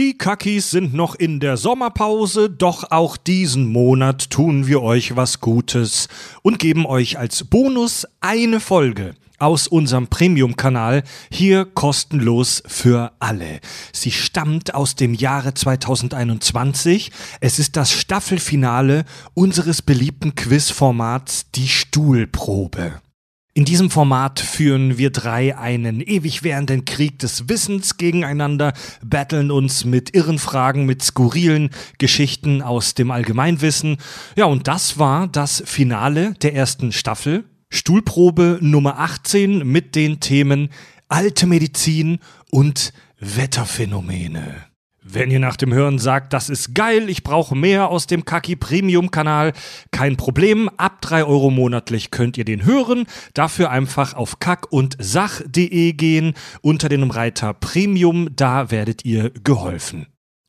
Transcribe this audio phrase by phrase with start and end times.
[0.00, 5.40] Die Kakis sind noch in der Sommerpause, doch auch diesen Monat tun wir euch was
[5.40, 6.08] Gutes
[6.40, 13.60] und geben euch als Bonus eine Folge aus unserem Premium-Kanal hier kostenlos für alle.
[13.92, 17.12] Sie stammt aus dem Jahre 2021.
[17.42, 19.04] Es ist das Staffelfinale
[19.34, 23.02] unseres beliebten Quizformats Die Stuhlprobe.
[23.52, 28.72] In diesem Format führen wir drei einen ewig währenden Krieg des Wissens gegeneinander,
[29.04, 33.96] battlen uns mit irren Fragen, mit skurrilen Geschichten aus dem Allgemeinwissen.
[34.36, 37.44] Ja, und das war das Finale der ersten Staffel.
[37.70, 40.68] Stuhlprobe Nummer 18 mit den Themen
[41.08, 44.69] alte Medizin und Wetterphänomene.
[45.12, 48.54] Wenn ihr nach dem Hören sagt, das ist geil, ich brauche mehr aus dem Kaki
[48.54, 49.52] Premium Kanal,
[49.90, 50.68] kein Problem.
[50.76, 53.06] Ab 3 Euro monatlich könnt ihr den hören.
[53.34, 58.28] Dafür einfach auf kack und sach.de gehen unter dem Reiter Premium.
[58.36, 60.06] Da werdet ihr geholfen.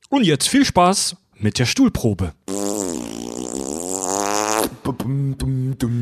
[0.08, 2.32] Und jetzt viel Spaß mit der Stuhlprobe.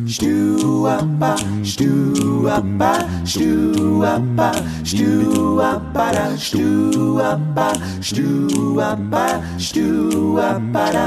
[0.07, 2.93] Stuapa, stuapa,
[3.25, 4.51] stuapa,
[4.85, 7.69] stuapa, stuapa,
[8.01, 9.27] stuapa,
[9.61, 11.05] stuapa,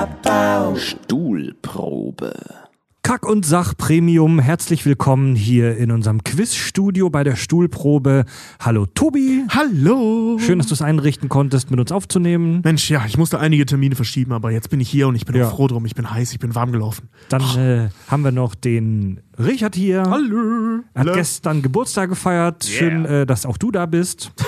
[0.78, 2.63] Stuhlprobe.
[3.06, 8.24] Kack und Sach Premium, herzlich willkommen hier in unserem Quizstudio bei der Stuhlprobe.
[8.62, 9.44] Hallo Tobi.
[9.50, 10.40] Hallo.
[10.40, 12.62] Schön, dass du es einrichten konntest, mit uns aufzunehmen.
[12.64, 15.36] Mensch, ja, ich musste einige Termine verschieben, aber jetzt bin ich hier und ich bin
[15.36, 15.50] Ja.
[15.50, 15.86] auch froh drum.
[15.86, 17.10] Ich bin heiß, ich bin warm gelaufen.
[17.28, 20.04] Dann äh, haben wir noch den Richard hier.
[20.10, 20.80] Hallo.
[20.94, 22.64] Er hat gestern Geburtstag gefeiert.
[22.64, 24.32] Schön, äh, dass auch du da bist.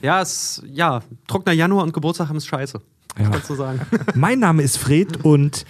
[0.00, 2.80] Ja, es, ja, trockener Januar und Geburtstag haben es scheiße.
[3.18, 3.28] Ja.
[3.28, 3.80] Kannst du sagen.
[4.14, 5.66] Mein Name ist Fred und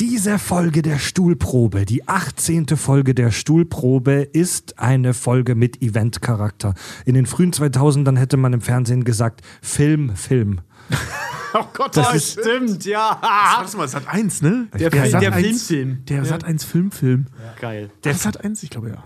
[0.00, 2.66] diese Folge der Stuhlprobe, die 18.
[2.76, 6.74] Folge der Stuhlprobe, ist eine Folge mit Eventcharakter.
[7.04, 10.60] In den frühen 2000ern hätte man im Fernsehen gesagt, Film, Film.
[11.56, 13.16] Oh Gott, Das das ist- Stimmt, ja.
[13.22, 14.66] Warte mal, Sat 1, ne?
[14.72, 15.42] Der, Der Film, der 1.
[15.68, 16.04] Filmfilm.
[16.06, 17.26] Der Sat 1 Filmfilm.
[17.60, 17.90] Geil.
[18.02, 19.04] Der Sat 1, ich glaube ja.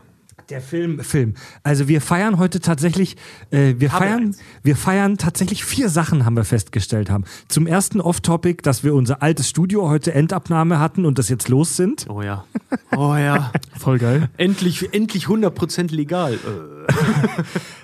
[0.50, 1.34] Der Film, Film.
[1.62, 3.16] Also wir feiern heute tatsächlich,
[3.50, 4.38] äh, wir Habe feiern, eins.
[4.62, 7.24] wir feiern tatsächlich vier Sachen, haben wir festgestellt haben.
[7.48, 11.76] Zum ersten Off-Topic, dass wir unser altes Studio heute Endabnahme hatten und das jetzt los
[11.76, 12.06] sind.
[12.08, 12.44] Oh ja.
[12.96, 13.52] Oh ja.
[13.78, 14.30] Voll geil.
[14.38, 16.34] endlich, endlich 100% legal.
[16.34, 16.92] Äh.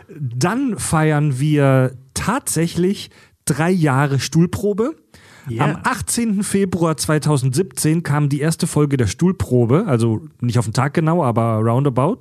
[0.18, 3.10] Dann feiern wir tatsächlich
[3.44, 4.96] drei Jahre Stuhlprobe.
[5.50, 5.64] Yeah.
[5.64, 6.42] Am 18.
[6.42, 11.56] Februar 2017 kam die erste Folge der Stuhlprobe, also nicht auf den Tag genau, aber
[11.58, 12.20] roundabout.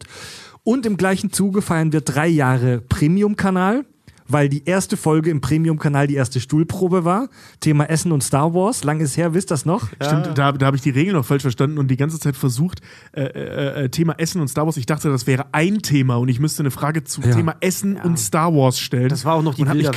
[0.64, 3.86] Und im gleichen Zuge feiern wir drei Jahre Premium-Kanal,
[4.28, 7.28] weil die erste Folge im Premium-Kanal die erste Stuhlprobe war.
[7.60, 8.84] Thema Essen und Star Wars.
[8.86, 9.90] Lang ist her, wisst das noch?
[10.02, 12.80] Stimmt, da, da habe ich die Regeln noch falsch verstanden und die ganze Zeit versucht,
[13.12, 14.78] äh, äh, äh, Thema Essen und Star Wars.
[14.78, 17.36] Ich dachte, das wäre ein Thema und ich müsste eine Frage zu Ja.
[17.36, 19.10] Thema Essen und Star Wars stellen.
[19.10, 19.90] Das war auch noch die und hab mich.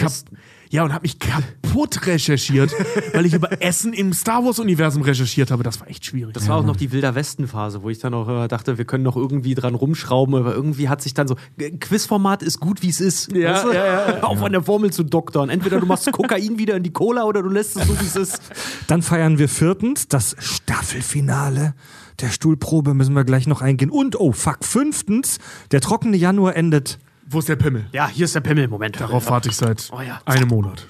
[0.70, 2.72] Ja, und habe mich kaputt recherchiert,
[3.12, 5.62] weil ich über Essen im Star Wars-Universum recherchiert habe.
[5.62, 6.34] Das war echt schwierig.
[6.34, 9.04] Das war auch noch die Wilder Westen-Phase, wo ich dann auch äh, dachte, wir können
[9.04, 12.88] noch irgendwie dran rumschrauben, aber irgendwie hat sich dann so, äh, Quizformat ist gut, wie
[12.88, 13.32] es ist.
[13.32, 13.72] Ja, weißt du?
[13.72, 15.48] ja, ja, Auf an der Formel zu doktern.
[15.50, 18.16] Entweder du machst Kokain wieder in die Cola oder du lässt es so, wie es
[18.16, 18.40] ist.
[18.86, 21.74] Dann feiern wir viertens das Staffelfinale
[22.20, 23.90] der Stuhlprobe, müssen wir gleich noch eingehen.
[23.90, 25.38] Und, oh fuck, fünftens,
[25.70, 26.98] der trockene Januar endet
[27.28, 27.86] Wo ist der Pimmel?
[27.92, 28.68] Ja, hier ist der Pimmel.
[28.68, 29.00] Moment.
[29.00, 30.20] Darauf warte ich seit Oh ja.
[30.24, 30.86] einem Monat.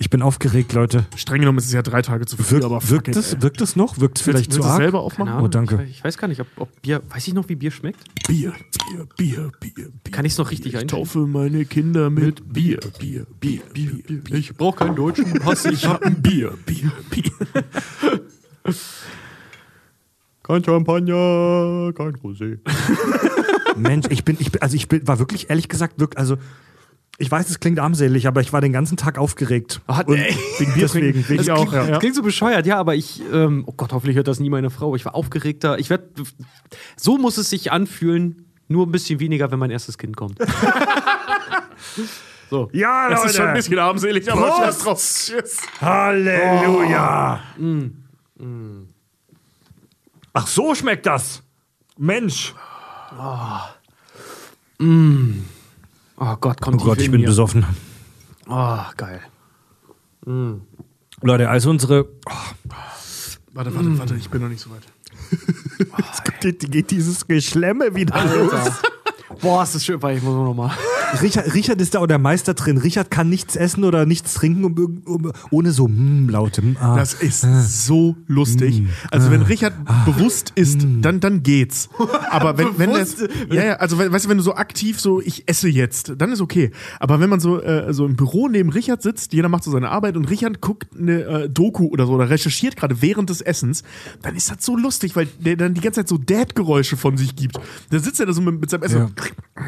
[0.00, 1.06] Ich bin aufgeregt, Leute.
[1.16, 3.74] Streng genommen ist es ja drei Tage zu früh, Wirkt, aber wirkt, es, wirkt es
[3.76, 3.98] noch?
[3.98, 4.76] Wirkt es vielleicht Willst zu es arg?
[4.78, 5.32] selber aufmachen?
[5.32, 5.44] Ahnung.
[5.46, 5.82] Oh, danke.
[5.84, 7.02] Ich, ich weiß gar nicht, ob, ob Bier.
[7.08, 8.04] Weiß ich noch, wie Bier schmeckt?
[8.28, 8.52] Bier,
[8.88, 9.72] Bier, Bier, Bier,
[10.04, 10.12] Bier.
[10.12, 11.04] Kann ich's noch richtig Ich einschenken?
[11.04, 14.20] taufe meine Kinder mit Bier, Bier, Bier, Bier, Bier.
[14.22, 14.38] Bier.
[14.38, 15.64] Ich brauche keinen deutschen Pass.
[15.64, 17.32] Ich hab ein Bier, Bier, Bier.
[20.44, 22.58] Kein Champagner, kein Rosé.
[23.78, 26.36] Mensch, ich bin, ich bin, also ich bin, war wirklich, ehrlich gesagt, wirklich, also
[27.20, 29.80] ich weiß, es klingt armselig, aber ich war den ganzen Tag aufgeregt.
[30.06, 30.36] Und ey.
[30.58, 31.18] wegen Bier deswegen.
[31.18, 31.86] Ich Wegen, auch, ja.
[31.86, 34.70] Das klingt so bescheuert, ja, aber ich, ähm, oh Gott, hoffentlich hört das nie meine
[34.70, 34.94] Frau.
[34.94, 35.80] Ich war aufgeregter.
[35.80, 36.08] Ich werde,
[36.96, 40.38] so muss es sich anfühlen, nur ein bisschen weniger, wenn mein erstes Kind kommt.
[42.50, 42.68] so.
[42.72, 43.56] Ja, Das ist schon ein Leute.
[43.64, 44.84] bisschen armselig, aber Prost!
[44.84, 44.98] drauf.
[44.98, 45.56] Tschüss.
[45.80, 47.40] Halleluja.
[50.34, 51.42] Ach, so schmeckt das.
[51.96, 52.54] Mensch.
[56.20, 57.26] Oh Gott, kommt Oh Gott, ich in bin mir.
[57.28, 57.64] besoffen.
[58.48, 59.20] Oh, geil.
[61.22, 62.06] Leute, also unsere,
[63.52, 64.82] Warte, warte, warte, ich bin noch nicht so weit.
[66.44, 68.52] jetzt geht dieses Geschlemme wieder los.
[69.40, 70.70] Boah, ist das schön, weil ich muss noch mal.
[71.22, 72.78] Richard, Richard ist da auch der Meister drin.
[72.78, 76.62] Richard kann nichts essen oder nichts trinken um, um, ohne so mm, laute.
[76.62, 76.96] Mm, ah.
[76.96, 77.42] Das ist
[77.86, 78.82] so lustig.
[79.10, 79.74] Also wenn Richard
[80.04, 81.88] bewusst ist, dann, dann geht's.
[82.30, 83.16] Aber wenn, wenn das,
[83.50, 86.32] ja, ja, also we- weißt du, wenn du so aktiv so, ich esse jetzt, dann
[86.32, 86.70] ist okay.
[87.00, 89.90] Aber wenn man so, äh, so im Büro neben Richard sitzt, jeder macht so seine
[89.90, 93.82] Arbeit und Richard guckt eine äh, Doku oder so oder recherchiert gerade während des Essens,
[94.22, 97.34] dann ist das so lustig, weil der dann die ganze Zeit so Dad-Geräusche von sich
[97.36, 97.58] gibt.
[97.90, 98.98] Da sitzt er da so mit, mit seinem Essen.
[98.98, 99.64] Ja,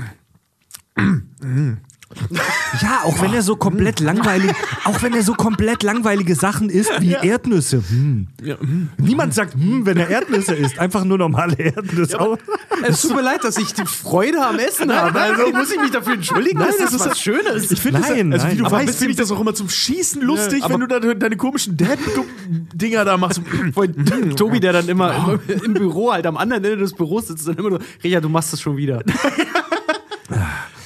[3.05, 4.51] auch wenn er so komplett langweilig,
[4.85, 7.83] auch wenn er so komplett langweilige Sachen isst wie Erdnüsse.
[7.89, 8.27] Hm.
[8.43, 8.89] Ja, hm.
[8.99, 10.79] Niemand sagt, hm, wenn er Erdnüsse isst.
[10.79, 12.21] Einfach nur normale Erdnüsse.
[12.21, 12.37] Auch-
[12.83, 15.21] Es tut mir leid, dass ich die Freude am Essen habe.
[15.21, 17.71] Also muss ich mich dafür entschuldigen, Nein, das, das ist was Schönes.
[17.71, 20.21] Ich finde das, Nein, also wie du weißt, finde ich das auch immer zum Schießen
[20.23, 23.41] lustig, wenn du da deine komischen Dad-Dinger da machst.
[23.75, 27.59] Von Tobi, der dann immer im, Büro, halt am anderen Ende des Büros sitzt und
[27.59, 29.03] immer nur, Richard, du machst das schon wieder.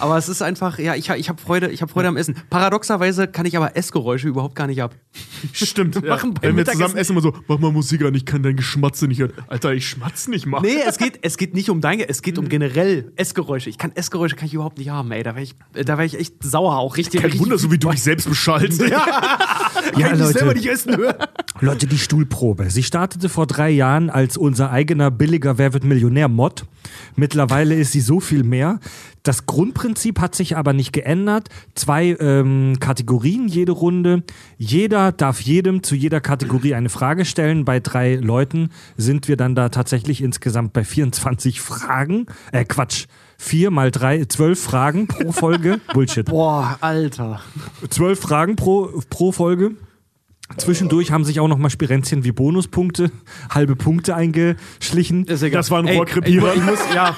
[0.05, 2.37] Aber es ist einfach, ja, ich, ich habe Freude, ich hab Freude am Essen.
[2.51, 4.95] Paradoxerweise kann ich aber Essgeräusche überhaupt gar nicht ab.
[5.53, 5.95] Stimmt.
[6.05, 6.11] Ja.
[6.11, 9.07] machen Wenn wir zusammen essen, immer so, mach mal Musik an, ich kann dein Geschmatze
[9.09, 9.33] nicht hören.
[9.47, 10.61] Alter, ich schmatze nicht mal.
[10.61, 13.71] Nee, es geht, es geht nicht um deine, es geht um generell Essgeräusche.
[13.71, 15.23] Ich kann Essgeräusche kann ich überhaupt nicht haben, ey.
[15.23, 16.97] Da wäre ich, da wär ich echt sauer auch.
[16.99, 18.83] Richtig, Kein richtig Wunder, so wie du dich selbst beschallst.
[18.83, 18.99] Ja,
[19.99, 20.59] kann ich selber Leute.
[20.59, 21.17] nicht essen hören.
[21.61, 22.69] Leute, die Stuhlprobe.
[22.69, 26.65] Sie startete vor drei Jahren als unser eigener billiger Wer wird Millionär-Mod.
[27.17, 28.81] Mittlerweile ist sie so viel mehr.
[29.25, 31.49] Das Grundprinzip hat sich aber nicht geändert.
[31.75, 34.23] Zwei ähm, Kategorien jede Runde.
[34.59, 37.65] Jeder darf jedem zu jeder Kategorie eine Frage stellen.
[37.65, 38.69] Bei drei Leuten
[38.99, 42.27] sind wir dann da tatsächlich insgesamt bei 24 Fragen.
[42.53, 43.07] Äh, Quatsch.
[43.39, 45.81] Vier mal drei, zwölf Fragen pro Folge.
[45.93, 46.27] Bullshit.
[46.27, 47.41] Boah, Alter.
[47.89, 49.73] Zwölf Fragen pro, pro Folge.
[50.59, 53.11] Zwischendurch haben sich auch noch mal Spirenzchen wie Bonuspunkte,
[53.51, 55.25] halbe Punkte eingeschlichen.
[55.25, 55.61] Ist egal.
[55.61, 56.53] Das war ein Rohrkrepierer.
[56.53, 57.17] Ich, ich, muss, ja,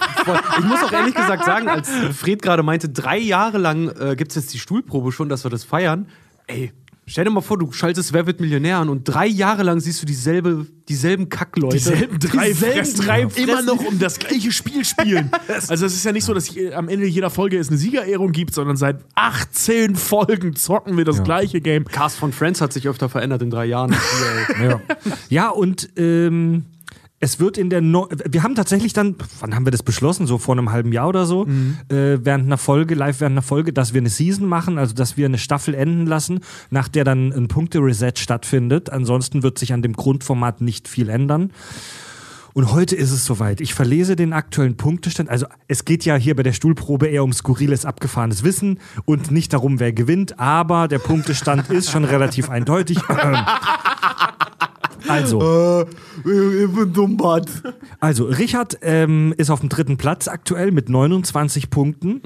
[0.58, 4.30] ich muss auch ehrlich gesagt sagen, als Fred gerade meinte, drei Jahre lang äh, gibt
[4.30, 6.06] es jetzt die Stuhlprobe schon, dass wir das feiern.
[6.46, 6.72] Ey,
[7.06, 10.02] stell dir mal vor, du schaltest Wer wird Millionär an und drei Jahre lang siehst
[10.02, 11.76] du dieselbe, dieselben Kackleute.
[11.76, 13.66] Dieselben drei Dieselben Fressen, drei immer Fressen.
[13.66, 15.30] noch um das gleiche Spiel spielen.
[15.68, 17.78] Also es ist ja nicht so, dass ich, äh, am Ende jeder Folge es eine
[17.78, 21.84] Siegerehrung gibt, sondern seit 18 Folgen zocken wir das gleiche Game.
[21.84, 23.94] Cast von Friends hat sich öfter verändert in drei Jahren.
[24.60, 24.80] Ja,
[25.28, 26.64] ja und ähm,
[27.18, 30.26] es wird in der no wir haben tatsächlich dann, wann haben wir das beschlossen?
[30.26, 33.72] So vor einem halben Jahr oder so, äh, während einer Folge, live während einer Folge,
[33.72, 36.40] dass wir eine Season machen, also dass wir eine Staffel enden lassen,
[36.70, 38.90] nach der dann ein Punkte-Reset stattfindet.
[38.90, 41.52] Ansonsten wird sich an dem Grundformat nicht viel ändern.
[42.52, 43.60] Und heute ist es soweit.
[43.60, 45.28] Ich verlese den aktuellen Punktestand.
[45.28, 49.52] Also es geht ja hier bei der Stuhlprobe eher um skurriles, abgefahrenes Wissen und nicht
[49.52, 50.38] darum, wer gewinnt.
[50.38, 52.98] Aber der Punktestand ist schon relativ eindeutig.
[55.08, 55.38] Also,
[58.00, 62.22] also Richard ähm, ist auf dem dritten Platz aktuell mit 29 Punkten.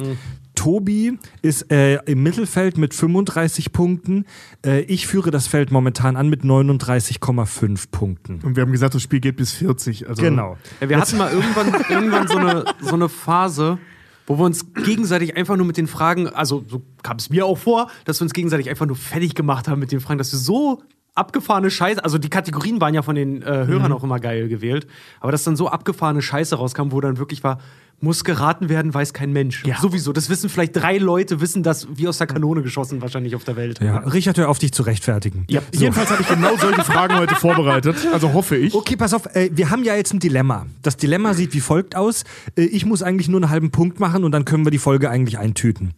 [0.55, 4.27] Tobi ist äh, im Mittelfeld mit 35 Punkten.
[4.65, 8.41] Äh, ich führe das Feld momentan an mit 39,5 Punkten.
[8.43, 10.09] Und wir haben gesagt, das Spiel geht bis 40.
[10.09, 10.59] Also Genau.
[10.83, 13.79] Ja, wir hatten mal irgendwann, irgendwann so, eine, so eine Phase,
[14.27, 17.57] wo wir uns gegenseitig einfach nur mit den Fragen, also so kam es mir auch
[17.57, 20.39] vor, dass wir uns gegenseitig einfach nur fertig gemacht haben mit den Fragen, dass wir
[20.39, 20.83] so
[21.15, 24.87] abgefahrene Scheiße, also die Kategorien waren ja von den äh, Hörern auch immer geil gewählt,
[25.21, 27.59] aber dass dann so abgefahrene Scheiße rauskam, wo dann wirklich war,
[28.03, 29.65] muss geraten werden, weiß kein Mensch.
[29.67, 29.79] Ja.
[29.79, 33.45] Sowieso, das wissen vielleicht drei Leute, wissen das wie aus der Kanone geschossen wahrscheinlich auf
[33.45, 33.81] der Welt.
[33.81, 35.45] Ja, Richard, hör auf, dich zu rechtfertigen.
[35.49, 37.97] Ja, jedenfalls habe ich genau solche Fragen heute vorbereitet.
[38.13, 38.75] Also hoffe ich.
[38.75, 40.67] Okay, pass auf, äh, wir haben ja jetzt ein Dilemma.
[40.83, 42.25] Das Dilemma sieht wie folgt aus.
[42.57, 45.11] Äh, ich muss eigentlich nur einen halben Punkt machen und dann können wir die Folge
[45.11, 45.93] eigentlich eintüten.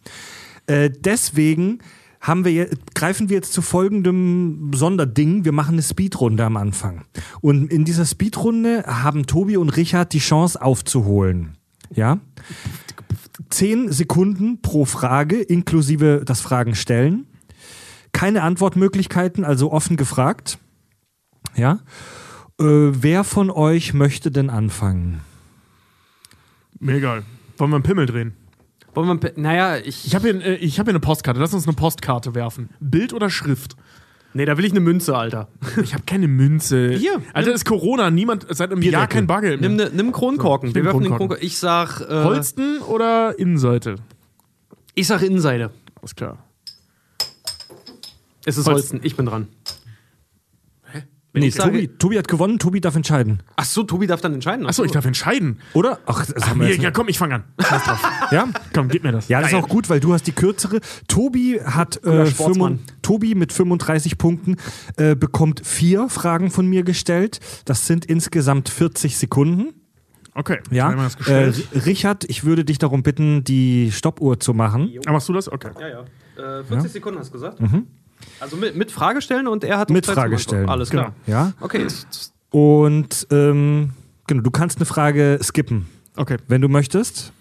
[0.67, 1.79] Äh, deswegen
[2.23, 5.43] haben wir greifen wir jetzt zu folgendem Sonderding.
[5.43, 7.03] Wir machen eine Speedrunde am Anfang.
[7.41, 11.57] Und in dieser Speedrunde haben Tobi und Richard die Chance aufzuholen.
[11.93, 12.19] Ja?
[13.49, 17.27] Zehn Sekunden pro Frage, inklusive das Fragen stellen.
[18.13, 20.59] Keine Antwortmöglichkeiten, also offen gefragt.
[21.55, 21.81] Ja?
[22.57, 25.19] Äh, wer von euch möchte denn anfangen?
[26.79, 27.23] Mir egal.
[27.57, 28.33] Wollen wir einen Pimmel drehen?
[28.95, 31.39] Wollen wir, naja, ich, Ich habe hier, äh, ich hab hier eine Postkarte.
[31.39, 32.69] Lass uns eine Postkarte werfen.
[32.79, 33.75] Bild oder Schrift?
[34.35, 35.47] nee, da will ich eine Münze, Alter.
[35.83, 36.91] Ich habe keine Münze.
[36.93, 38.09] Hier, Alter, ist Corona.
[38.11, 39.15] Niemand, seit einem Jahr Bierdeckel.
[39.15, 39.69] kein Bargeld mehr.
[39.69, 40.69] Nimm, ne, nimm einen Kronkorken.
[40.69, 41.37] ich Wir werfen den Kronkorken.
[41.37, 41.45] Kronkorken.
[41.47, 43.95] Ich sag, äh, Holsten oder Innenseite?
[44.95, 45.71] ich sag Innenseite.
[45.99, 46.37] Alles klar.
[48.45, 48.73] Es ist Holsten.
[48.73, 48.99] Holsten.
[49.03, 49.47] Ich bin dran.
[51.35, 53.41] Nee, ich sage- Tobi, Tobi hat gewonnen, Tobi darf entscheiden.
[53.55, 54.67] Ach so, Tobi darf dann entscheiden.
[54.67, 55.59] Achso, ich darf entscheiden.
[55.73, 55.97] Oder?
[56.05, 57.43] Ach, das haben wir Mir, ja, komm, ich fange an.
[57.59, 58.03] Scheiß drauf.
[58.31, 58.47] ja?
[58.73, 59.29] Komm, gib mir das.
[59.29, 59.63] Ja, das ist Geil.
[59.63, 60.79] auch gut, weil du hast die kürzere.
[61.07, 62.77] Tobi hat äh, Sportsmann.
[62.79, 64.57] 35 Tobi mit 35 Punkten
[64.97, 67.39] äh, bekommt vier Fragen von mir gestellt.
[67.65, 69.73] Das sind insgesamt 40 Sekunden.
[70.35, 70.59] Okay.
[70.71, 71.51] Ja, ist äh.
[71.85, 74.91] Richard, ich würde dich darum bitten, die Stoppuhr zu machen.
[75.05, 75.51] Ah, machst du das?
[75.51, 75.71] Okay.
[75.79, 76.59] Ja, ja.
[76.59, 77.59] Äh, 40 Sekunden hast du gesagt?
[78.39, 80.43] Also mit, mit Frage stellen und er hat Mit Zeit zum Frage Antworten.
[80.49, 80.69] stellen.
[80.69, 81.13] Alles klar.
[81.27, 81.53] Ja.
[81.61, 81.85] Okay.
[82.51, 83.91] Und ähm,
[84.27, 86.37] genau, du kannst eine Frage skippen, Okay.
[86.47, 87.31] wenn du möchtest.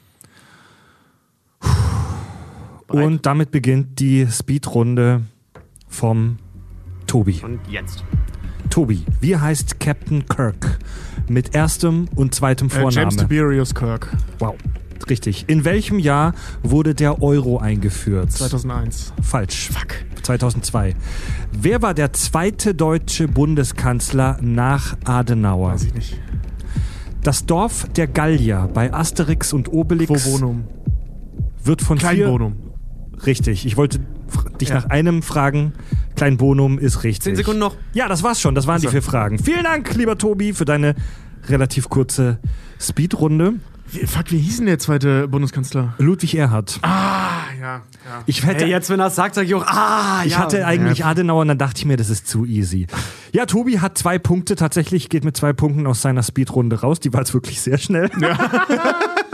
[2.88, 5.22] Und damit beginnt die Speedrunde
[5.88, 6.38] vom
[7.06, 7.40] Tobi.
[7.42, 8.04] Und jetzt.
[8.70, 10.78] Tobi, wie heißt Captain Kirk
[11.28, 12.92] mit erstem und zweitem Äh, Vorname?
[12.94, 14.08] James Tiberius Kirk.
[14.38, 14.54] wow,
[15.10, 15.44] richtig.
[15.48, 18.32] In welchem Jahr wurde der Euro eingeführt?
[18.32, 19.12] 2001.
[19.22, 19.68] Falsch.
[19.70, 19.94] Fuck.
[20.22, 20.94] 2002.
[21.52, 25.72] Wer war der zweite deutsche Bundeskanzler nach Adenauer?
[25.74, 26.18] Weiß ich nicht.
[27.22, 30.64] Das Dorf der Gallier bei Asterix und Obelix Wo Bonum?
[31.64, 32.26] wird von Klein vier...
[32.28, 32.56] Bonum.
[33.26, 33.66] Richtig.
[33.66, 34.00] Ich wollte
[34.60, 34.76] dich Ja.
[34.76, 35.72] nach einem fragen.
[36.16, 37.22] Klein Bonum ist richtig.
[37.24, 37.76] Zehn Sekunden noch.
[37.94, 38.54] Ja, das war's schon.
[38.54, 39.38] Das waren die vier Fragen.
[39.38, 40.94] Vielen Dank, lieber Tobi, für deine
[41.48, 42.38] relativ kurze
[42.80, 43.54] Speedrunde.
[43.92, 45.94] Wie, fuck, wie hieß denn der zweite Bundeskanzler?
[45.98, 46.78] Ludwig Erhard.
[46.80, 47.82] Ah, ja, ja.
[48.24, 50.38] Ich hätte, Ey, jetzt, wenn er es sagt, sag ich auch, ah, ich ja.
[50.38, 52.86] hatte eigentlich Adenauer und dann dachte ich mir, das ist zu easy.
[53.32, 57.00] Ja, Tobi hat zwei Punkte tatsächlich, geht mit zwei Punkten aus seiner Speedrunde raus.
[57.00, 58.10] Die war jetzt wirklich sehr schnell.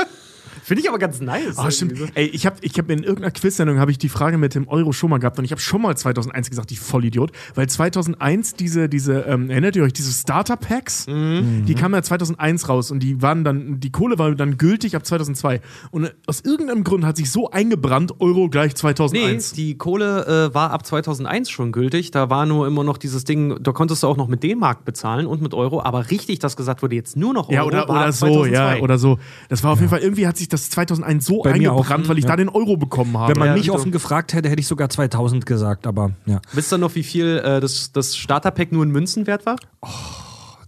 [0.68, 1.56] Finde ich aber ganz nice.
[1.56, 1.98] Ah, stimmt.
[2.14, 4.92] Ey, ich habe ich hab in irgendeiner Quiz-Sendung habe ich die Frage mit dem Euro
[4.92, 8.88] schon mal gehabt und ich habe schon mal 2001 gesagt, ich Vollidiot, weil 2001 diese
[8.90, 13.22] diese ähm, erinnert ihr euch diese Starter Packs, die kamen ja 2001 raus und die
[13.22, 17.16] waren dann die Kohle war dann gültig ab 2002 und äh, aus irgendeinem Grund hat
[17.16, 19.52] sich so eingebrannt Euro gleich Nee, 2001.
[19.52, 22.10] die Kohle äh, war ab 2001 schon gültig.
[22.10, 25.26] Da war nur immer noch dieses Ding, da konntest du auch noch mit D-Mark bezahlen
[25.26, 25.82] und mit Euro.
[25.82, 27.54] Aber richtig, dass gesagt wurde, jetzt nur noch Euro.
[27.54, 28.50] ja, oder, oder so, 2002.
[28.50, 29.18] ja, oder so.
[29.48, 32.08] Das war auf jeden Fall, irgendwie hat sich das 2001 so Bei eingebrannt, auch.
[32.08, 32.30] weil ich Ja.
[32.30, 33.32] da den Euro bekommen habe.
[33.32, 36.40] Wenn man Ja, mich offen gefragt hätte, hätte ich sogar 2000 gesagt, aber ja.
[36.52, 39.56] Wisst ihr noch, wie viel äh, das, das Starterpack nur in Münzen wert war?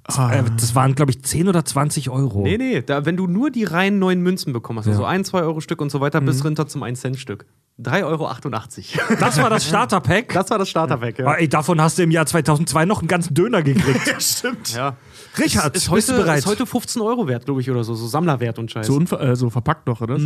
[0.09, 2.43] Äh, das waren, glaube ich, 10 oder 20 Euro.
[2.43, 5.43] Nee, nee, da, wenn du nur die reinen neuen Münzen bekommen hast, also 1, 2
[5.43, 7.47] Euro Stück und so weiter, bis runter zum 1-Cent-Stück.
[7.81, 9.15] 3,88 Euro.
[9.21, 10.33] Das war das Starterpack.
[10.35, 11.27] Das war das Starterpack, ja.
[11.27, 14.17] Ah, ey, davon hast du im Jahr 2002 noch einen ganzen Döner gekriegt.
[14.23, 14.75] Stimmt.
[14.75, 14.97] ja.
[15.39, 16.39] Richard, Ist bist heute, du bereit?
[16.41, 17.95] ist heute 15 Euro wert, glaube ich, oder so.
[17.95, 18.87] So Sammlerwert und Scheiß.
[18.87, 20.19] So, unver äh, so verpackt noch, oder?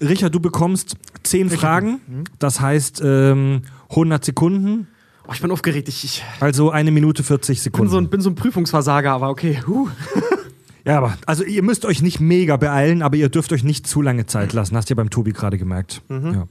[0.00, 2.00] Richard, du bekommst 10 Fragen.
[2.38, 4.88] Das heißt ähm, 100 Sekunden,
[5.28, 5.88] Oh, ich bin aufgeregt.
[5.88, 7.90] Ich, ich also eine Minute 40 bin, Sekunden.
[7.90, 9.60] so ein, bin so ein Prüfungsversager, aber okay.
[9.66, 9.88] Huh.
[10.86, 14.00] ja, aber also ihr müsst euch nicht mega beeilen, aber ihr dürft euch nicht zu
[14.00, 14.74] lange Zeit lassen.
[14.74, 16.00] Hast du ja beim Tobi gerade gemerkt.
[16.08, 16.48] Ja.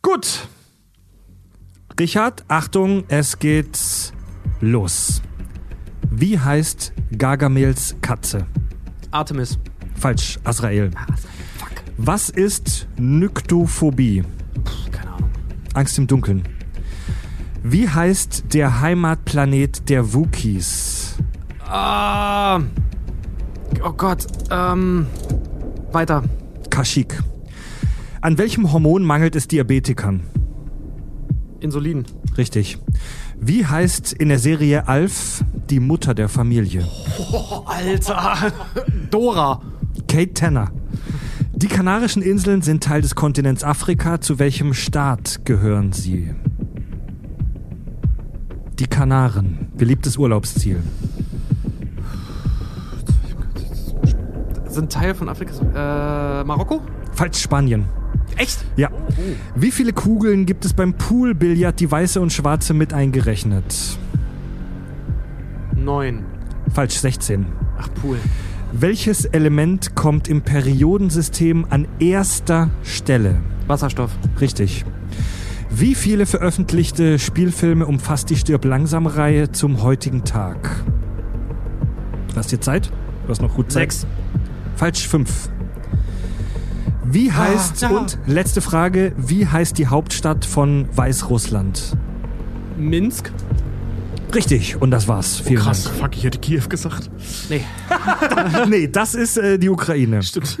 [0.00, 0.48] Gut.
[2.00, 3.78] Richard, Achtung, es geht
[4.60, 5.20] los.
[6.14, 8.46] Wie heißt Gargamels Katze?
[9.10, 9.58] Artemis.
[9.94, 10.90] Falsch, Azrael.
[11.96, 14.22] Was ist Nyktophobie?
[14.90, 15.30] Keine Ahnung.
[15.72, 16.42] Angst im Dunkeln.
[17.62, 21.16] Wie heißt der Heimatplanet der Wookies?
[21.66, 22.60] Ah.
[23.82, 24.26] Oh Gott.
[24.50, 25.06] Ähm.
[25.92, 26.24] Weiter.
[26.68, 27.22] Kashyyyk.
[28.20, 30.20] An welchem Hormon mangelt es Diabetikern?
[31.60, 32.04] Insulin.
[32.36, 32.78] Richtig.
[33.44, 36.86] Wie heißt in der Serie Alf die Mutter der Familie?
[37.32, 38.52] Oh, Alter.
[39.10, 39.60] Dora.
[40.06, 40.70] Kate Tanner.
[41.52, 44.20] Die Kanarischen Inseln sind Teil des Kontinents Afrika.
[44.20, 46.32] Zu welchem Staat gehören sie?
[48.78, 49.66] Die Kanaren.
[49.76, 50.80] Beliebtes Urlaubsziel.
[54.68, 55.52] Sind Teil von Afrika.
[56.40, 56.80] Äh, Marokko?
[57.10, 57.86] Falsch Spanien.
[58.36, 58.64] Echt?
[58.76, 58.90] Ja.
[59.54, 63.98] Wie viele Kugeln gibt es beim Poolbillard, die weiße und schwarze mit eingerechnet?
[65.76, 66.24] Neun.
[66.72, 67.46] Falsch 16.
[67.78, 68.18] Ach, Pool.
[68.72, 73.40] Welches Element kommt im Periodensystem an erster Stelle?
[73.66, 74.10] Wasserstoff.
[74.40, 74.84] Richtig.
[75.70, 80.84] Wie viele veröffentlichte Spielfilme umfasst die Stirb langsam Reihe zum heutigen Tag?
[82.28, 82.90] Du hast dir Zeit?
[83.24, 83.92] Du hast noch gut Zeit.
[83.92, 84.06] Sechs.
[84.76, 85.50] Falsch 5.
[87.12, 87.90] Wie heißt ja.
[87.90, 91.94] und letzte Frage, wie heißt die Hauptstadt von Weißrussland?
[92.78, 93.30] Minsk?
[94.34, 95.42] Richtig, und das war's.
[95.44, 97.10] Vielen Krass, fuck, ich hätte Kiew gesagt.
[97.50, 97.60] Nee.
[97.90, 98.66] Dank.
[98.70, 100.22] Nee, das ist äh, die Ukraine.
[100.22, 100.58] Stimmt.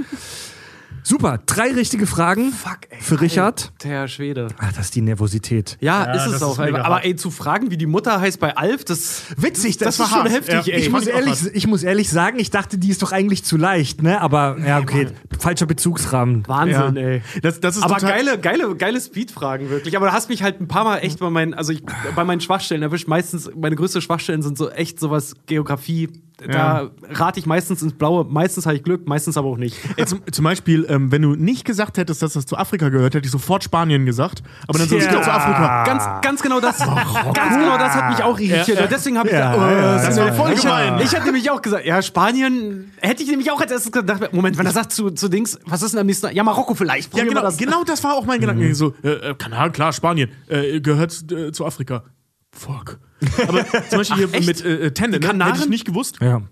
[1.04, 2.98] Super, drei richtige Fragen Fuck, ey.
[3.00, 3.72] für Richard.
[3.82, 4.48] Der Schwede.
[4.58, 5.76] Ah, das ist die Nervosität.
[5.80, 6.52] Ja, Ja, ist es das auch.
[6.52, 7.04] ist aber hart.
[7.04, 9.22] ey, zu fragen, wie die Mutter heißt bei Alf, das.
[9.36, 10.80] Witzig, Das ist schon heftig, Ja, ey.
[10.80, 14.02] Ich muss, ehrlich, ich muss ehrlich sagen, ich dachte, die ist doch eigentlich zu leicht,
[14.02, 14.20] ne?
[14.20, 16.46] Aber ja, okay, falscher Bezugsrahmen.
[16.46, 17.02] Wahnsinn, Ja.
[17.02, 17.22] ey.
[17.42, 19.96] Das, das ist Aber total, geile, geile, geile Speed-Fragen, wirklich.
[19.96, 21.82] Aber du hast mich halt ein paar Mal echt bei meinen, also ich,
[22.14, 23.08] bei meinen Schwachstellen erwischt.
[23.08, 26.08] Meistens, meine größten Schwachstellen sind so echt sowas Geografie.
[26.50, 28.24] Da rate ich meistens ins Blaue.
[28.24, 29.76] Meistens habe ich Glück, meistens aber auch nicht.
[29.96, 33.14] Ey, zum, zum Beispiel, ähm, wenn du nicht gesagt hättest, dass das zu Afrika gehört,
[33.14, 34.42] hätte ich sofort Spanien gesagt.
[34.66, 35.84] Aber dann so, es zu Afrika.
[35.84, 36.78] Ganz, ganz genau das.
[37.34, 38.78] ganz genau das hat mich auch irritiert.
[38.78, 38.86] Ja, ja.
[38.86, 41.00] Deswegen habe ich Ja, gesagt, oh, ja, das mir- voll ich, gemein.
[41.02, 44.58] Ich hatte nämlich auch gesagt, ja, Spanien hätte ich nämlich auch als erstes gedacht, Moment,
[44.58, 46.34] wenn er sagt zu, zu Dings, was ist denn am nächsten?
[46.34, 47.16] Ja, Marokko vielleicht.
[47.16, 47.56] Ja, genau, das.
[47.56, 48.74] genau das war auch mein Gedanke.
[48.74, 52.04] So, äh, äh, Kanal, klar, Spanien, äh, gehört äh, zu Afrika.
[52.52, 52.98] Fuck.
[53.46, 54.46] Aber zum Beispiel hier echt?
[54.46, 55.26] mit äh, Tenne, ne?
[55.26, 55.52] Kanaren?
[55.52, 56.18] hätte ich nicht gewusst.
[56.20, 56.42] Ja.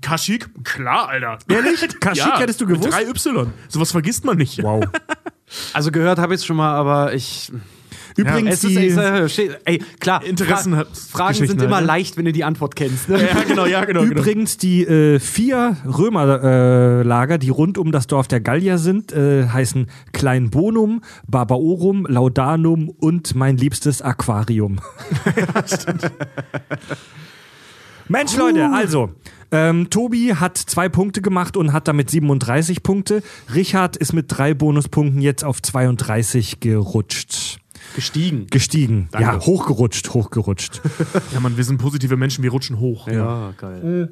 [0.00, 1.38] Kaschik, klar, Alter.
[1.48, 1.88] Ehrlich?
[2.00, 2.84] Kaschik hättest du gewusst?
[2.84, 3.48] Mit 3Y.
[3.68, 4.62] Sowas vergisst man nicht.
[4.62, 4.84] Wow.
[5.74, 7.52] Also gehört habe ich es schon mal, aber ich.
[8.16, 10.84] Übrigens, Es ist, steht- ey, klar, Interessen Fra
[11.32, 11.86] Fragen sind immer ne?
[11.86, 13.08] leicht, wenn du die Antwort kennst.
[13.08, 13.18] Ne?
[13.34, 14.02] Ja, genau, ja, genau.
[14.02, 14.12] genau.
[14.12, 19.48] Übrigens, die äh, vier Römerlager, äh, die rund um das Dorf der Gallier sind, äh,
[19.48, 24.80] heißen Kleinbonum, Barbaorum, Laudanum und mein liebstes Aquarium.
[28.08, 29.10] Mensch, Leute, also.
[29.50, 33.22] Ähm, Tobi hat zwei Punkte gemacht und hat damit 37 Punkte.
[33.54, 37.58] Richard ist mit drei Bonuspunkten jetzt auf 32 gerutscht.
[37.94, 38.46] Gestiegen.
[38.48, 39.08] Gestiegen.
[39.18, 40.80] Ja, hochgerutscht, hochgerutscht.
[41.32, 43.08] Ja, man, wir sind positive Menschen, wir rutschen hoch.
[43.08, 44.10] Ja, geil.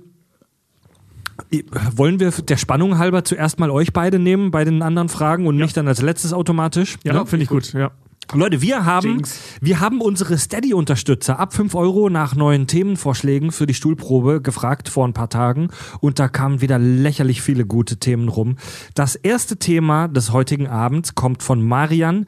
[1.96, 5.56] Wollen wir der Spannung halber zuerst mal euch beide nehmen bei den anderen Fragen und
[5.56, 6.98] nicht dann als letztes automatisch?
[7.04, 7.26] Ja, Ne?
[7.26, 7.72] finde ich gut.
[7.72, 7.90] Ja.
[8.34, 9.38] Leute, wir haben, Jinx.
[9.60, 15.06] wir haben unsere Steady-Unterstützer ab 5 Euro nach neuen Themenvorschlägen für die Stuhlprobe gefragt vor
[15.06, 15.68] ein paar Tagen
[16.00, 18.56] und da kamen wieder lächerlich viele gute Themen rum.
[18.94, 22.26] Das erste Thema des heutigen Abends kommt von Marian,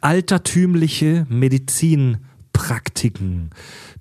[0.00, 3.50] altertümliche Medizinpraktiken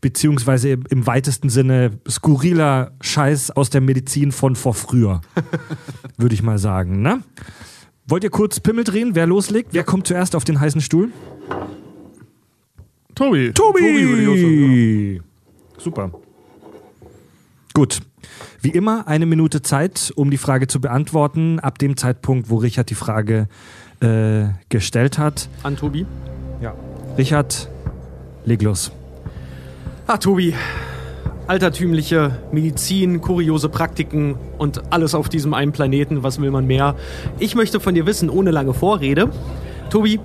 [0.01, 5.21] beziehungsweise im- im weitesten Sinne skurriler Scheiß aus der Medizin von vor früher,
[6.17, 7.03] würde ich mal sagen.
[7.03, 7.21] Ne?
[8.05, 9.15] Wollt ihr kurz Pimmel drehen?
[9.15, 9.69] Wer loslegt?
[9.71, 11.11] Wer kommt zuerst auf den heißen Stuhl?
[13.15, 13.53] Tobi.
[13.53, 13.79] Tobi!
[13.81, 15.23] würde ich auch sagen,
[15.77, 16.11] Super.
[17.73, 17.99] Gut.
[18.61, 22.89] Wie immer eine Minute Zeit, um die Frage zu beantworten, ab dem Zeitpunkt, wo Richard
[22.89, 23.47] die Frage
[23.99, 25.49] äh, gestellt hat.
[25.63, 26.05] An Tobi.
[26.61, 26.73] Ja.
[27.17, 27.69] Richard,
[28.45, 28.91] leg los.
[30.07, 30.53] Ah, Tobi.
[31.45, 36.23] Altertümliche Medizin, kuriose Praktiken und alles auf diesem einen Planeten.
[36.23, 36.95] Was will man mehr?
[37.37, 39.29] Ich möchte von dir wissen, ohne lange Vorrede.
[39.89, 40.21] Tobi,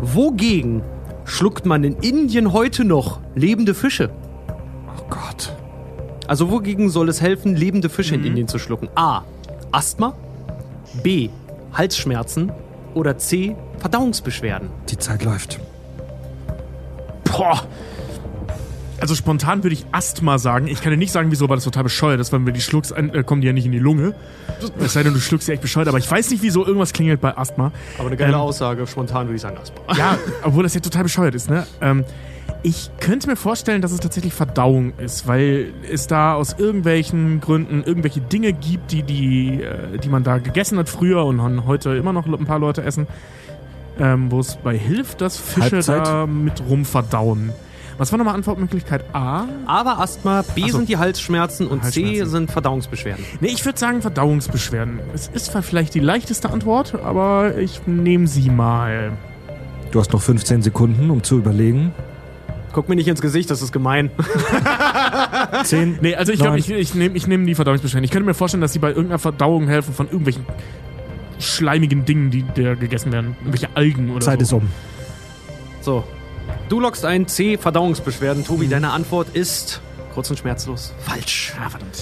[0.00, 0.82] wogegen
[1.24, 4.10] schluckt man in Indien heute noch lebende Fische?
[4.48, 5.52] Oh Gott.
[6.26, 8.88] Also wogegen soll es helfen, lebende Fische in Indien zu schlucken?
[8.96, 9.22] A.
[9.70, 10.14] Asthma.
[11.02, 11.28] B.
[11.72, 12.50] Halsschmerzen.
[12.94, 13.54] Oder C.
[13.78, 14.70] Verdauungsbeschwerden.
[14.88, 15.60] Die Zeit läuft.
[17.24, 17.62] Boah.
[19.00, 20.66] Also spontan würde ich Asthma sagen.
[20.66, 22.60] Ich kann dir nicht sagen, wieso, weil das total bescheuert ist, weil wenn du die
[22.60, 24.14] schluckst, äh, kommen die ja nicht in die Lunge.
[24.78, 25.88] Es sei denn, du schluckst sie echt bescheuert.
[25.88, 27.72] Aber ich weiß nicht, wieso irgendwas klingelt bei Asthma.
[27.98, 28.86] Aber eine geile Aussage.
[28.86, 29.96] Spontan würde ich sagen Asthma.
[29.96, 31.66] Ja, obwohl das ja total bescheuert ist, ne?
[31.80, 32.04] Ähm,
[32.62, 37.84] ich könnte mir vorstellen, dass es tatsächlich Verdauung ist, weil es da aus irgendwelchen Gründen
[37.84, 42.12] irgendwelche Dinge gibt, die, die, äh, die man da gegessen hat früher und heute immer
[42.12, 43.06] noch ein paar Leute essen,
[43.98, 46.06] ähm, wo es bei hilft, dass Fische Halbzeit.
[46.06, 47.52] da mit rumverdauen.
[47.98, 49.46] Was war nochmal Antwortmöglichkeit A?
[49.66, 50.76] Aber Asthma, B Ach so.
[50.78, 52.30] sind die Halsschmerzen und C Halsschmerzen.
[52.30, 53.24] sind Verdauungsbeschwerden.
[53.40, 55.00] Nee, ich würde sagen Verdauungsbeschwerden.
[55.14, 59.12] Es ist zwar vielleicht die leichteste Antwort, aber ich nehme sie mal.
[59.92, 61.92] Du hast noch 15 Sekunden, um zu überlegen.
[62.72, 64.10] Guck mir nicht ins Gesicht, das ist gemein.
[65.64, 66.00] 10.
[66.02, 68.04] Nee, also ich glaube, ich, ich nehme ich nehm die Verdauungsbeschwerden.
[68.04, 70.44] Ich könnte mir vorstellen, dass sie bei irgendeiner Verdauung helfen von irgendwelchen
[71.38, 73.36] schleimigen Dingen, die da gegessen werden.
[73.40, 74.58] Irgendwelche Algen oder Zeit so.
[74.58, 74.68] ist um.
[75.80, 76.04] So.
[76.68, 78.44] Du loggst ein C, Verdauungsbeschwerden.
[78.44, 79.80] Tobi, deine Antwort ist
[80.12, 81.52] kurz und schmerzlos falsch.
[81.62, 81.94] Ah, verdammt.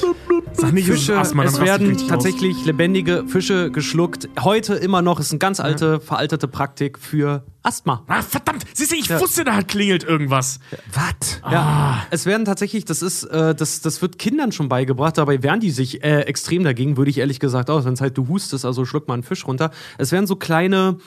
[0.52, 2.10] Sag nicht, Fische, Asthma, es werden richtig aus.
[2.10, 4.28] tatsächlich lebendige Fische geschluckt.
[4.40, 8.04] Heute immer noch ist eine ganz alte, veraltete Praktik für Asthma.
[8.06, 8.64] Ah, verdammt!
[8.72, 9.20] Siehst du, ich Ja.
[9.20, 10.60] wusste, da klingelt irgendwas.
[10.92, 11.40] Was?
[11.50, 15.58] Ja, es werden tatsächlich, das ist, äh, das, das wird Kindern schon beigebracht, dabei wehren
[15.60, 18.64] die sich äh, extrem dagegen, würde ich ehrlich gesagt auch, wenn es halt du hustest,
[18.64, 19.72] also schluck mal einen Fisch runter.
[19.98, 20.98] Es werden so kleine,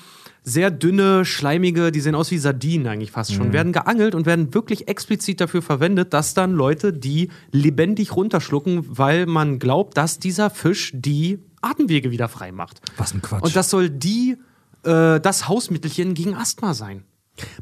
[0.47, 4.53] sehr dünne, schleimige, die sehen aus wie Sardinen eigentlich fast schon, werden geangelt und werden
[4.53, 10.49] wirklich explizit dafür verwendet, dass dann Leute die lebendig runterschlucken, weil man glaubt, dass dieser
[10.49, 12.79] Fisch die Atemwege wieder frei macht.
[12.95, 13.43] Was ein Quatsch.
[13.43, 14.37] Und das soll die,
[14.83, 17.03] äh, das Hausmittelchen gegen Asthma sein.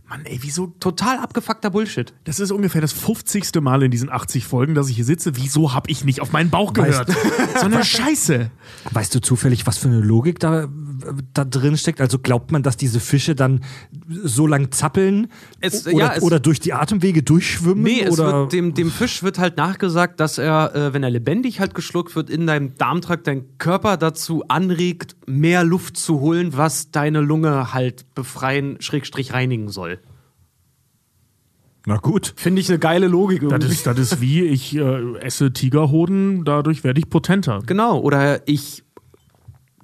[0.08, 0.67] Mann, ey, wieso?
[0.67, 2.13] Total abgefuckter Bullshit.
[2.24, 3.62] Das ist ungefähr das 50.
[3.62, 5.36] Mal in diesen 80 Folgen, dass ich hier sitze.
[5.36, 7.10] Wieso habe ich nicht auf meinen Bauch gehört?
[7.60, 8.52] so eine Scheiße.
[8.91, 10.67] Weißt du zufällig, was für eine Logik da,
[11.34, 12.01] da drin steckt?
[12.01, 13.62] Also glaubt man, dass diese Fische dann
[14.08, 15.27] so lang zappeln
[15.60, 17.84] Es- oder, ja, es- oder durch die Atemwege durchschwimmen?
[17.84, 21.75] Nee, wird, dem, dem Fisch wird halt nachgesagt, dass er, äh, wenn er lebendig halt
[21.75, 27.21] geschluckt wird, in deinem Darmtrakt deinen Körper dazu anregt, mehr Luft zu holen, was deine
[27.21, 29.99] Lunge halt befreien, Schrägstrich reinigen soll.
[31.88, 32.34] Na gut.
[32.36, 33.41] Finde ich eine geile Logik.
[33.41, 33.67] Das irgendwie.
[33.71, 37.60] ist, das ist wie, ich äh, esse Tigerhoden, dadurch werde ich potenter.
[37.65, 38.84] Genau, oder ich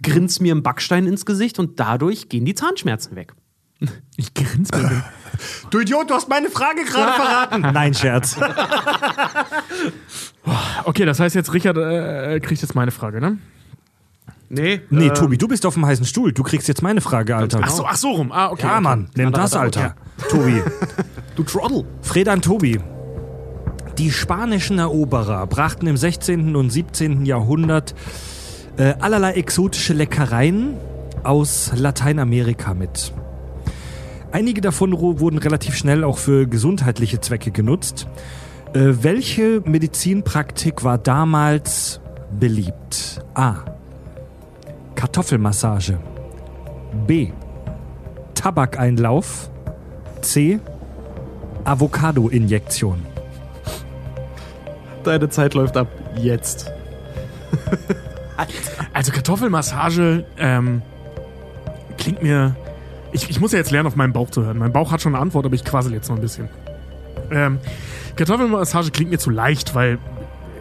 [0.01, 3.33] grins mir einen Backstein ins Gesicht und dadurch gehen die Zahnschmerzen weg.
[4.15, 5.03] Ich grinse mir.
[5.71, 7.61] Du Idiot, du hast meine Frage gerade verraten.
[7.73, 8.37] Nein, Scherz.
[10.83, 13.37] Okay, das heißt jetzt, Richard äh, kriegt jetzt meine Frage, ne?
[14.49, 16.33] Nee, Nee, ähm, Tobi, du bist auf dem heißen Stuhl.
[16.33, 17.59] Du kriegst jetzt meine Frage, Alter.
[17.61, 18.31] Ach so, ach so rum.
[18.31, 18.63] Ah, okay.
[18.63, 18.81] Ja, okay.
[18.81, 19.95] Mann, nimm das, Alter.
[20.29, 20.61] Tobi.
[21.35, 21.85] Du Trottel.
[22.01, 22.79] Fredan Tobi.
[23.97, 26.55] Die spanischen Eroberer brachten im 16.
[26.57, 27.25] und 17.
[27.25, 27.95] Jahrhundert
[28.81, 30.75] äh, allerlei exotische Leckereien
[31.21, 33.13] aus Lateinamerika mit.
[34.31, 38.07] Einige davon wurden relativ schnell auch für gesundheitliche Zwecke genutzt.
[38.73, 42.01] Äh, welche Medizinpraktik war damals
[42.39, 43.23] beliebt?
[43.35, 43.57] A.
[44.95, 45.99] Kartoffelmassage.
[47.05, 47.31] B.
[48.33, 49.51] Tabakeinlauf.
[50.21, 50.59] C.
[51.65, 53.05] Avocado-Injektion.
[55.03, 55.87] Deine Zeit läuft ab.
[56.15, 56.71] Jetzt.
[58.93, 60.81] Also Kartoffelmassage ähm,
[61.97, 62.55] klingt mir.
[63.13, 64.57] Ich, ich muss ja jetzt lernen, auf meinen Bauch zu hören.
[64.57, 66.49] Mein Bauch hat schon eine Antwort, aber ich quassel jetzt noch ein bisschen.
[67.29, 67.59] Ähm,
[68.15, 69.97] Kartoffelmassage klingt mir zu leicht, weil,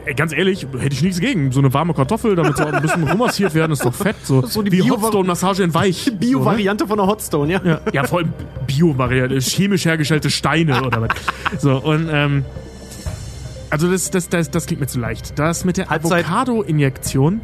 [0.04, 1.52] ey, ganz ehrlich, hätte ich nichts gegen.
[1.52, 4.16] So eine warme Kartoffel, damit so ein bisschen rummassiert werden, ist doch fett.
[4.22, 6.10] So, So die Hotstone-Massage in weich.
[6.18, 7.60] Bio-Variante von der Hotstone, ja.
[7.64, 8.32] Ja, ja vor allem
[8.66, 11.10] Bio-Variante, chemisch hergestellte Steine oder was.
[11.60, 12.44] So, und ähm,
[13.70, 15.38] also das, das, das, das klingt mir zu leicht.
[15.38, 15.90] Das mit der.
[15.90, 17.40] Avocado-Injektion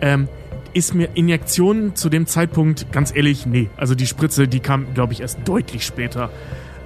[0.00, 0.28] ähm,
[0.72, 3.70] ist mir Injektion zu dem Zeitpunkt, ganz ehrlich, nee.
[3.76, 6.30] Also die Spritze, die kam, glaube ich, erst deutlich später.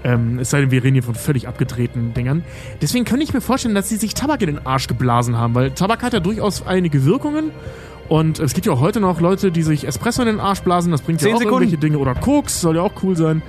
[0.02, 2.44] Ähm, es sei denn, wir reden hier von völlig abgedrehten Dingern.
[2.80, 5.72] Deswegen könnte ich mir vorstellen, dass sie sich Tabak in den Arsch geblasen haben, weil
[5.72, 7.50] Tabak hat ja durchaus einige Wirkungen.
[8.08, 10.90] Und es gibt ja auch heute noch Leute, die sich Espresso in den Arsch blasen.
[10.90, 11.52] Das bringt ja auch Sekunden.
[11.52, 11.98] irgendwelche Dinge.
[11.98, 13.42] Oder Koks, soll ja auch cool sein.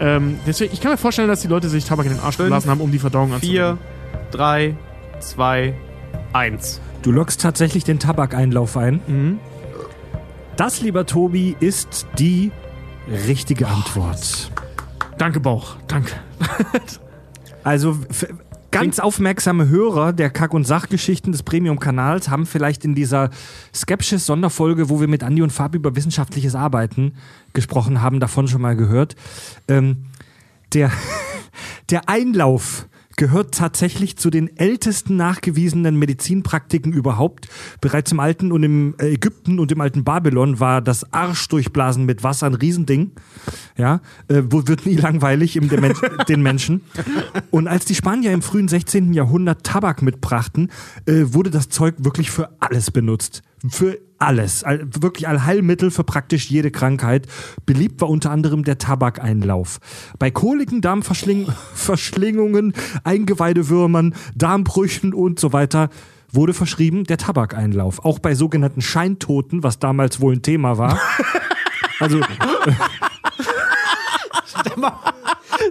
[0.00, 2.46] Ähm, deswegen, ich kann mir vorstellen, dass die Leute sich Tabak in den Arsch Fünf,
[2.46, 3.78] geblasen haben, um die Verdauung anzuregen.
[4.28, 4.76] Vier, drei,
[5.20, 5.74] zwei,
[6.32, 6.80] eins.
[7.02, 9.00] Du lockst tatsächlich den Tabakeinlauf ein.
[9.06, 9.38] Mhm.
[10.56, 12.50] Das, lieber Tobi, ist die
[13.26, 14.50] richtige Antwort.
[15.16, 15.76] Danke, Bauch.
[15.86, 16.12] Danke.
[17.64, 17.98] Also
[18.70, 23.28] ganz aufmerksame Hörer der Kack- und Sachgeschichten des Premium-Kanals haben vielleicht in dieser
[23.74, 27.12] Skepsis-Sonderfolge, wo wir mit Andi und Fabi über wissenschaftliches Arbeiten
[27.52, 29.16] gesprochen haben, davon schon mal gehört.
[29.66, 30.06] Ähm,
[30.72, 30.90] der,
[31.90, 32.86] der Einlauf
[33.18, 37.48] gehört tatsächlich zu den ältesten nachgewiesenen Medizinpraktiken überhaupt.
[37.80, 42.46] Bereits im alten und im Ägypten und im alten Babylon war das Arschdurchblasen mit Wasser
[42.46, 43.10] ein Riesending.
[43.76, 45.94] Ja, äh, wo wird nie langweilig im den, Men
[46.28, 46.82] den Menschen.
[47.50, 49.12] Und als die Spanier im frühen 16.
[49.12, 50.70] Jahrhundert Tabak mitbrachten,
[51.06, 53.42] äh, wurde das Zeug wirklich für alles benutzt.
[53.66, 54.62] Für alles.
[54.64, 57.26] All, wirklich Allheilmittel für praktisch jede Krankheit.
[57.66, 59.80] Beliebt war unter anderem der Tabakeinlauf.
[60.18, 65.90] Bei Koliken, Darmverschlingungen, Eingeweidewürmern, Darmbrüchen und so weiter
[66.30, 68.04] wurde verschrieben der Tabakeinlauf.
[68.04, 71.00] Auch bei sogenannten Scheintoten, was damals wohl ein Thema war.
[72.00, 72.20] Also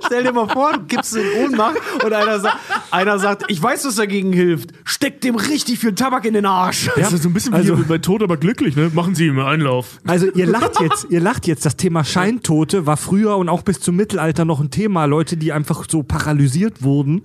[0.06, 2.58] Stell dir mal vor, du gibst in Ohnmacht und einer sagt,
[2.92, 4.72] einer sagt, ich weiß, was dagegen hilft.
[4.84, 6.90] Steck dem richtig viel Tabak in den Arsch.
[6.96, 8.92] Das ist so ein bisschen wie also- hier bei Tod, aber glücklich, ne?
[8.94, 10.00] Machen Sie ihm einen Einlauf.
[10.06, 11.66] Also ihr lacht jetzt, ihr lacht jetzt.
[11.66, 15.06] Das Thema Scheintote war früher und auch bis zum Mittelalter noch ein Thema.
[15.06, 17.24] Leute, die einfach so paralysiert wurden,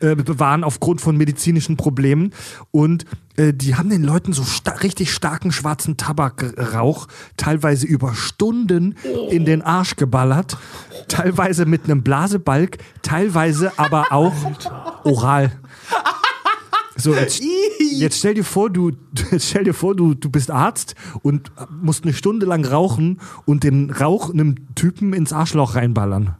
[0.00, 2.32] äh, waren aufgrund von medizinischen Problemen
[2.70, 3.04] und
[3.36, 8.94] äh, die haben den Leuten so sta richtig starken schwarzen Tabakrauch teilweise über Stunden
[9.30, 10.56] in den Arsch geballert,
[11.08, 14.34] teilweise mit einem Blasebalg, teilweise aber auch
[15.04, 15.52] oral.
[16.96, 17.42] So, jetzt,
[17.80, 18.92] jetzt stell dir vor, du,
[19.38, 23.90] stell dir vor, du, du bist Arzt und musst eine Stunde lang rauchen und den
[23.90, 26.36] Rauch einem Typen ins Arschloch reinballern.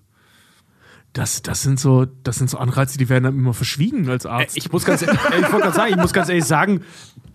[1.13, 4.57] Das, das, sind so, das sind so Anreize, die werden dann immer verschwiegen als Arzt.
[4.57, 6.85] Ich muss ganz, äh, ich wollte sagen, ich muss ganz ehrlich sagen,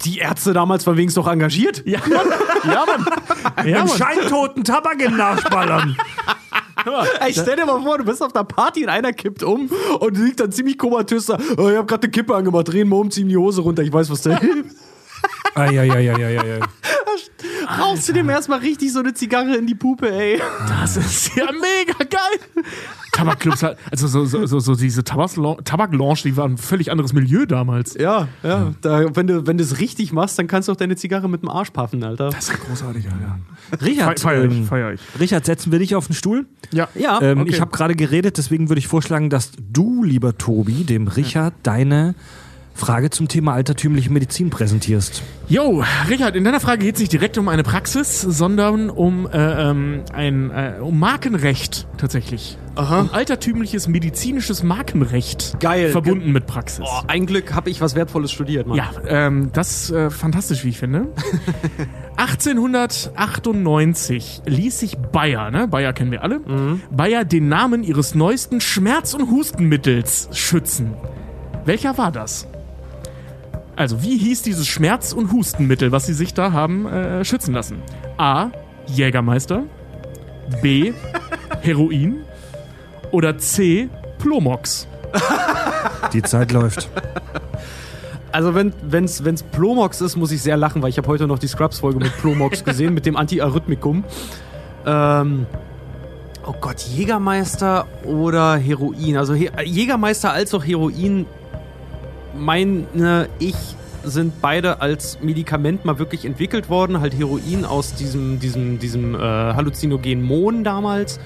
[0.02, 1.84] die Ärzte damals waren wenigstens doch engagiert.
[1.86, 3.06] ja, ja, Mann.
[3.68, 3.90] Ja, Mann.
[3.90, 5.96] scheintoten Tabak in den Arsch ballern.
[7.20, 10.18] Ey, stell dir mal vor, du bist auf einer Party und einer kippt um und
[10.18, 11.38] liegt dann ziemlich komatös da.
[11.58, 13.92] Oh, ich hab gerade eine Kippe angemacht, drehen mal um, ziehen die Hose runter, ich
[13.92, 14.76] weiß, was da hilft.
[15.56, 16.60] Eieieiei.
[17.80, 20.42] Rauchst du dem erstmal richtig so eine Zigarre in die Pupe, ey.
[20.82, 22.63] Das ist ja mega geil.
[23.17, 27.95] Tabakclubs, also so, so, so, so diese Tabaklounge, die waren ein völlig anderes Milieu damals.
[27.95, 28.73] Ja, ja.
[28.82, 31.41] Da, wenn du wenn du es richtig machst, dann kannst du auch deine Zigarre mit
[31.41, 32.30] dem Arsch puffen, Alter.
[32.30, 33.39] Das ist großartig, Alter.
[33.84, 35.01] Richard, Feier ich, ähm, feier ich.
[35.19, 36.45] Richard, setzen wir dich auf den Stuhl?
[36.71, 36.88] Ja.
[36.95, 37.21] Ja.
[37.21, 37.49] Ähm, okay.
[37.49, 42.15] Ich habe gerade geredet, deswegen würde ich vorschlagen, dass du, lieber Tobi, dem Richard deine
[42.78, 45.24] Frage zum Thema altertümliche Medizin präsentierst.
[45.50, 49.70] Jo, Richard, in deiner Frage geht es nicht direkt um eine Praxis, sondern um, äh,
[49.70, 52.58] ähm, ein, äh, um Markenrecht tatsächlich.
[52.76, 55.90] und altertümliches medizinisches Markenrecht Geil.
[55.90, 56.86] verbunden mit Praxis.
[56.88, 58.78] Oh, ein Glück habe ich was Wertvolles studiert, Mann.
[58.78, 61.08] Ja, ähm, das ist äh, fantastisch, wie ich finde.
[62.18, 66.42] 1898 ließ sich Bayer, ne, Bayer kennen wir alle,
[66.92, 70.94] Bayer den Namen ihres neuesten Schmerz- und Hustenmittels schützen.
[71.66, 72.48] Welcher war das?
[73.78, 77.78] Also, wie hieß dieses Schmerz- und Hustenmittel, was sie sich da haben äh, schützen lassen?
[78.18, 78.50] A.
[78.88, 79.63] Jägermeister.
[80.63, 80.94] B.
[81.62, 82.24] Heroin.
[83.12, 83.88] Oder C.
[84.18, 84.88] Plomox.
[86.12, 86.90] Die Zeit läuft.
[88.32, 91.40] Also wenn wenn's wenn's Plomox ist, muss ich sehr lachen, weil ich habe heute noch
[91.40, 94.04] die Scrubs-Folge mit Plomox gesehen, mit dem Antiarrhythmikum.
[94.86, 95.46] Ähm,
[96.46, 99.18] oh Gott, Jägermeister oder Heroin.
[99.18, 101.26] Also He Jägermeister als auch Heroin,
[102.38, 103.56] meine ich,
[104.04, 107.02] sind beide als Medikament mal wirklich entwickelt worden.
[107.02, 111.19] Halt Heroin aus diesem, diesem, diesem äh, halluzinogenen Mohn damals.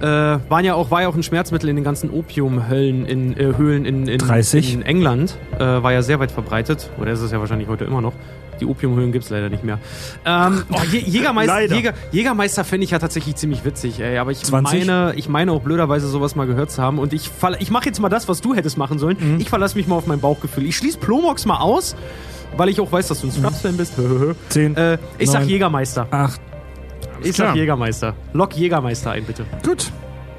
[0.00, 3.56] Äh, waren ja auch, war ja auch ein Schmerzmittel in den ganzen Opiumhöllen in äh,
[3.56, 4.74] Höhlen in, in, 30.
[4.74, 5.38] in England.
[5.54, 6.90] Äh, war ja sehr weit verbreitet.
[7.00, 8.12] Oder ist es ja wahrscheinlich heute immer noch.
[8.60, 9.78] Die Opiumhöhlen gibt es leider nicht mehr.
[10.24, 11.74] Ähm, oh, Jä- Jägermeister.
[11.74, 14.18] Jäger, Jägermeister fände ich ja tatsächlich ziemlich witzig, ey.
[14.18, 14.86] Aber ich 20?
[14.86, 16.98] meine, ich meine auch blöderweise sowas mal gehört zu haben.
[16.98, 19.16] Und ich, fall- ich mache jetzt mal das, was du hättest machen sollen.
[19.18, 19.40] Mhm.
[19.40, 20.66] Ich verlasse mich mal auf mein Bauchgefühl.
[20.66, 21.96] Ich schließe Plomox mal aus,
[22.56, 23.94] weil ich auch weiß, dass du ein Scrubs-Fan bist.
[24.48, 24.76] Zehn.
[24.76, 25.50] äh, ich sag Neun.
[25.50, 26.06] Jägermeister.
[26.10, 26.40] Acht.
[27.22, 27.48] Ich klar.
[27.48, 28.14] sag Jägermeister.
[28.32, 29.44] Lock Jägermeister ein, bitte.
[29.64, 29.90] Gut.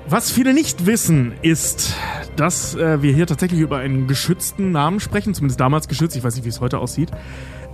[0.09, 1.93] Was viele nicht wissen, ist,
[2.37, 6.33] dass äh, wir hier tatsächlich über einen geschützten Namen sprechen, zumindest damals geschützt, ich weiß
[6.35, 7.11] nicht, wie es heute aussieht.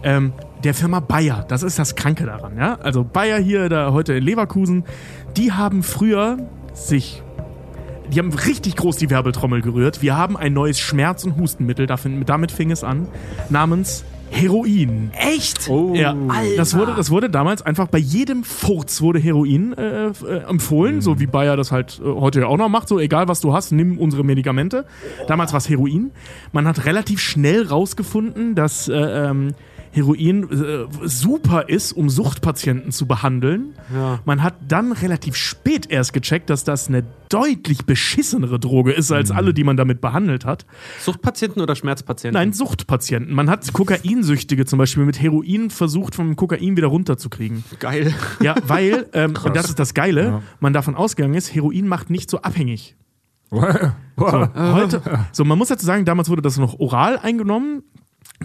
[0.04, 2.76] Ähm, der Firma Bayer, das ist das Kranke daran, ja.
[2.76, 4.86] Also Bayer hier, da heute in Leverkusen,
[5.36, 6.38] die haben früher
[6.74, 7.22] sich,
[8.12, 10.02] die haben richtig groß die Werbeltrommel gerührt.
[10.02, 13.08] Wir haben ein neues Schmerz- und Hustenmittel, damit fing es an,
[13.50, 15.12] namens Heroin.
[15.14, 15.70] Echt?
[15.70, 15.94] Oh.
[15.94, 16.58] Ja, Alter.
[16.58, 20.12] das wurde, das wurde damals einfach bei jedem Furz wurde Heroin äh, äh,
[20.50, 22.88] empfohlen, so wie Bayer das halt äh, heute ja auch noch macht.
[22.88, 24.86] So egal was du hast, nimm unsere Medikamente.
[25.28, 26.12] Damals war es Heroin.
[26.52, 29.54] Man hat relativ schnell rausgefunden, dass äh, ähm,
[29.94, 33.76] Heroin äh, super ist, um Suchtpatienten zu behandeln.
[33.94, 34.20] Ja.
[34.26, 39.30] Man hat dann relativ spät erst gecheckt, dass das eine deutlich beschissenere Droge ist als
[39.30, 40.66] alle, die man damit behandelt hat.
[41.00, 42.40] Suchtpatienten oder Schmerzpatienten?
[42.40, 43.34] Nein, Suchtpatienten.
[43.36, 47.64] Man hat Kokainsüchtige zum Beispiel mit Heroin versucht, vom Kokain wieder runterzukriegen.
[47.80, 48.16] Geil.
[48.42, 52.30] Ja, weil, ähm, und das ist das Geile, man davon ausgegangen ist, Heroin macht nicht
[52.30, 52.96] so abhängig.
[54.16, 55.02] So, heute,
[55.32, 57.82] so, man muss dazu sagen, damals wurde das noch oral eingenommen.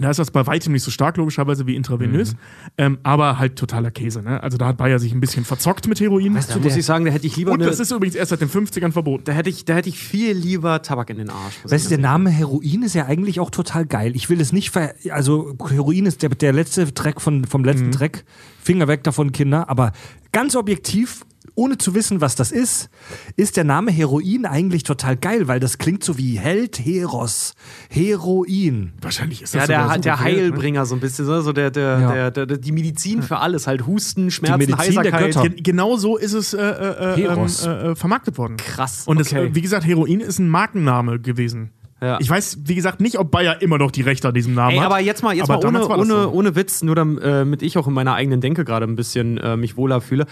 [0.01, 2.35] Da ist das bei weitem nicht so stark, logischerweise, wie intravenös.
[2.77, 4.41] Ähm, aber halt totaler Käse, ne?
[4.41, 6.33] Also da hat Bayer sich ein bisschen verzockt mit Heroin.
[6.33, 8.41] Da muss ich sagen, da hätte ich lieber und eine, das ist übrigens erst seit
[8.41, 9.23] den 50ern verboten.
[9.25, 11.55] da hätte ich, da hätte ich viel lieber Tabak in den Arsch.
[11.63, 14.15] Weißt du, der Name Heroin ist ja eigentlich auch total geil.
[14.15, 14.93] Ich will es nicht ver.
[15.11, 18.23] Also, Heroin ist der, der letzte Track von, vom letzten Track.
[18.61, 19.69] Finger weg davon, Kinder.
[19.69, 19.91] Aber
[20.31, 21.25] ganz objektiv,
[21.59, 22.89] ohne zu wissen, was das ist,
[23.35, 27.53] ist der Name Heroin eigentlich total geil, weil das klingt so wie Held, Heros,
[27.89, 28.93] Heroin.
[29.01, 30.19] Wahrscheinlich ist das ja, der, so der ne?
[30.21, 31.41] Heilbringer so ein bisschen, ne?
[31.41, 32.11] so der, der, Ja.
[32.13, 35.33] der, der, der, die Medizin für alles, halt Husten, Schmerzen, Medizin der Heiserkeit.
[35.33, 35.49] Götter.
[35.49, 38.55] Gen genau so ist es äh, äh, äh, ähm, äh, äh, vermarktet worden.
[38.57, 39.47] Krass, Und okay.
[39.47, 41.71] äh, wie gesagt, Heroin ist ein Markenname gewesen.
[42.01, 42.17] Ja.
[42.21, 44.77] Ich weiß, wie gesagt, nicht, ob Bayer immer noch die Rechte an diesem Namen Ey,
[44.77, 44.85] hat.
[44.85, 46.31] aber jetzt mal, jetzt aber mal ohne, das ohne, so.
[46.31, 49.75] ohne Witz, nur damit ich auch in meiner eigenen Denke gerade ein bisschen äh, mich
[49.75, 50.25] wohler fühle.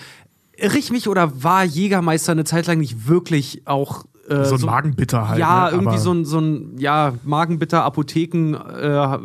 [0.58, 4.62] Irre ich mich oder war Jägermeister eine Zeit lang nicht wirklich auch äh, so ein
[4.62, 5.40] Magenbitter halt.
[5.40, 5.72] Ja, ne?
[5.78, 9.18] irgendwie so ein, so ein ja, Magenbitter, Apotheken, äh,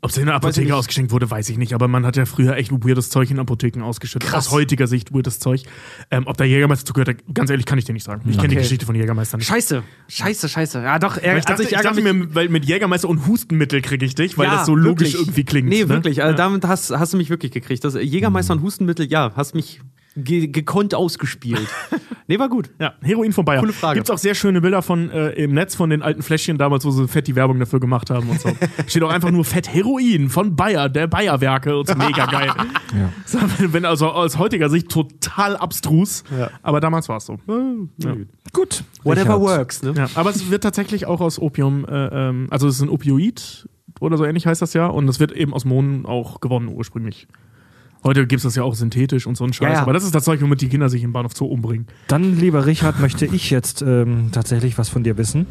[0.00, 1.74] Ob es in der Apotheke ausgeschenkt wurde, weiß ich nicht.
[1.74, 4.28] Aber man hat ja früher echt weirdes Zeug in Apotheken ausgeschüttet.
[4.30, 4.46] Krass.
[4.46, 5.62] Aus heutiger Sicht weirdes Zeug.
[6.10, 8.22] Ähm, ob da Jägermeister zugehört, ganz ehrlich, kann ich dir nicht sagen.
[8.26, 8.62] Ich kenne die Okay.
[8.62, 9.46] Geschichte von Jägermeister nicht.
[9.48, 10.82] Scheiße, scheiße, scheiße.
[10.82, 12.12] Ja, doch, er, ich dachte, also ich ich dachte mich.
[12.12, 15.20] mir, weil mit Jägermeister und Hustenmittel kriege ich dich, weil Ja, das so logisch wirklich.
[15.26, 15.68] irgendwie klingt.
[15.68, 15.88] Nee, ne?
[15.88, 16.22] wirklich.
[16.22, 17.84] Also damit hast, hast du mich wirklich gekriegt.
[17.84, 19.80] Das Jägermeister und Hustenmittel, ja, hast mich
[20.16, 21.66] ge gekonnt ausgespielt.
[22.28, 22.70] nee, war gut.
[22.78, 23.60] Ja, Heroin von Bayer.
[23.60, 23.96] Coole Frage.
[23.96, 26.90] Gibt's auch sehr schöne Bilder von äh, im Netz von den alten Fläschchen damals, wo
[26.90, 28.50] sie fett die Werbung dafür gemacht haben und so.
[28.86, 32.50] Steht auch einfach nur Fett Heroin von Bayer, der Bayer-Werke und so mega geil.
[33.24, 36.50] So, wenn, wenn also aus heutiger Sicht total abstrus, Ja.
[36.62, 37.38] aber damals war es so.
[37.98, 38.14] Ja.
[38.52, 38.84] Gut.
[39.02, 39.40] Whatever Richard.
[39.58, 39.94] works, ne?
[39.96, 43.68] Ja, aber es wird tatsächlich auch aus Opium, äh, ähm, also es ist ein Opioid
[44.00, 47.28] oder so ähnlich heißt das ja und es wird eben aus Mohn auch gewonnen ursprünglich.
[48.04, 49.82] Heute gibt es das ja auch synthetisch und so ein Scheiß, Ja, ja.
[49.82, 51.86] aber das ist das Zeug, womit die Kinder sich im Bahnhof Zoo umbringen.
[52.08, 55.46] Dann, lieber Richard, möchte ich jetzt ähm, tatsächlich was von dir wissen.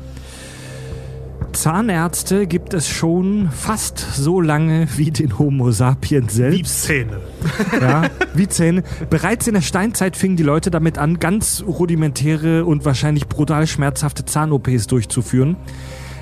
[1.53, 6.83] Zahnärzte gibt es schon fast so lange wie den Homo sapiens Wie selbst.
[6.83, 7.19] Zähne.
[7.81, 8.83] Ja, wie Zähne.
[9.09, 14.23] Bereits in der Steinzeit fingen die Leute damit an, ganz rudimentäre und wahrscheinlich brutal schmerzhafte
[14.23, 15.55] Zahn-OPs durchzuführen.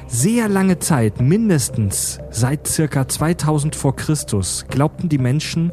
[0.08, 5.72] Sehr lange Zeit, mindestens seit circa 2000 vor Christus, glaubten die Menschen,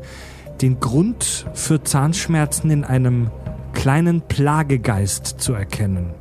[0.63, 3.31] den Grund für Zahnschmerzen in einem
[3.73, 6.15] kleinen Plagegeist zu erkennen.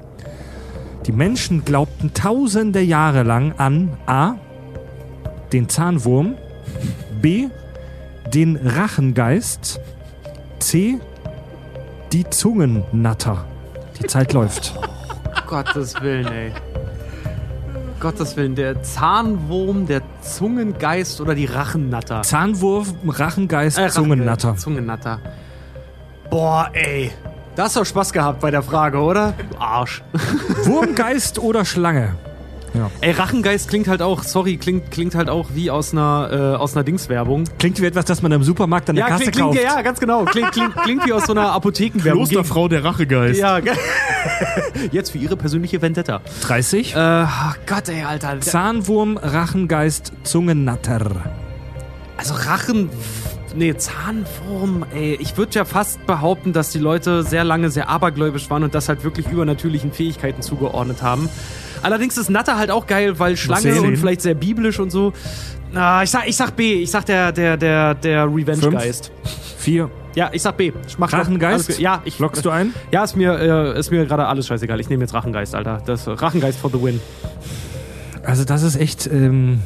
[1.06, 4.36] Die Menschen glaubten tausende Jahre lang an A.
[5.54, 6.36] den Zahnwurm,
[7.22, 7.48] B.
[8.34, 9.80] den Rachengeist,
[10.60, 11.00] C.
[12.12, 13.46] die Zungennatter.
[14.02, 14.78] Die Zeit läuft.
[15.48, 16.52] Gottes Willen, ey.
[18.00, 22.22] Gottes Willen, der Zahnwurm, der Zungengeist oder die Rachennatter?
[22.22, 24.50] Zahnwurf, Rachengeist, Äh, Zungennatter.
[24.50, 25.20] Rachengeist, Zungennatter.
[26.30, 27.12] Boah, ey.
[27.56, 29.34] Da hast du Spaß gehabt bei der Frage, oder?
[29.50, 30.04] Du Arsch.
[30.64, 32.16] Wurmgeist oder Schlange?
[33.02, 36.76] Ey, Rachengeist klingt halt auch, sorry, klingt, klingt halt auch wie aus einer, äh, aus
[36.76, 37.46] einer Dingswerbung.
[37.60, 39.62] Klingt wie etwas, das man im Supermarkt an der Ja, Kasse klingt, kauft.
[39.64, 40.26] ja, ganz genau.
[40.26, 42.24] Klingt, klingt, klingt wie aus so einer Apothekenwerbung.
[42.28, 43.40] Klosterfrau der Rachegeist.
[43.40, 43.60] Ja,
[44.92, 46.22] jetzt für ihre persönliche Vendetta.
[46.42, 46.94] 30.
[46.94, 48.40] Äh, ach Gott, ey, Alter.
[48.42, 51.24] Zahnwurm, Rachengeist, Zungennatter.
[52.18, 52.90] Also Rachen.
[53.58, 55.18] Nee, Zahnwurm, ey.
[55.22, 58.90] Ich würde ja fast behaupten, dass die Leute sehr lange sehr abergläubisch waren und das
[58.90, 61.30] halt wirklich übernatürlichen Fähigkeiten zugeordnet haben.
[61.86, 65.14] Allerdings ist Natter halt auch geil, weil Schlange und vielleicht sehr biblisch und so.
[65.76, 66.82] Ah, ich sag, ich sag B.
[66.82, 69.12] Ich sag der, der, der, der Revenge-Geist.
[69.60, 69.90] 4.
[70.16, 70.72] Ja, ich sag B.
[70.88, 71.68] Ich mach Rachengeist?
[71.70, 72.74] alles- Ja, ich Lockst du ein?
[72.92, 73.38] Ja, ist mir,
[73.76, 74.80] äh, ist mir gerade alles scheißegal.
[74.80, 75.82] Ich nehme jetzt Rachengeist, Alter.
[75.86, 77.00] Das Rachengeist for the win.
[78.24, 79.60] Also das ist echt ähm,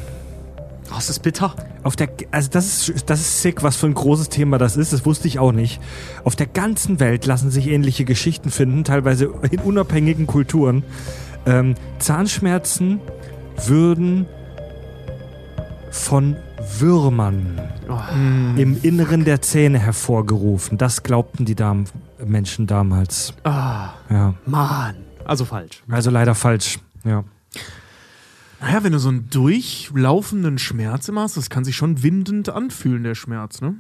[0.94, 1.54] Oh, ist das bitter?
[1.84, 4.92] auf der also das ist das ist sick, was für ein großes Thema das ist.
[4.92, 5.80] Das wusste ich auch nicht.
[6.26, 10.84] Auf der ganzen Welt lassen sich ähnliche Geschichten finden, teilweise in unabhängigen Kulturen.
[11.46, 13.00] Ähm, Zahnschmerzen
[13.66, 14.26] würden
[15.92, 16.36] von
[16.80, 17.60] Würmern
[18.58, 20.78] im Inneren der Zähne hervorgerufen.
[20.78, 21.86] Das glaubten die Dam
[22.24, 23.34] Menschen damals.
[23.44, 24.96] Ah, Ja, Mann.
[25.26, 25.84] Also falsch.
[25.90, 26.80] also leider falsch.
[27.04, 27.24] Ja.
[28.62, 33.04] Naja, wenn du so einen durchlaufenden Schmerz immer hast, das kann sich schon windend anfühlen,
[33.04, 33.76] der Schmerz, ne?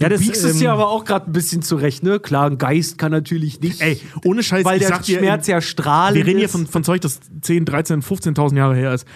[0.00, 2.18] Ja, das biegst es ähm, dir aber auch gerade ein bisschen zurecht, ne?
[2.18, 3.80] Klar, ein Geist kann natürlich nicht.
[3.80, 6.82] Ey, ohne Scheiß, weil der sag dir, Schmerz ja strahlend wir reden hier von, von
[6.84, 9.06] Zeug, das 10, 13, 15.000 Jahre her ist.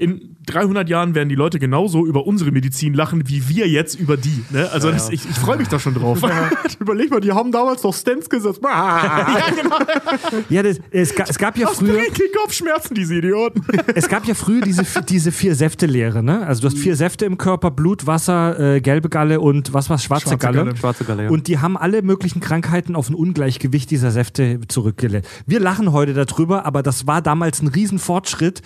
[0.00, 4.16] In 300 Jahren werden die Leute genauso über unsere Medizin lachen, wie wir jetzt über
[4.16, 4.44] die.
[4.50, 4.70] Ne?
[4.70, 6.20] Also das, ich, ich freue mich da schon drauf.
[6.78, 8.60] Überleg mal, die haben damals noch Stents gesetzt.
[8.62, 9.26] ja,
[9.60, 9.76] genau.
[10.48, 13.60] Ja, das, es, ga- es gab ja früher, Aspirin, Kopfschmerzen, diese Idioten.
[13.96, 16.46] es gab ja früher diese, diese vier Säfte-Lehre, ne?
[16.46, 20.04] Also du hast vier Säfte im Körper, Blut, Wasser, äh, gelbe Galle und was war's,
[20.04, 20.58] schwarze, Schwarze Galle.
[20.58, 20.76] Galle.
[20.76, 21.30] Schwarze Galle, ja.
[21.30, 25.26] Und die haben alle möglichen Krankheiten auf ein Ungleichgewicht dieser Säfte zurückgelegt.
[25.46, 28.62] Wir lachen heute darüber, aber das war damals ein Riesenfortschritt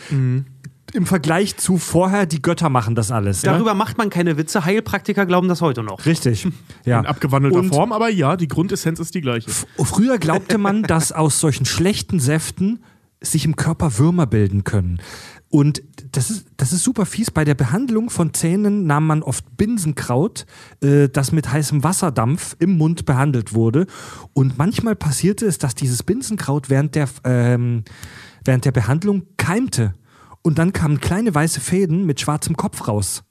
[0.94, 3.42] im Vergleich zu vorher, die Götter machen das alles.
[3.42, 3.50] Ne?
[3.50, 4.64] Darüber macht man keine Witze.
[4.64, 6.05] Heilpraktiker glauben das heute noch.
[6.07, 6.48] Richtig.
[6.85, 6.98] Ja.
[6.98, 9.48] In abgewandelter Und Form, aber ja, die Grundessenz ist die gleiche.
[9.50, 12.83] Früher glaubte man, dass aus solchen schlechten Säften
[13.20, 15.00] sich im Körper Würmer bilden können.
[15.48, 17.31] Und das ist, das ist super fies.
[17.31, 20.46] Bei der Behandlung von Zähnen nahm man oft Binsenkraut,
[20.81, 23.87] äh, das mit heißem Wasserdampf im Mund behandelt wurde.
[24.33, 27.85] Und manchmal passierte es, dass dieses Binsenkraut während der, ähm,
[28.44, 29.94] während der Behandlung keimte.
[30.42, 33.22] Und dann kamen kleine weiße Fäden mit schwarzem Kopf raus.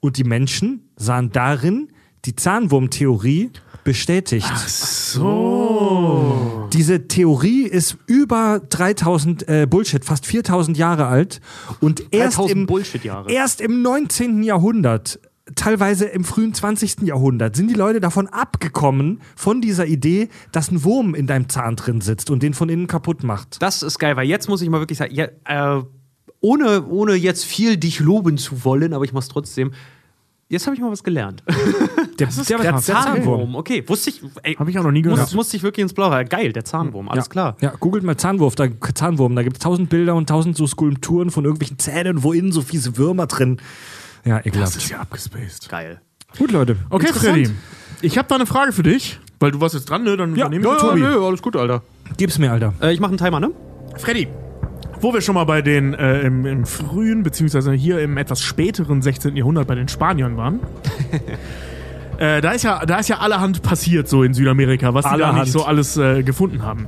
[0.00, 1.90] Und die Menschen sahen darin
[2.24, 3.50] die Zahnwurmtheorie
[3.84, 4.68] bestätigt.
[4.68, 6.68] So.
[6.72, 11.40] Diese Theorie ist über 3000 äh, Bullshit, fast 4000 Jahre alt
[11.80, 14.42] und erst 3000 im, erst im 19.
[14.42, 15.18] Jahrhundert,
[15.54, 17.02] teilweise im frühen 20.
[17.02, 21.76] Jahrhundert, sind die Leute davon abgekommen, von dieser Idee, dass ein Wurm in deinem Zahn
[21.76, 23.62] drin sitzt und den von innen kaputt macht.
[23.62, 25.82] Das ist geil, weil jetzt muss ich mal wirklich sagen, ja, äh,
[26.40, 29.72] ohne, ohne jetzt viel dich loben zu wollen, aber ich mach's trotzdem.
[30.48, 31.44] Jetzt habe ich mal was gelernt.
[32.18, 32.76] Der, ist der, der.
[32.76, 33.54] Zahnwurm.
[33.54, 34.20] Okay, wusste ich.
[34.58, 35.20] Habe ich auch noch nie gehört.
[35.20, 36.22] muss, musste ich wirklich ins Blaue.
[36.26, 37.30] Geil, der Zahnwurm, alles ja.
[37.30, 37.56] klar.
[37.62, 39.34] Ja, googelt mal Zahnwurf, da, Zahnwurm.
[39.36, 42.60] Da gibt es tausend Bilder und tausend so Skulpturen von irgendwelchen Zähnen, wo innen so
[42.60, 43.58] fiese Würmer drin.
[44.24, 44.76] Ja, Das ekelhaft.
[44.76, 45.68] ist ja abgespaced.
[45.68, 46.00] Geil.
[46.38, 46.76] Gut, Leute.
[46.90, 47.12] Okay.
[47.12, 47.50] Freddy.
[48.02, 50.16] Ich habe da eine Frage für dich, weil du warst jetzt dran, ne?
[50.16, 51.00] Dann Ja, übernehme ja, ich ja, Tobi.
[51.00, 51.82] nö, alles gut, Alter.
[52.16, 52.72] Gib's mir, Alter.
[52.80, 53.50] Äh, ich mache einen Timer, ne?
[53.96, 54.28] Freddy,
[55.00, 59.02] wo wir schon mal bei den äh, im, im frühen, beziehungsweise hier im etwas späteren
[59.02, 59.36] 16.
[59.36, 60.60] Jahrhundert bei den Spaniern waren.
[62.18, 65.32] äh, da, ist ja, da ist ja allerhand passiert so in Südamerika, was die da
[65.32, 66.86] nicht so alles äh, gefunden haben.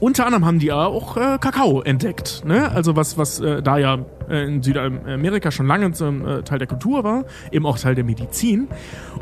[0.00, 2.70] Unter anderem haben die ja auch äh, Kakao entdeckt, ne?
[2.70, 6.68] Also was, was äh, da ja äh, in Südamerika schon lange zum äh, Teil der
[6.68, 8.68] Kultur war, eben auch Teil der Medizin.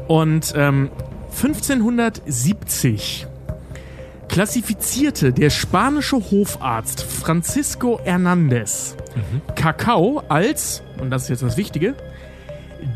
[0.07, 0.91] Und ähm,
[1.31, 3.27] 1570
[4.29, 8.97] klassifizierte der spanische Hofarzt Francisco Hernandez
[9.55, 11.95] Kakao als, und das ist jetzt das Wichtige,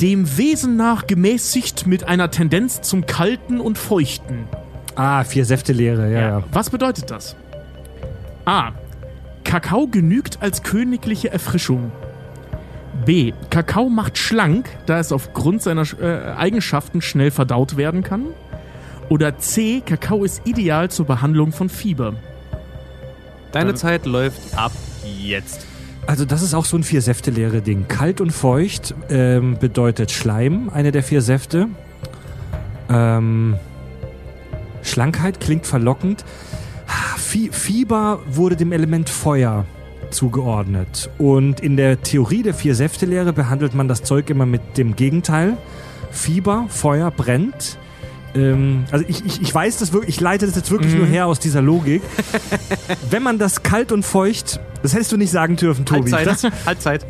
[0.01, 4.45] dem Wesen nach gemäßigt mit einer Tendenz zum Kalten und Feuchten.
[4.95, 6.43] Ah, vier Säfte Lehre, ja, ja.
[6.53, 7.37] Was bedeutet das?
[8.44, 8.72] A.
[9.44, 11.92] Kakao genügt als königliche Erfrischung.
[13.05, 13.33] B.
[13.50, 18.27] Kakao macht schlank, da es aufgrund seiner äh, Eigenschaften schnell verdaut werden kann.
[19.08, 19.81] Oder C.
[19.85, 22.15] Kakao ist ideal zur Behandlung von Fieber.
[23.52, 24.73] Deine Zeit läuft ab
[25.19, 25.67] jetzt.
[26.06, 27.87] Also das ist auch so ein vier Säfte leere Ding.
[27.88, 31.69] Kalt und feucht ähm, bedeutet Schleim, eine der vier Säfte.
[32.88, 33.56] Ähm,
[34.83, 36.25] Schlankheit klingt verlockend.
[37.31, 39.64] Fie Fieber wurde dem Element Feuer
[40.10, 41.10] zugeordnet.
[41.16, 44.96] Und in der Theorie der vier Säfte Lehre behandelt man das Zeug immer mit dem
[44.96, 45.56] Gegenteil.
[46.10, 47.78] Fieber, Feuer, brennt.
[48.35, 51.26] Ähm, also ich, ich, ich weiß das wirklich, ich leite das jetzt wirklich nur her
[51.26, 52.02] aus dieser Logik.
[53.10, 56.10] Wenn man das kalt und feucht, das hättest du nicht sagen dürfen, Tobi.
[56.10, 56.52] Das, Halbzeit.
[56.66, 57.06] Halbzeit.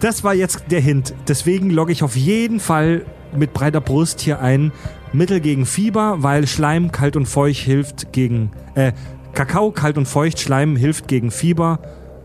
[0.00, 1.14] das war jetzt der Hint.
[1.28, 3.04] Deswegen logge ich auf jeden Fall
[3.36, 4.72] mit breiter Brust hier ein
[5.12, 8.90] Mittel gegen Fieber, weil Schleim kalt und feucht hilft gegen äh,
[9.34, 11.78] Kakao kalt und feucht, Schleim hilft gegen Fieber,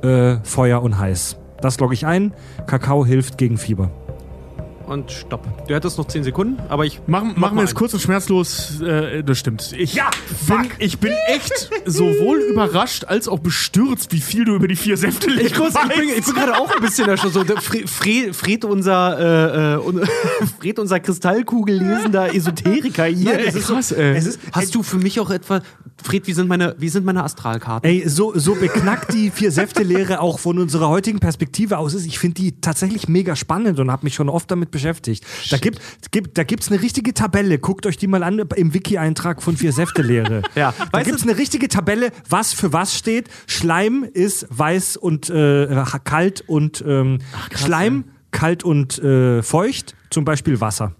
[0.03, 1.37] äh, Feuer und heiß.
[1.61, 2.33] Das logge ich ein.
[2.67, 3.91] Kakao hilft gegen Fieber.
[4.87, 5.45] Und stopp.
[5.67, 7.01] Du hattest noch 10 Sekunden, aber ich.
[7.07, 8.79] Machen, mach machen wir mal es kurz und schmerzlos.
[8.81, 9.73] Äh, das stimmt.
[9.77, 10.09] Ich, ja,
[10.47, 14.95] bin, ich bin echt sowohl überrascht als auch bestürzt, wie viel du über die vier
[14.95, 17.33] Säfte Ich, kurz, ich bin, ich bin gerade auch ein bisschen erschrocken.
[17.33, 20.05] So, der Fred, Fred, Fred, unser, äh, äh,
[20.59, 23.45] Fred, unser Kristallkugel lesender Esoteriker hier.
[23.45, 24.15] es ist krass, ey.
[24.15, 25.61] Es ist, Hast du für mich auch etwa.
[26.01, 27.89] Fred, wie sind meine, wie sind meine Astralkarten?
[27.89, 32.35] Ey, so, so beknackt die Vier-Säfte-Lehre auch von unserer heutigen Perspektive aus ist, ich finde
[32.35, 34.76] die tatsächlich mega spannend und habe mich schon oft damit beschäftigt.
[35.49, 35.79] Da gibt
[36.11, 40.41] gibt da gibt's eine richtige Tabelle, guckt euch die mal an im Wiki-Eintrag von Vier-Säfte-Lehre.
[40.55, 40.73] Ja.
[40.91, 43.29] Da gibt's du- eine richtige Tabelle, was für was steht.
[43.47, 45.67] Schleim ist weiß und äh,
[46.03, 47.19] kalt und ähm,
[47.55, 50.95] Schleim, kalt und äh, feucht, zum Beispiel Wasser.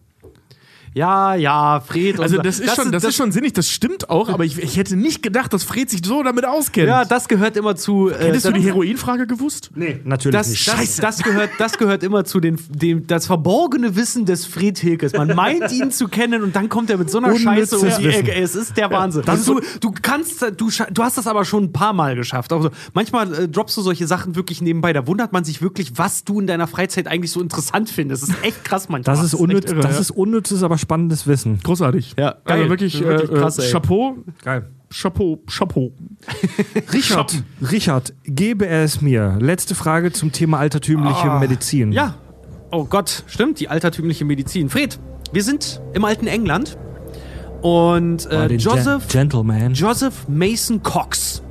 [0.93, 2.19] Ja, ja, Fred.
[2.19, 4.95] Also das ist, schon, das, ist schon sinnig, das stimmt auch, aber ich, ich hätte
[4.95, 6.87] nicht gedacht, dass Fred sich so damit auskennt.
[6.87, 8.09] Ja, das gehört immer zu.
[8.09, 9.71] Äh, Hättest du das- die Heroinfrage gewusst?
[9.75, 10.67] Nee, natürlich das, nicht.
[10.67, 15.13] das, das, gehört, das gehört immer zu den, dem, das verborgene Wissen des Fred Hilkes.
[15.13, 17.81] Man meint ihn zu kennen und dann kommt er mit so einer Unnützes Scheiße um
[18.01, 18.19] die Wissen.
[18.19, 18.33] Ecke.
[18.35, 19.23] Es ist der Wahnsinn.
[19.25, 22.51] das und du, du kannst, du, du hast das aber schon ein paar Mal geschafft.
[22.53, 24.93] Also manchmal äh, droppst du solche Sachen wirklich nebenbei.
[24.93, 28.23] Da wundert man sich wirklich, was du in deiner Freizeit eigentlich so interessant findest.
[28.23, 29.15] Das ist echt krass manchmal.
[29.15, 29.99] Das ist, unnütz, das ja.
[29.99, 31.59] ist unnützes, aber spannendes Wissen.
[31.61, 32.15] Großartig.
[32.17, 32.59] Ja, geil.
[32.59, 33.69] Also wirklich, Wirklich äh, krass, ey.
[33.69, 34.67] Chapeau, Geil.
[34.89, 35.91] Chapeau, Chapeau.
[36.93, 39.37] Richard, Richard, gebe er es mir.
[39.41, 41.91] Letzte Frage zum Thema altertümliche Medizin.
[41.91, 42.15] Ja.
[42.71, 44.69] Oh Gott, stimmt, die altertümliche Medizin.
[44.69, 44.97] Fred,
[45.33, 46.77] wir sind im alten England
[47.61, 49.73] und äh, Joseph, Gen Gentleman.
[49.73, 51.41] Joseph Mason Cox,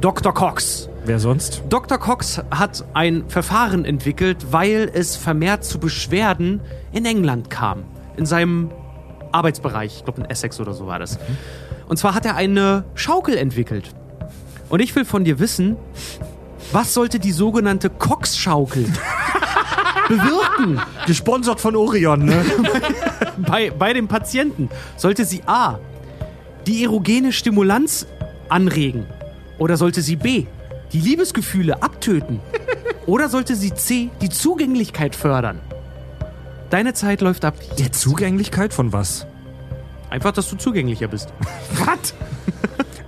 [0.00, 0.32] Dr.
[0.32, 0.88] Cox.
[1.04, 1.64] Wer sonst?
[1.68, 1.98] Dr.
[1.98, 6.60] Cox hat ein Verfahren entwickelt, weil es vermehrt zu Beschwerden
[6.92, 7.82] in England kam.
[8.16, 8.70] In seinem
[9.32, 11.18] Arbeitsbereich, ich glaube in Essex oder so war das.
[11.88, 13.94] Und zwar hat er eine Schaukel entwickelt.
[14.68, 15.76] Und ich will von dir wissen,
[16.72, 18.86] was sollte die sogenannte Cox-Schaukel
[20.08, 22.44] bewirken Gesponsert von Orion, ne?
[23.36, 24.70] bei, bei dem Patienten?
[24.96, 25.78] Sollte sie A.
[26.66, 28.06] die erogene Stimulanz
[28.48, 29.06] anregen?
[29.58, 30.46] Oder sollte sie B.
[30.92, 32.40] die Liebesgefühle abtöten?
[33.06, 34.10] Oder sollte sie C.
[34.20, 35.60] die Zugänglichkeit fördern?
[36.72, 37.54] Deine Zeit läuft ab.
[37.76, 39.26] Die Zugänglichkeit von was?
[40.08, 41.30] Einfach, dass du zugänglicher bist.
[41.78, 42.14] Was?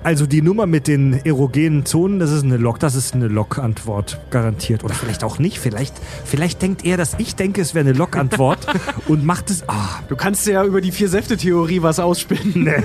[0.03, 4.21] Also die Nummer mit den erogenen Zonen, das ist eine Lok, das ist eine Lok-Antwort
[4.29, 4.85] garantiert.
[4.85, 5.59] Oder vielleicht auch nicht.
[5.59, 5.95] Vielleicht,
[6.27, 8.67] vielleicht denkt er, dass ich denke, es wäre eine Lok-Antwort
[9.09, 9.67] und macht es.
[9.67, 12.69] Ah, Du kannst ja über die Vier-Säfte-Theorie was ausspinnen.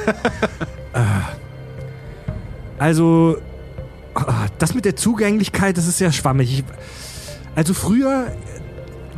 [2.78, 3.38] also
[4.14, 6.60] ah, das mit der Zugänglichkeit, das ist sehr schwammig.
[6.60, 6.64] Ich,
[7.54, 8.32] also früher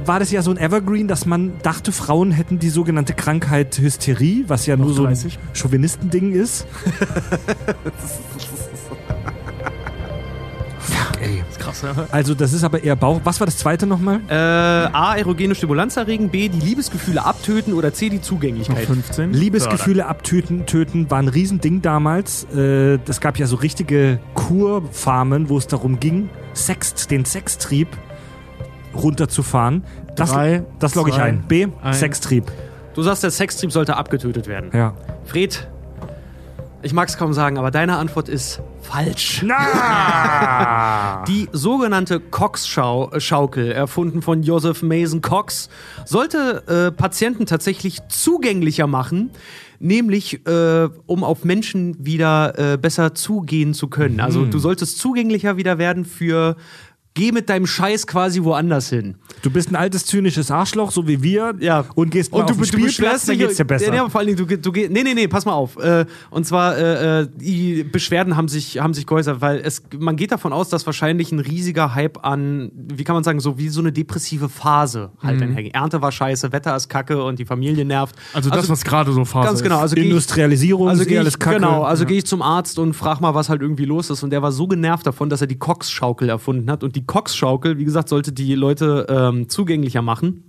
[0.05, 4.45] war das ja so ein Evergreen, dass man dachte, Frauen hätten die sogenannte Krankheit Hysterie,
[4.47, 5.37] was ja nur so ein 30.
[5.53, 6.65] Chauvinistending ist.
[10.79, 11.43] Fuck, ey.
[11.59, 11.93] Krass, ja.
[12.11, 13.21] Also das ist aber eher Bauch.
[13.23, 14.19] Was war das zweite nochmal?
[14.27, 15.15] Äh, A.
[15.15, 16.29] Erogene Stimulanz erregen.
[16.29, 16.49] B.
[16.49, 17.73] Die Liebesgefühle abtöten.
[17.73, 18.09] Oder C.
[18.09, 18.85] Die Noch Zugänglichkeit.
[18.85, 19.33] 15.
[19.33, 22.47] Liebesgefühle abtöten töten war ein Riesending damals.
[22.55, 27.87] Äh, Es gab ja so richtige Kurfarmen, wo es darum ging, Sex, den Sextrieb
[28.93, 29.83] runterzufahren.
[30.15, 31.43] Das, Drei, das logge ich ein.
[31.47, 31.67] B.
[31.81, 31.99] eins.
[31.99, 32.51] Sextrieb.
[32.93, 34.69] Du sagst, der Sextrieb sollte abgetötet werden.
[34.73, 34.93] Ja.
[35.25, 35.67] Fred,
[36.83, 39.45] ich mag es kaum sagen, aber deine Antwort ist falsch.
[41.27, 45.69] Die sogenannte Cox-Schaukel, erfunden von Joseph Mason Cox,
[46.05, 49.29] sollte äh, Patienten tatsächlich zugänglicher machen,
[49.79, 54.19] nämlich äh, um auf Menschen wieder äh, besser zugehen zu können.
[54.19, 56.55] Also du solltest zugänglicher wieder werden für
[57.13, 59.15] geh mit deinem Scheiß quasi woanders hin.
[59.41, 61.53] Du bist ein altes, zynisches Arschloch, so wie wir.
[61.59, 61.85] Ja.
[61.95, 63.93] Und gehst mal auf den Spielplatz, dann geht's dir besser.
[63.93, 65.75] Ja, vor allen Dingen, du, du geh- nee, nee, nee, pass mal auf.
[65.77, 70.15] Äh, und zwar, äh, äh, die Beschwerden haben sich, haben sich geäußert, weil es, man
[70.15, 73.67] geht davon aus, dass wahrscheinlich ein riesiger Hype an, wie kann man sagen, so wie
[73.69, 75.43] so eine depressive Phase halt Mhm.
[75.43, 75.75] einhergeht.
[75.75, 78.15] Ernte war scheiße, Wetter ist kacke und die Familie nervt.
[78.33, 79.75] Also das, was gerade so Phase Ganz genau.
[79.77, 79.81] ist.
[79.81, 81.55] Also ich- Industrialisierung also ist eh gehe alles ich, Kacke.
[81.57, 82.07] Genau, also Ja.
[82.09, 84.23] gehe ich zum Arzt und frag mal, was halt irgendwie los ist.
[84.23, 86.83] Und der war so genervt davon, dass er die Cox-Schaukel erfunden hat.
[86.83, 90.43] Und die Cox-Schaukel, wie gesagt, sollte die Leute ähm, zugänglicher machen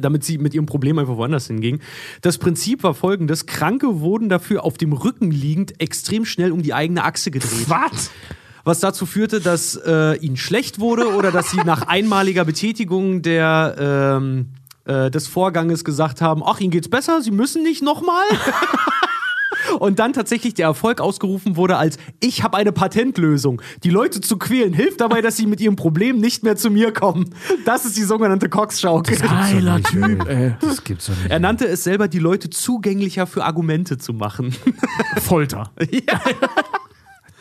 [0.00, 1.80] damit sie mit ihrem Problem einfach woanders hingingen.
[2.22, 6.74] Das Prinzip war folgendes: Kranke wurden dafür auf dem Rücken liegend extrem schnell um die
[6.74, 7.68] eigene Achse gedreht.
[7.68, 8.10] Was?
[8.64, 13.76] Was dazu führte, dass äh, ihnen schlecht wurde oder dass sie nach einmaliger Betätigung der,
[14.18, 14.46] ähm,
[14.86, 18.24] äh, des Vorganges gesagt haben: Ach, ihnen geht's besser, sie müssen nicht nochmal.
[19.78, 23.60] Und dann tatsächlich der Erfolg ausgerufen wurde als ich habe eine Patentlösung.
[23.82, 26.92] Die Leute zu quälen hilft dabei, dass sie mit ihrem Problem nicht mehr zu mir
[26.92, 27.30] kommen.
[27.64, 29.16] Das ist die sogenannte Cox-Schaukel.
[29.18, 30.54] Geiler Typ, ey.
[30.60, 31.30] Das gibt's doch nicht.
[31.30, 34.54] Er nannte es selber, die Leute zugänglicher für Argumente zu machen.
[35.20, 35.72] Folter.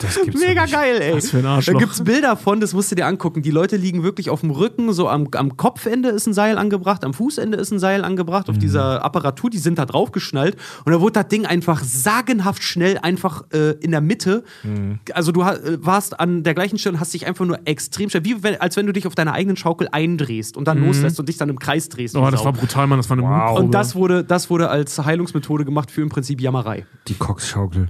[0.04, 1.16] Das gibt's Mega geil, ey.
[1.16, 1.80] Was für ein Da Arschloch.
[1.80, 3.42] gibt's Bilder von, das musst du dir angucken.
[3.42, 7.04] Die Leute liegen wirklich auf dem Rücken, so am, am Kopfende ist ein Seil angebracht,
[7.04, 8.54] am Fußende ist ein Seil angebracht, Mhm.
[8.54, 10.58] auf dieser Apparatur, die sind da drauf geschnallt.
[10.86, 14.44] Und da wurde das Ding einfach sagenhaft schnell einfach äh, in der Mitte.
[14.64, 15.00] Mhm.
[15.14, 18.26] Also du äh, warst an der gleichen Stelle und hast dich einfach nur extrem schnell,
[18.26, 21.30] wie wenn, als wenn du dich auf deiner eigenen Schaukel eindrehst und dann loslässt und
[21.30, 22.16] dich dann im Kreis drehst.
[22.16, 22.46] Oh, das Sau.
[22.46, 23.00] war brutal, Mann.
[23.00, 23.60] Das war eine Mutprobe.
[23.62, 26.86] und das wurde, das wurde als Heilungsmethode gemacht für im Prinzip Jammerei.
[27.08, 27.88] Die Cox-Schaukel.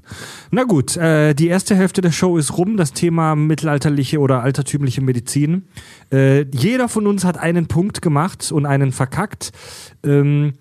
[0.51, 2.77] Na gut, äh, die erste Hälfte der Show ist rum.
[2.77, 5.63] Das Thema mittelalterliche oder altertümliche Medizin.
[6.11, 9.51] Äh, jeder von uns hat einen Punkt gemacht und einen verkackt.
[10.03, 10.53] Ähm,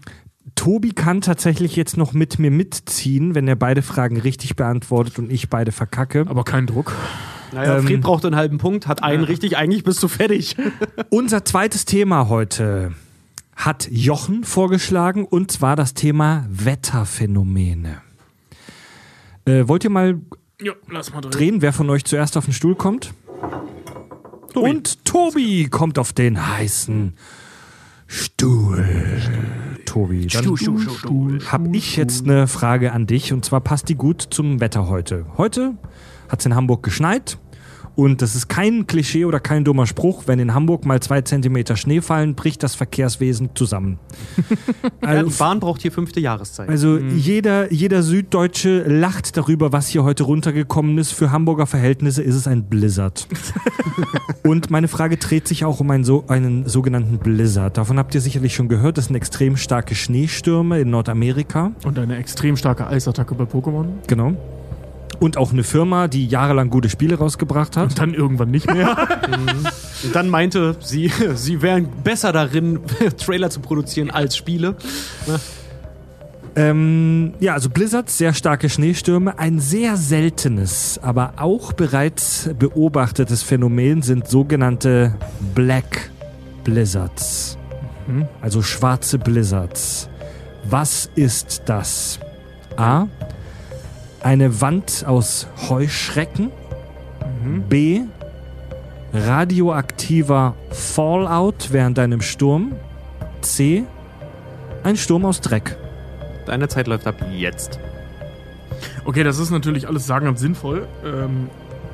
[0.55, 5.31] Tobi kann tatsächlich jetzt noch mit mir mitziehen, wenn er beide Fragen richtig beantwortet und
[5.31, 6.25] ich beide verkacke.
[6.29, 6.93] Aber kein Druck.
[7.53, 10.57] Naja, Ähm, Fred braucht einen halben Punkt, hat einen richtig, eigentlich bist du fertig.
[11.11, 12.93] Unser zweites Thema heute
[13.55, 18.01] hat Jochen vorgeschlagen und zwar das Thema Wetterphänomene.
[19.45, 20.21] Äh, wollt ihr mal
[20.61, 21.31] Ja, lass mal drin.
[21.31, 23.13] drehen, wer von euch zuerst auf den Stuhl kommt?
[24.55, 27.17] Und Tobi kommt auf den heißen
[28.07, 28.87] Stuhl.
[29.87, 30.47] Tobi, dann
[31.51, 35.27] habe ich jetzt eine Frage an dich und zwar passt die gut zum Wetter heute.
[35.37, 35.77] Heute
[36.29, 37.39] hat es in Hamburg geschneit
[37.95, 40.25] und das ist kein Klischee oder kein dummer Spruch.
[40.27, 43.99] Wenn in Hamburg mal zwei Zentimeter Schnee fallen, bricht das Verkehrswesen zusammen.
[45.03, 46.69] Ja, die Bahn braucht hier fünfte Jahreszeit.
[46.69, 51.13] Also jeder, jeder Süddeutsche lacht darüber, was hier heute runtergekommen ist.
[51.13, 53.27] Für Hamburger Verhältnisse ist es ein Blizzard.
[54.45, 57.79] Und meine Frage dreht sich auch um einen, so, einen sogenannten Blizzard.
[57.79, 58.97] Davon habt ihr sicherlich schon gehört.
[58.97, 61.73] Das sind extrem starke Schneestürme in Nordamerika.
[61.85, 63.87] Und eine extrem starke Eisattacke bei Pokémon.
[64.07, 64.37] Genau.
[65.23, 67.91] Und auch eine Firma, die jahrelang gute Spiele rausgebracht hat.
[67.91, 68.97] Und dann irgendwann nicht mehr.
[70.03, 72.81] Und dann meinte sie, sie wären besser darin,
[73.19, 74.75] Trailer zu produzieren als Spiele.
[76.57, 79.39] Ähm, ja, also Blizzards, sehr starke Schneestürme.
[79.39, 85.15] Ein sehr seltenes, aber auch bereits beobachtetes Phänomen sind sogenannte
[85.55, 86.11] Black
[86.65, 87.57] Blizzards.
[88.41, 90.09] Also schwarze Blizzards.
[90.65, 92.19] Was ist das?
[92.77, 93.07] A.
[94.23, 96.51] Eine Wand aus Heuschrecken.
[97.69, 98.03] B.
[99.13, 102.73] Radioaktiver Fallout während einem Sturm.
[103.41, 103.85] C.
[104.85, 105.77] Ein Sturm aus Dreck.
[106.47, 107.79] Deine Zeit läuft ab jetzt.
[109.05, 110.87] Okay, das ist natürlich alles sagenhaft sinnvoll.
[111.05, 111.51] Ähm,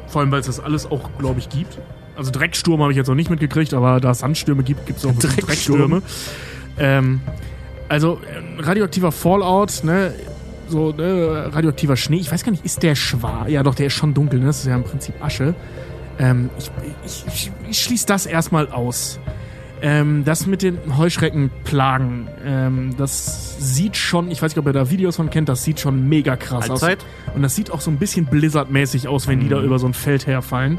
[0.07, 1.79] vor allem, weil es das alles auch, glaube ich, gibt.
[2.17, 5.07] Also Drecksturm habe ich jetzt noch nicht mitgekriegt, aber da es Sandstürme gibt, gibt es
[5.07, 5.47] auch Drecksturm.
[5.47, 6.03] Dreckstürme.
[6.79, 7.21] Ähm,
[7.89, 10.13] also ähm, radioaktiver Fallout, ne?
[10.69, 12.19] So, ne, radioaktiver Schnee.
[12.19, 13.49] Ich weiß gar nicht, ist der schwarz?
[13.49, 14.47] Ja, doch, der ist schon dunkel, ne?
[14.47, 15.55] Das ist ja im Prinzip Asche.
[16.19, 16.71] Ähm, ich,
[17.05, 19.19] ich, ich, ich schließe das erstmal aus.
[19.81, 24.91] Ähm, das mit den Heuschreckenplagen, ähm, das sieht schon, ich weiß nicht, ob ihr da
[24.91, 26.83] Videos von kennt, das sieht schon mega krass aus.
[26.83, 27.07] Allzeit?
[27.37, 29.95] Und das sieht auch so ein bisschen Blizzard-mäßig aus, wenn die da über so ein
[29.95, 30.79] Feld herfallen.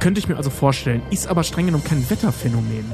[0.00, 1.02] Könnte ich mir also vorstellen.
[1.10, 2.84] Ist aber streng genommen kein Wetterphänomen.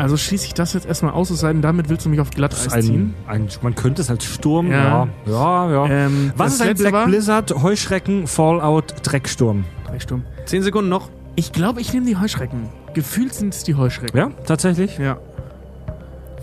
[0.00, 2.30] Also schließe ich das jetzt erstmal aus, es sei denn, damit willst du mich auf
[2.30, 3.14] Glatteis ziehen.
[3.26, 5.08] Ein, ein, man könnte es als Sturm, Ja.
[5.26, 6.06] ja, ja, ja.
[6.06, 9.64] Ähm, Was ist ein Black war- Blizzard, Heuschrecken, Fallout, Drecksturm?
[9.86, 10.24] Drecksturm.
[10.46, 11.10] Zehn Sekunden noch.
[11.36, 12.68] Ich glaube, ich nehme die Heuschrecken.
[12.94, 14.16] Gefühlt sind es die Heuschrecken.
[14.18, 14.98] Ja, tatsächlich?
[14.98, 15.18] Ja.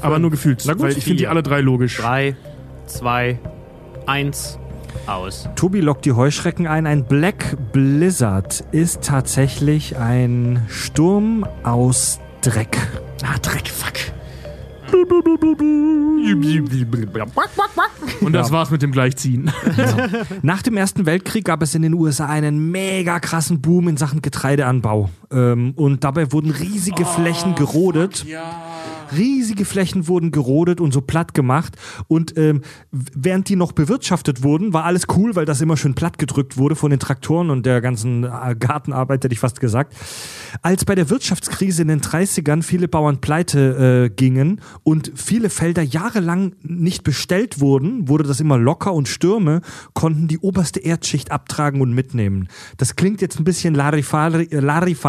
[0.02, 0.64] Aber nur gefühlt.
[0.66, 1.98] Na gut, weil ich finde die alle drei logisch.
[1.98, 2.36] Drei,
[2.86, 3.40] zwei,
[4.06, 4.60] eins,
[5.08, 5.50] aus.
[5.56, 6.86] Tobi lockt die Heuschrecken ein.
[6.88, 12.78] Ein Black Blizzard ist tatsächlich ein Sturm aus Dreck.
[13.28, 13.94] Ah, Dreck, fuck.
[18.22, 19.52] Und das war's mit dem Gleichziehen.
[20.42, 24.22] Nach dem Ersten Weltkrieg gab es in den USA einen mega krassen Boom in Sachen
[24.22, 25.10] Getreideanbau.
[25.32, 28.26] Ähm, und dabei wurden riesige Flächen gerodet.
[29.16, 31.78] Riesige Flächen wurden gerodet und so platt gemacht.
[32.08, 32.62] Und ähm,
[32.92, 36.76] während die noch bewirtschaftet wurden, war alles cool, weil das immer schön platt gedrückt wurde
[36.76, 39.96] von den Traktoren und der ganzen äh, Gartenarbeit, hätte ich fast gesagt.
[40.62, 45.84] Als bei der Wirtschaftskrise in den 30ern viele Bauern pleite äh, gingen und viele Felder
[45.84, 49.62] jahrelang nicht bestellt wurden, wurde das immer locker und Stürme
[49.94, 52.50] konnten die oberste Erdschicht abtragen und mitnehmen.
[52.78, 54.60] Das klingt jetzt ein bisschen Larifari, äh,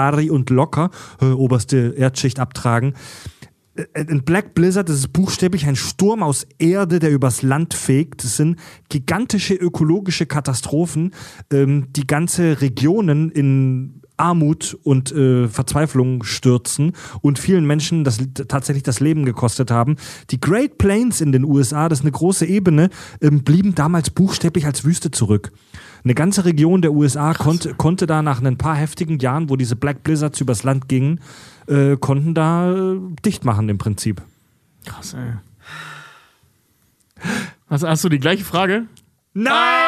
[0.08, 0.90] Larifari und locker,
[1.20, 2.94] äh, oberste Erdschicht abtragen.
[3.74, 8.24] Äh, Ein Black Blizzard, das ist buchstäblich ein Sturm aus Erde, der übers Land fegt.
[8.24, 11.12] Das sind gigantische ökologische Katastrophen,
[11.52, 18.82] ähm, die ganze Regionen in Armut und äh, Verzweiflung stürzen und vielen Menschen das tatsächlich
[18.82, 19.96] das Leben gekostet haben.
[20.30, 22.90] Die Great Plains in den USA, das ist eine große Ebene,
[23.20, 25.52] ähm, blieben damals buchstäblich als Wüste zurück.
[26.04, 29.76] Eine ganze Region der USA konnte, konnte da nach ein paar heftigen Jahren, wo diese
[29.76, 31.20] Black Blizzards übers Land gingen,
[31.66, 34.22] äh, konnten da äh, dicht machen im Prinzip.
[34.84, 35.34] Krass, ey.
[37.68, 38.86] Hast, hast du die gleiche Frage?
[39.34, 39.87] Nein!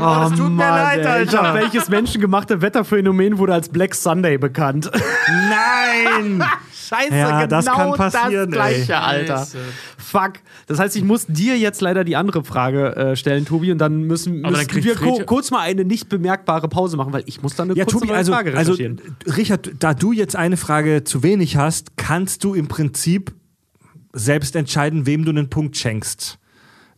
[0.00, 1.54] Oh, tut mir leid, Alter.
[1.54, 4.90] Welches menschengemachte Wetterphänomen wurde als Black Sunday bekannt?
[5.28, 6.44] Nein!
[6.72, 8.98] Scheiße, Ja, das genau kann passieren, das gleiche, ey.
[8.98, 9.46] Alter.
[9.96, 10.32] Fuck.
[10.66, 14.02] Das heißt, ich muss dir jetzt leider die andere Frage äh, stellen, Tobi, und dann
[14.02, 17.42] müssen, dann müssen kriegt wir ko kurz mal eine nicht bemerkbare Pause machen, weil ich
[17.42, 19.00] muss dann eine Ja, kurze Tobi, neue also, Frage also recherchieren.
[19.26, 23.32] Richard, da du jetzt eine Frage zu wenig hast, kannst du im Prinzip
[24.12, 26.38] selbst entscheiden, wem du einen Punkt schenkst.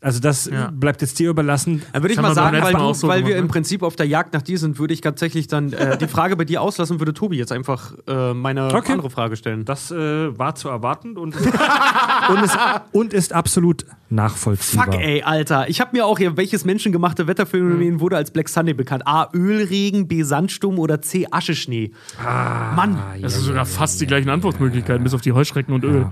[0.05, 0.71] Also das Ja.
[0.71, 1.83] bleibt jetzt dir überlassen.
[1.95, 3.49] Dann würde ich mal sagen, weil, du, so weil wir im?
[3.49, 6.45] Prinzip auf der Jagd nach dir sind, würde ich tatsächlich dann äh, die Frage bei
[6.45, 8.93] dir auslassen, würde Tobi jetzt einfach äh, meine Okay.
[8.93, 9.65] andere Frage stellen.
[9.65, 11.35] Das äh, war zu erwarten und,
[12.29, 12.59] und, ist,
[12.93, 14.87] und ist absolut nachvollziehbar.
[14.93, 15.69] Fuck, ey, Alter.
[15.71, 19.07] Ich habe mir auch hier, welches menschengemachte Wetterphänomen wurde als Black Sunday bekannt?
[19.07, 19.29] A.
[19.33, 20.23] Ölregen, B.
[20.23, 21.27] Sandsturm oder C.
[21.31, 21.93] Ascheschnee?
[22.23, 22.99] Mann.
[23.23, 26.09] Das ist sogar fast die gleichen Antwortmöglichkeiten, bis auf die Heuschrecken und Öl.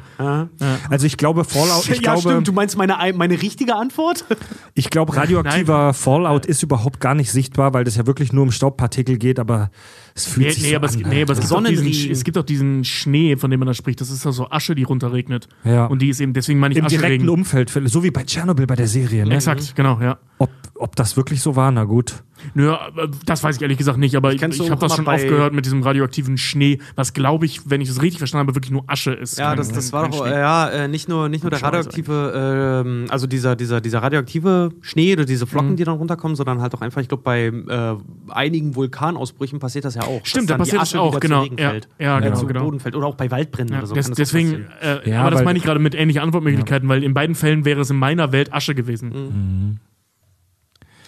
[0.88, 2.49] Also ich glaube Fallout, ich ja, glaube, stimmt.
[2.49, 3.82] Du meinst meine, meine richtige Antwort?
[4.74, 8.51] ich glaube radioaktiver Fallout ist überhaupt gar nicht sichtbar, weil das ja wirklich nur um
[8.53, 9.70] Staubpartikel geht, aber
[10.14, 10.95] es fühlt Nee, sich nee, so aber an.
[10.95, 13.74] es, nee, aber es, gibt diesen, es gibt auch diesen Schnee, von dem man da
[13.74, 14.01] spricht.
[14.01, 15.49] Das ist ja so Asche, die runterregnet.
[15.64, 15.87] Ja.
[15.87, 17.28] Und die ist eben, deswegen meine ich Im direkten Ascheregen.
[17.28, 19.26] Umfeld, so wie bei Tschernobyl bei der Serie.
[19.26, 19.35] Ne?
[19.35, 20.18] Exakt, genau, ja.
[20.39, 22.22] Ob, ob das wirklich so war, na gut.
[22.55, 25.53] Nö, aber das weiß ich ehrlich gesagt nicht, aber ich, ich habe das schon aufgehört
[25.55, 28.84] mit diesem radioaktiven Schnee, was glaube ich, wenn ich es richtig verstanden habe, wirklich nur
[28.86, 29.38] Asche ist.
[29.38, 32.82] Ja, Kein- das, das war doch, äh, ja, äh, nicht nur, nicht nur der radioaktive,
[32.86, 35.49] ähm, also dieser, dieser, dieser radioaktive Schnee oder diese Mhm.
[35.49, 37.97] Flocken, die dann runterkommen, sondern halt auch einfach, ich glaube, bei äh,
[38.32, 40.24] einigen Vulkanausbrüchen passiert das ja auch.
[40.24, 41.43] Stimmt, da passiert das Asche auch, genau.
[41.43, 42.61] Regen Ja, fällt, ja, äh, genau, zu genau.
[42.64, 42.97] Boden fällt.
[42.97, 43.95] Oder auch bei Waldbränden Ja, oder so.
[43.95, 47.14] des, das deswegen, äh, Ja, aber das meine ich gerade mit ähnlichen Antwortmöglichkeiten, weil in
[47.14, 49.09] beiden Fällen wäre es in meiner Welt Asche gewesen.
[49.11, 49.78] Mhm.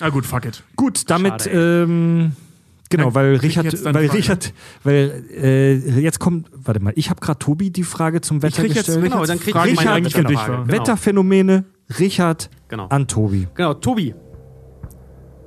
[0.01, 0.63] Ah gut, fuck it.
[0.77, 2.33] Gut, damit, Schade, ähm,
[2.91, 3.97] genau, weil ich Richard, jetzt weil.
[4.11, 8.63] Richard, weil äh, jetzt kommt, warte mal, ich habe gerade Tobi die Frage zum Wetter
[8.63, 9.05] krieg jetzt gestellt.
[9.05, 10.53] Richards Genau, dann krieg ich meine eigentlich für dich Frage.
[10.53, 10.65] war.
[10.65, 10.73] Genau.
[10.81, 11.65] Wetterphänomene,
[11.99, 12.87] Richard Genau.
[12.89, 13.47] an Tobi.
[13.55, 14.15] Genau, Tobi.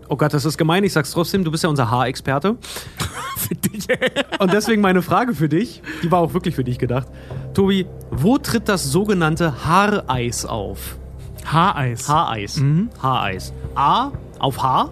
[0.10, 2.56] Oh Gott, das ist gemein, ich sag's trotzdem, du bist ja unser Haarexperte.
[4.40, 7.08] Und deswegen meine Frage für dich, die war auch wirklich für dich gedacht.
[7.54, 10.98] Tobi, wo tritt das sogenannte Haareis auf?
[11.46, 12.08] Haareis.
[12.08, 12.62] Haareis.
[13.02, 13.54] Haareis.
[13.76, 14.12] A.
[14.40, 14.92] Auf Haar.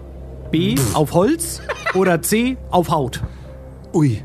[0.50, 0.76] B.
[0.94, 1.60] Auf Holz.
[1.94, 2.56] Oder C.
[2.70, 3.22] Auf Haut.
[3.92, 4.22] Ui.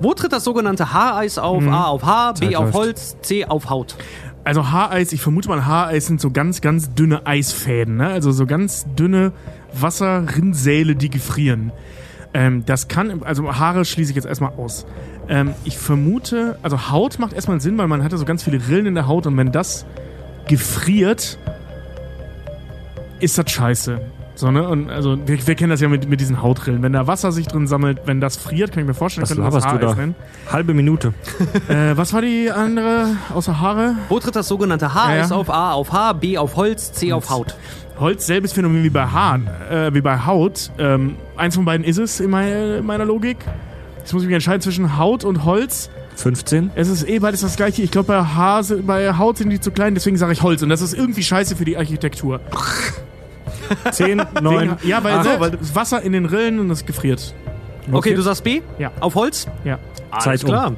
[0.00, 1.62] Wo tritt das sogenannte Haareis auf?
[1.66, 1.84] A.
[1.84, 2.34] Auf Haar.
[2.34, 2.46] B.
[2.46, 2.74] Zeit Auf läuft.
[2.74, 3.16] Holz.
[3.22, 3.44] C.
[3.44, 3.96] Auf Haut.
[4.44, 8.08] Also Haareis, ich vermute mal, Haareis sind so ganz, ganz dünne Eisfäden, ne?
[8.08, 9.32] Also so ganz dünne
[9.72, 11.72] Wasserrinnsäle, die gefrieren.
[12.32, 14.86] Ähm, das kann, also Haare schließe ich jetzt erstmal aus.
[15.28, 18.66] Ähm, ich vermute, also Haut macht erstmal Sinn, weil man hat ja so ganz viele
[18.68, 19.84] Rillen in der Haut und wenn das
[20.48, 21.38] gefriert,
[23.20, 24.00] ist das scheiße.
[24.34, 24.66] So, ne?
[24.66, 26.82] Und also wir, wir kennen das ja mit, mit diesen Hautrillen.
[26.82, 29.42] Wenn da Wasser sich drin sammelt, wenn das friert, kann ich mir vorstellen, Was könnte
[29.42, 29.94] das laberst du da?
[29.94, 30.14] nennen.
[30.50, 31.12] Halbe Minute.
[31.68, 33.96] Äh, was war die andere außer Haare?
[34.08, 35.40] Wo tritt das sogenannte Haareis Ja, ja.
[35.40, 35.50] auf?
[35.50, 35.72] A.
[35.72, 36.14] Auf Haar.
[36.14, 36.38] B.
[36.38, 36.92] Auf Holz.
[36.92, 37.12] C.
[37.12, 37.54] Auf Haut.
[37.98, 40.70] Holz, selbes Phänomen wie bei Haaren, äh, wie bei Haut.
[40.78, 43.36] Ähm, eins von beiden ist es in meiner, in meiner Logik.
[43.98, 45.90] Jetzt muss ich mich entscheiden zwischen Haut und Holz.
[46.16, 46.70] 15.
[46.74, 47.82] Es ist eh beides das gleiche.
[47.82, 50.62] Ich glaube, bei, Haar, bei Haut sind die zu klein, deswegen sage ich Holz.
[50.62, 52.40] Und das ist irgendwie scheiße für die Architektur.
[53.92, 54.76] 10, 9.
[54.84, 55.24] ja, weil, acht.
[55.26, 57.34] ne, weil das Wasser in den Rillen und das gefriert.
[57.92, 58.62] Okay, du sagst B?
[58.78, 58.92] Ja.
[59.00, 59.46] Auf Holz?
[59.64, 59.78] Ja.
[60.10, 60.48] Alles Zeit um.
[60.48, 60.76] klar.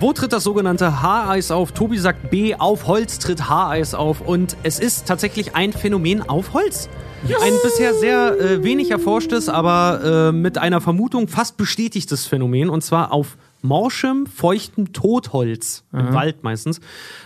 [0.00, 1.72] Wo tritt das sogenannte Haareis auf?
[1.72, 2.54] Tobi sagt B.
[2.54, 4.20] Auf Holz tritt Haareis auf.
[4.20, 6.88] Und es ist tatsächlich ein Phänomen auf Holz.
[7.24, 12.82] Ein bisher sehr äh, wenig erforschtes, aber äh, mit einer Vermutung fast bestätigtes Phänomen, und
[12.82, 16.80] zwar auf morschem, feuchtem Totholz, im Wald meistens,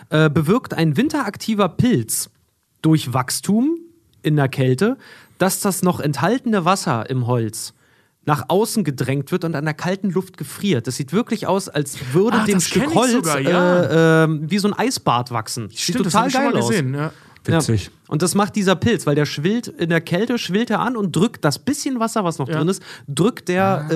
[0.08, 2.30] äh, bewirkt ein winteraktiver Pilz
[2.80, 3.76] durch Wachstum
[4.22, 4.96] in der Kälte,
[5.38, 7.74] dass das noch enthaltene Wasser im Holz
[8.24, 10.86] nach außen gedrängt wird und an der kalten Luft gefriert.
[10.86, 13.82] Das sieht wirklich aus, als würde Ach, dem das Stück Holz sogar, ja.
[13.82, 15.68] äh, äh, wie so ein Eisbad wachsen.
[15.70, 16.68] Sieht Stimmt, das total schon geil aus.
[16.68, 16.94] gesehen.
[16.94, 17.12] Ja.
[17.44, 17.86] Witzig.
[17.86, 17.90] Ja.
[18.06, 21.16] Und das macht dieser Pilz, weil der schwillt in der Kälte, schwillt er an und
[21.16, 22.58] drückt das bisschen Wasser, was noch Ja.
[22.58, 23.86] drin ist, drückt der,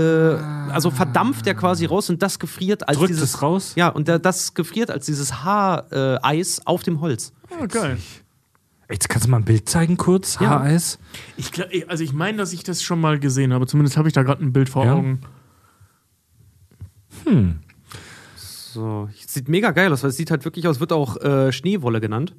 [0.69, 3.73] äh, also verdampft der quasi raus und das gefriert als Drückt dieses es raus?
[3.77, 7.33] Ja, und der, das gefriert als dieses Haareis äh, auf dem Holz.
[7.51, 7.99] Ah, geil.
[8.91, 10.51] Jetzt kannst du mal ein Bild zeigen kurz, Ja.
[10.51, 10.99] Haareis.
[11.37, 13.67] Ich glaub, also ich meine, dass ich das schon mal gesehen habe.
[13.67, 14.95] Zumindest habe ich da gerade ein Bild vor Ja.
[14.95, 15.21] Augen.
[18.37, 22.01] So, sieht mega geil aus, weil es sieht halt wirklich aus, wird auch äh, Schneewolle
[22.01, 22.35] genannt.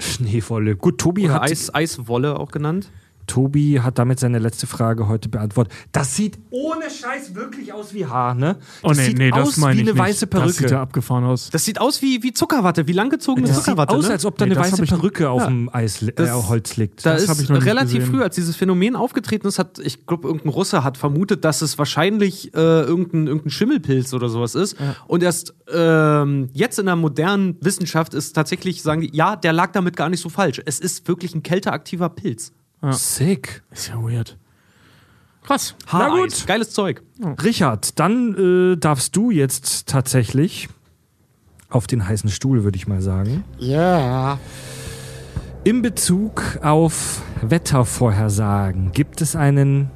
[0.00, 0.76] Schneewolle.
[0.76, 2.90] Gut, Tobi Oder hat, Eis, Eiswolle auch genannt.
[3.26, 5.72] Tobi hat damit seine letzte Frage heute beantwortet.
[5.92, 8.58] Das sieht ohne Scheiß wirklich aus wie Haar, ne?
[8.82, 10.00] Oh Das nee, sieht nee, das aus meine wie ich eine nicht.
[10.02, 10.78] weiße Das sieht ja Perücke.
[10.80, 11.50] abgefahren aus.
[11.50, 13.94] Das sieht aus wie, wie Zuckerwatte, wie langgezogene Das sieht Zuckerwatte.
[13.94, 14.12] aus, ne?
[14.12, 15.46] als ob da Nee, eine das weiße ich- Perücke auf Ja.
[15.48, 17.04] dem Eis, äh, Das- Holz liegt.
[17.06, 20.50] Da Das ist ich relativ früh, als dieses Phänomen aufgetreten ist, hat, ich glaube, irgendein
[20.50, 24.76] Russe hat vermutet, dass es wahrscheinlich äh, irgendein, irgendein Schimmelpilz oder sowas ist.
[25.06, 29.72] Und erst ähm, jetzt in der modernen Wissenschaft ist tatsächlich, sagen die, ja, der lag
[29.72, 30.60] damit gar nicht so falsch.
[30.64, 32.52] Es ist wirklich ein kälteaktiver Pilz.
[32.92, 33.62] Sick.
[33.70, 34.36] Ist ja weird.
[35.42, 35.74] Krass.
[35.86, 36.46] Haareis.
[36.46, 37.02] Geiles Zeug.
[37.42, 40.68] Richard, dann äh, darfst du jetzt tatsächlich
[41.68, 43.44] auf den heißen Stuhl, würde ich mal sagen.
[43.60, 44.38] Yeah.
[45.64, 49.90] In Bezug auf Wettervorhersagen gibt es einen.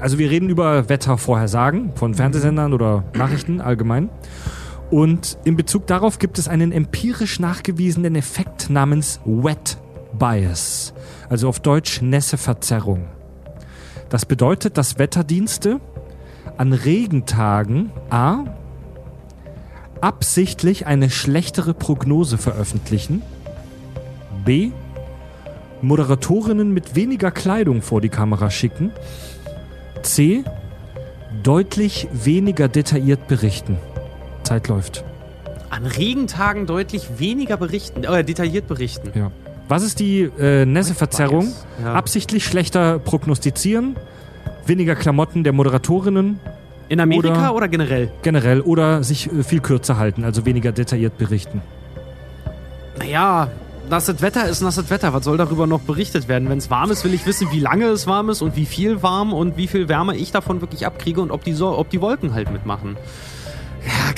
[0.00, 4.08] Also wir reden über Wettervorhersagen von Fernsehsendern oder Nachrichten allgemein.
[4.90, 9.78] Und in Bezug darauf gibt es einen empirisch nachgewiesenen Effekt namens Wet
[10.18, 10.92] Bias.
[11.28, 13.06] Also auf Deutsch Nässeverzerrung.
[14.08, 15.80] Das bedeutet, dass Wetterdienste
[16.56, 18.44] an Regentagen A
[20.00, 23.22] absichtlich eine schlechtere Prognose veröffentlichen
[24.44, 24.70] B.
[25.80, 28.92] Moderatorinnen mit weniger Kleidung vor die Kamera schicken.
[30.02, 30.44] C.
[31.42, 33.78] Deutlich weniger detailliert berichten.
[34.44, 35.04] Zeit läuft.
[35.70, 39.10] An Regentagen deutlich weniger berichten, äh, detailliert berichten.
[39.14, 39.30] Ja.
[39.68, 41.52] Was ist die äh, Nässeverzerrung?
[41.82, 41.94] Ja.
[41.94, 43.96] Absichtlich schlechter prognostizieren,
[44.66, 46.38] weniger Klamotten der Moderatorinnen
[46.88, 48.10] In Amerika Oder- oder, generell?
[48.22, 51.62] generell oder sich äh, viel kürzer halten, also weniger detailliert berichten.
[52.98, 53.48] Naja,
[53.88, 55.12] nasses Wetter ist nasses Wetter.
[55.14, 56.48] Was soll darüber noch berichtet werden?
[56.48, 59.02] Wenn es warm ist, will ich wissen, wie lange es warm ist und wie viel
[59.02, 62.00] warm und wie viel Wärme ich davon wirklich abkriege und ob die, so ob die
[62.00, 62.96] Wolken halt mitmachen.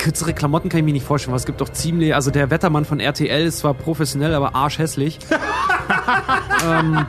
[0.07, 2.15] Kürzere Klamotten kann ich mir nicht vorstellen, weil es gibt doch ziemlich.
[2.15, 5.19] Also der Wettermann von RTL ist zwar professionell, aber arschhässlich.
[6.65, 7.05] ähm,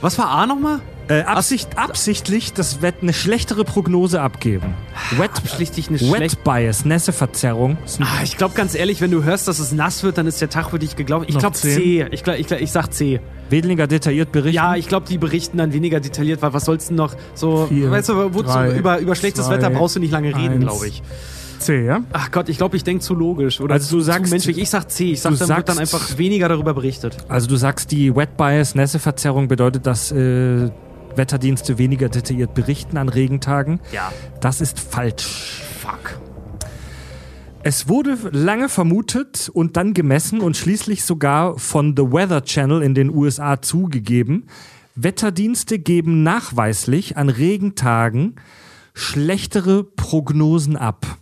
[0.00, 0.80] was war A nochmal?
[1.08, 4.72] Äh, Absicht, absichtlich das Wett eine schlechtere Prognose abgeben.
[5.18, 7.76] Wet, Absichtlich eine schlecht- Wet Bias, Nässeverzerrung.
[8.00, 10.48] Ah, ich glaube ganz ehrlich, wenn du hörst, dass es nass wird, dann ist der
[10.48, 11.26] Tag für dich geglaubt.
[11.28, 11.54] Ich glaube?
[11.54, 12.06] C.
[12.12, 13.20] Ich, glaub, ich, glaub, ich sag C.
[13.50, 14.56] weniger detailliert berichten.
[14.56, 17.90] Ja, ich glaube, die berichten dann weniger detailliert, weil was soll's denn noch so, Vier,
[17.90, 20.86] weißt du, wozu, drei, über, über schlechtes zwei, Wetter brauchst du nicht lange reden, glaube
[20.88, 21.02] ich.
[21.58, 22.00] C, ja?
[22.12, 24.56] Ach Gott, ich glaube, ich denke zu logisch oder Also du sagst- zu menschlich.
[24.56, 25.12] Ich sag C.
[25.12, 27.18] Ich sag, du dann wird dann sagst- einfach weniger darüber berichtet.
[27.28, 30.70] Also du sagst, die Wet Bias, Nässeverzerrung bedeutet, dass äh,
[31.16, 33.80] Wetterdienste weniger detailliert berichten an Regentagen.
[33.92, 34.12] Ja.
[34.40, 35.60] Das ist falsch.
[35.82, 36.19] Fuck.
[37.62, 42.94] Es wurde lange vermutet und dann gemessen und schließlich sogar von The Weather Channel in
[42.94, 44.46] den USA zugegeben.
[44.94, 48.36] Wetterdienste geben nachweislich an Regentagen
[48.94, 51.18] schlechtere Prognosen ab.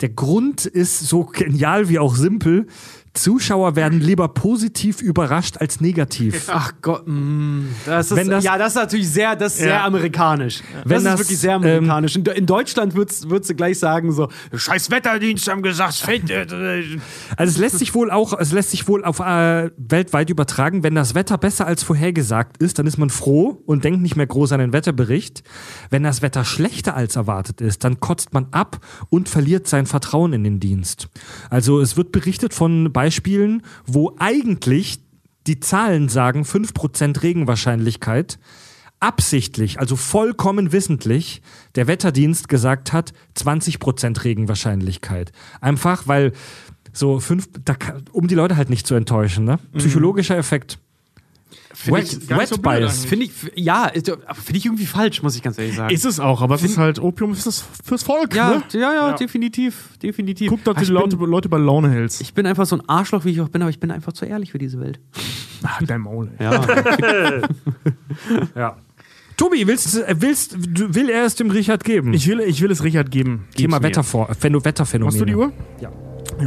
[0.00, 2.66] Der Grund ist so genial wie auch simpel.
[3.14, 6.48] Zuschauer werden lieber positiv überrascht als negativ.
[6.52, 10.62] Ach Gott, mm, das ist, das- ja, das ist natürlich sehr, das ist sehr amerikanisch.
[10.84, 12.16] Wenn das, das, ist wirklich sehr ähm, amerikanisch.
[12.16, 16.28] in, in Deutschland würdest würdest du gleich sagen so, scheiß Wetterdienst haben gesagt, es fällt,
[16.28, 16.98] äh, äh,
[17.36, 20.96] Also es lässt sich wohl auch, es lässt sich wohl auf äh, weltweit übertragen, wenn
[20.96, 24.52] das Wetter besser als vorhergesagt ist, dann ist man froh und denkt nicht mehr groß
[24.52, 25.44] an den Wetterbericht.
[25.88, 30.32] Wenn das Wetter schlechter als erwartet ist, dann kotzt man ab und verliert sein Vertrauen
[30.32, 31.08] in den Dienst.
[31.48, 34.98] Also es wird berichtet von Beispielen, wo eigentlich
[35.46, 38.38] die Zahlen sagen 5% Regenwahrscheinlichkeit,
[38.98, 41.42] absichtlich, also vollkommen wissentlich,
[41.74, 45.32] der Wetterdienst gesagt hat, 20% Regenwahrscheinlichkeit.
[45.60, 46.32] Einfach, weil
[46.94, 47.74] so fünf, da,
[48.12, 49.58] um die Leute halt nicht zu enttäuschen, ne?
[49.76, 50.78] Psychologischer Effekt.
[51.86, 53.04] Wet, so wet blöd Bias.
[53.04, 55.92] Finde ich, ja, ist- finde ich irgendwie falsch, muss ich ganz ehrlich sagen.
[55.94, 58.62] Ist es auch, aber es ist halt Opium fürs, fürs Volk, ja, ne?
[58.72, 60.50] ja, ja, definitiv, definitiv.
[60.50, 62.20] Guck, dass Ah, du die bin- Leute, Leute bei Laune hältst.
[62.20, 64.24] Ich bin einfach so ein Arschloch, wie ich auch bin, aber ich bin einfach zu
[64.24, 65.00] ehrlich für diese Welt.
[65.62, 66.30] Ach, dein Maul.
[66.38, 66.44] Ey.
[66.46, 66.60] Ja.
[68.54, 68.76] Ja.
[69.36, 72.12] Tobi, willst, äh, willst, du- will er es dem Richard geben?
[72.14, 73.46] Ich will, ich will es Richard geben.
[73.56, 73.88] Thema Gib's mir.
[73.88, 75.12] Wettervor Phäno- Wetterphänomene.
[75.12, 75.52] Hast du die Uhr?
[75.80, 75.90] Ja.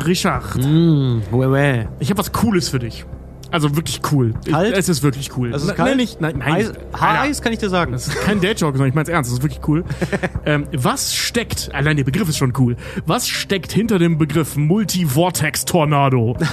[0.05, 1.87] Richard, mm, ouais, ouais.
[1.99, 3.05] ich habe was Cooles für dich.
[3.51, 4.33] Also wirklich cool.
[4.49, 4.75] Kalt?
[4.75, 5.53] Es ist wirklich cool.
[5.53, 5.89] Es ist kalt?
[5.89, 6.53] Nein, nicht, nein, nein.
[6.53, 7.91] Eis, Haareis kann ich dir sagen.
[7.93, 9.29] Das ist kein Dad-Joke, sondern ich meine es ernst.
[9.31, 9.83] Das ist wirklich cool.
[10.45, 12.75] ähm, was steckt, allein der Begriff ist schon cool.
[13.05, 16.37] Was steckt hinter dem Begriff Multi-Vortex-Tornado?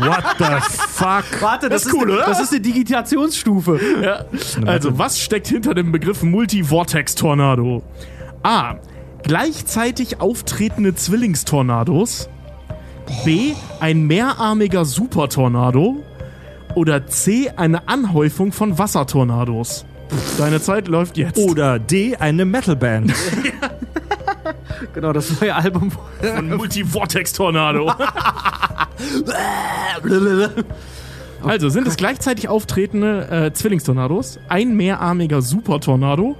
[0.00, 0.44] What the
[0.88, 1.24] fuck?
[1.40, 2.24] Warte, Das ist cool, oder?
[2.26, 3.80] Das ist eine Digitationsstufe.
[4.02, 4.24] Ja.
[4.64, 7.82] Also, was steckt hinter dem Begriff Multi-Vortex-Tornado?
[8.42, 8.76] A.
[9.24, 12.28] Gleichzeitig auftretende Zwillingstornados.
[13.24, 13.54] B.
[13.80, 16.02] Ein mehrarmiger Supertornado.
[16.74, 17.50] Oder C.
[17.56, 19.84] Eine Anhäufung von Wassertornados.
[20.38, 21.38] Deine Zeit läuft jetzt.
[21.38, 23.12] Oder D, eine Metalband.
[24.94, 25.90] Genau, das neue Album.
[26.20, 27.92] Von Multi-Vortex-Tornado.
[31.42, 36.36] Also sind es gleichzeitig auftretende äh, Zwillingstornados, ein mehrarmiger Supertornado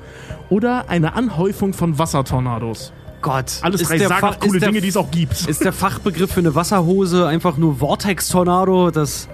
[0.49, 2.93] oder eine Anhäufung von Wassertornados?
[3.23, 3.53] Gott.
[3.62, 5.47] Alles ist drei sagenhaft coole der- Dinge, die es auch gibt.
[5.49, 8.91] Ist der Fachbegriff für eine Wasserhose einfach nur Vortex-Tornado?
[8.91, 9.29] Das.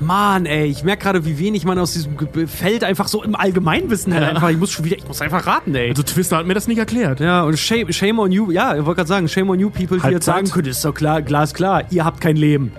[0.00, 2.16] Mann, ey, ich merke gerade, wie wenig man aus diesem
[2.46, 4.22] Feld einfach so im Allgemeinwissen hat.
[4.22, 5.88] Einfach, ich muss schon wieder, ich muss einfach raten, ey.
[5.90, 7.18] Also Twister hat mir das nicht erklärt.
[7.18, 9.88] ja, und shame, shame on you, ja, ich wollte gerade sagen, shame on you people,
[9.88, 10.22] die jetzt Halbzeit.
[10.36, 12.70] sagen können, ist doch klar, glasklar, ihr habt kein Leben.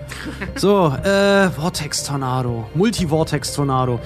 [0.56, 4.00] So, äh, Vortex-Tornado, Multi-Vortex-Tornado.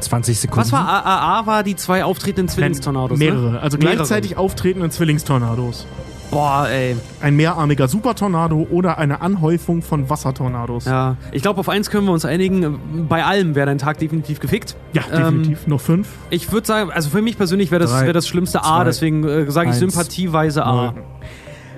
[0.00, 0.60] 20 Sekunden.
[0.60, 1.46] Was war AAA?
[1.46, 3.18] War die zwei auftretenden Zwillingstornados?
[3.18, 3.52] Mehrere.
[3.52, 3.60] Ne?
[3.60, 3.96] Also Mehrere.
[3.96, 5.86] gleichzeitig auftretende Zwillingstornados.
[6.30, 6.96] Boah, ey.
[7.20, 10.84] Ein mehrarmiger Supertornado oder eine Anhäufung von Wassertornados.
[10.84, 13.06] Ja, ich glaube, auf eins können wir uns einigen.
[13.08, 14.76] Bei allem wäre dein Tag definitiv gefickt.
[14.92, 15.66] Ja, definitiv.
[15.66, 16.08] Noch fünf.
[16.30, 18.84] Ich würde sagen, also für mich persönlich wäre das, Drei, wär das schlimmste A, zwei,
[18.84, 20.94] deswegen äh, sage ich sympathieweise A.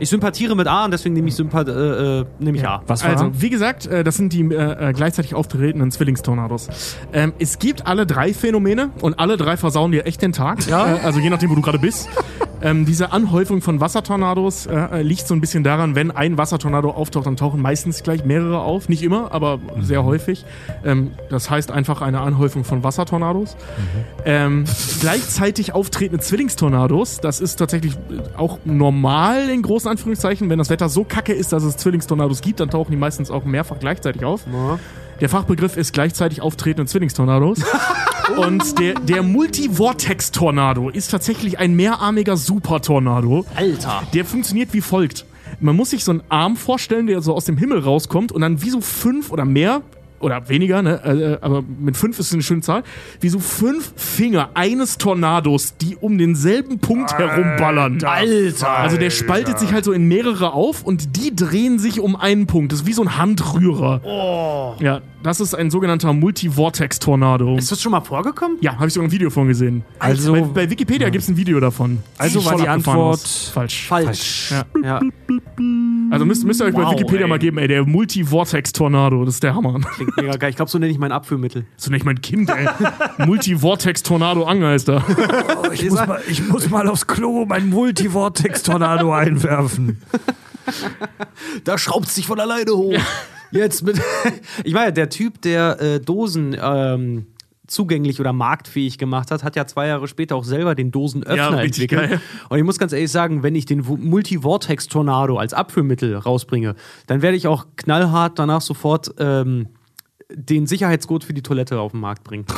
[0.03, 2.82] Ich sympathiere mit A und deswegen nehme ich, Sympath äh, äh, nehme ich A.
[2.88, 6.68] Was war Also, wie gesagt, äh, das sind die äh, äh, gleichzeitig auftretenden Zwillingstornados.
[7.12, 10.66] Ähm, es gibt alle drei Phänomene und alle drei versauen dir echt den Tag.
[10.66, 10.96] Ja.
[10.96, 12.09] Äh, also je nachdem, wo du gerade bist.
[12.63, 16.91] Ähm, diese Anhäufung von Wassertornados äh, äh, liegt so ein bisschen daran, wenn ein Wassertornado
[16.91, 18.89] auftaucht, dann tauchen meistens gleich mehrere auf.
[18.89, 20.45] Nicht immer, aber sehr häufig.
[20.85, 23.57] Ähm, das heißt einfach eine Anhäufung von Wassertornados.
[24.25, 24.65] Ähm,
[25.01, 30.49] gleichzeitig auftretende Zwillingstornados, das ist tatsächlich äh, auch normal in großen Anführungszeichen.
[30.49, 33.45] Wenn das Wetter so kacke ist, dass es Zwillingstornados gibt, dann tauchen die meistens auch
[33.45, 34.47] mehrfach gleichzeitig auf.
[34.53, 34.79] Ja.
[35.21, 37.61] Der Fachbegriff ist gleichzeitig auftretende Zwillingstornados.
[38.37, 43.45] Und der, der Multi-Vortex-Tornado ist tatsächlich ein mehrarmiger Supertornado.
[43.55, 44.03] Alter.
[44.15, 45.27] Der funktioniert wie folgt.
[45.61, 48.63] Man muss sich so einen Arm vorstellen, der so aus dem Himmel rauskommt und dann
[48.63, 49.83] wie so fünf oder mehr
[50.23, 52.83] oder weniger, ne, äh, aber mit fünf ist eine schöne Zahl,
[53.20, 58.03] wie so fünf Finger eines Tornados, die um denselben Punkt herumballern.
[58.05, 58.68] Alter.
[58.70, 62.47] Also der spaltet sich halt so in mehrere auf und die drehen sich um einen
[62.47, 62.73] Punkt.
[62.73, 64.01] Das ist wie so ein Handrührer.
[64.05, 64.75] Oh.
[64.83, 67.57] Ja, das ist ein sogenannter Multi-Vortex-Tornado.
[67.57, 68.59] Ist das schon mal vorgekommen?
[68.61, 69.85] Ja, habe ich sogar ein Video von gesehen.
[69.99, 71.99] Also- bei, bei Wikipedia gibt's ein Video davon.
[72.18, 73.51] Also war die Antwort aus.
[73.53, 73.87] falsch.
[73.89, 74.51] Falsch.
[74.53, 74.64] Ja.
[74.83, 75.01] Ja.
[76.11, 77.29] Also müsst, müsst ihr euch bei Wow, Wikipedia ey.
[77.29, 79.81] mal geben, ey, der Multi-Vortex-Tornado, das ist der Hammer.
[79.95, 80.51] Klingt mega geil.
[80.51, 81.65] Ich glaube, so nenne ich mein Abführmittel.
[81.77, 82.69] So nicht mein Kind, ey.
[83.27, 85.05] Multi-Vortex-Tornado-Angeister.
[85.73, 90.01] Ich muss, mal, ich muss mal aufs Klo mein Multivortex-Tornado einwerfen.
[91.65, 92.95] Da schraubt sich von alleine hoch.
[93.51, 94.01] Jetzt mit.
[94.65, 97.27] Ich meine, der Typ, der äh, Dosen ähm,
[97.67, 101.61] zugänglich oder marktfähig gemacht hat, hat ja zwei Jahre später auch selber den Dosenöffner Ja,
[101.61, 102.09] entwickelt.
[102.11, 102.21] geil.
[102.49, 106.75] Und ich muss ganz ehrlich sagen, wenn ich den Vo- Multi-Vortex-Tornado als Abführmittel rausbringe,
[107.07, 109.69] dann werde ich auch knallhart danach sofort ähm,
[110.37, 112.47] den Sicherheitsgurt für die Toilette auf den Markt bringen.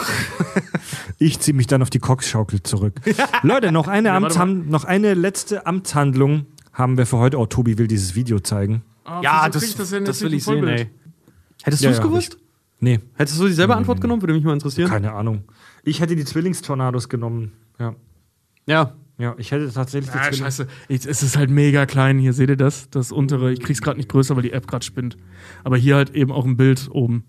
[1.19, 3.01] Ich ziehe mich dann auf die Coxschaukel zurück.
[3.43, 7.39] Leute, noch eine, Ja, Amtshand noch eine letzte Amtshandlung haben wir für heute.
[7.39, 8.83] Oh, Tobi will dieses Video zeigen.
[9.23, 10.91] ja, das, das, will ich sehen, ey.
[11.63, 12.39] Hättest Ja, du es ja, gewusst?
[12.81, 14.21] Nee, Hättest du dieselbe Antwort genommen?
[14.23, 14.91] Würde mich mal interessieren.
[14.91, 15.45] keine Ahnung.
[15.85, 17.53] Ich hätte die Zwillingstornados genommen.
[17.79, 17.95] Ja.
[18.67, 18.95] Ja.
[19.17, 20.67] Ja, ich hätte tatsächlich die Ah, scheiße.
[20.89, 22.19] Ich, es ist halt mega klein.
[22.19, 22.91] Hier seht ihr das?
[22.91, 23.53] Das untere.
[23.53, 25.17] Ich krieg's gerade nicht größer, weil die App gerade spinnt.
[25.63, 27.25] Aber hier halt eben auch ein Bild oben.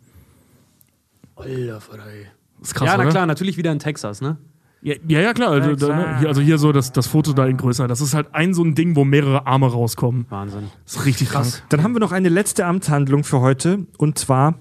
[1.36, 2.28] Alter, ey.
[2.62, 3.12] ist krass, ja, na oder?
[3.12, 4.38] klar, natürlich wieder in Texas, ne?
[4.82, 5.50] Ja, ja, ja, klar.
[5.50, 7.88] Also, da, ne, hier, also hier so das, das Foto da in größer.
[7.88, 10.28] Das ist halt ein so ein Ding, wo mehrere Arme rauskommen.
[10.30, 10.70] Wahnsinn.
[10.84, 11.64] Das ist richtig krass.
[11.70, 14.60] Dann haben wir noch eine letzte Amtshandlung für heute und zwar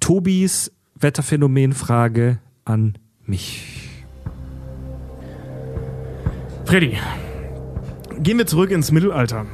[0.00, 3.90] Tobis Wetterphänomenfrage an mich.
[6.64, 6.98] Freddy,
[8.20, 9.46] gehen wir zurück ins Mittelalter.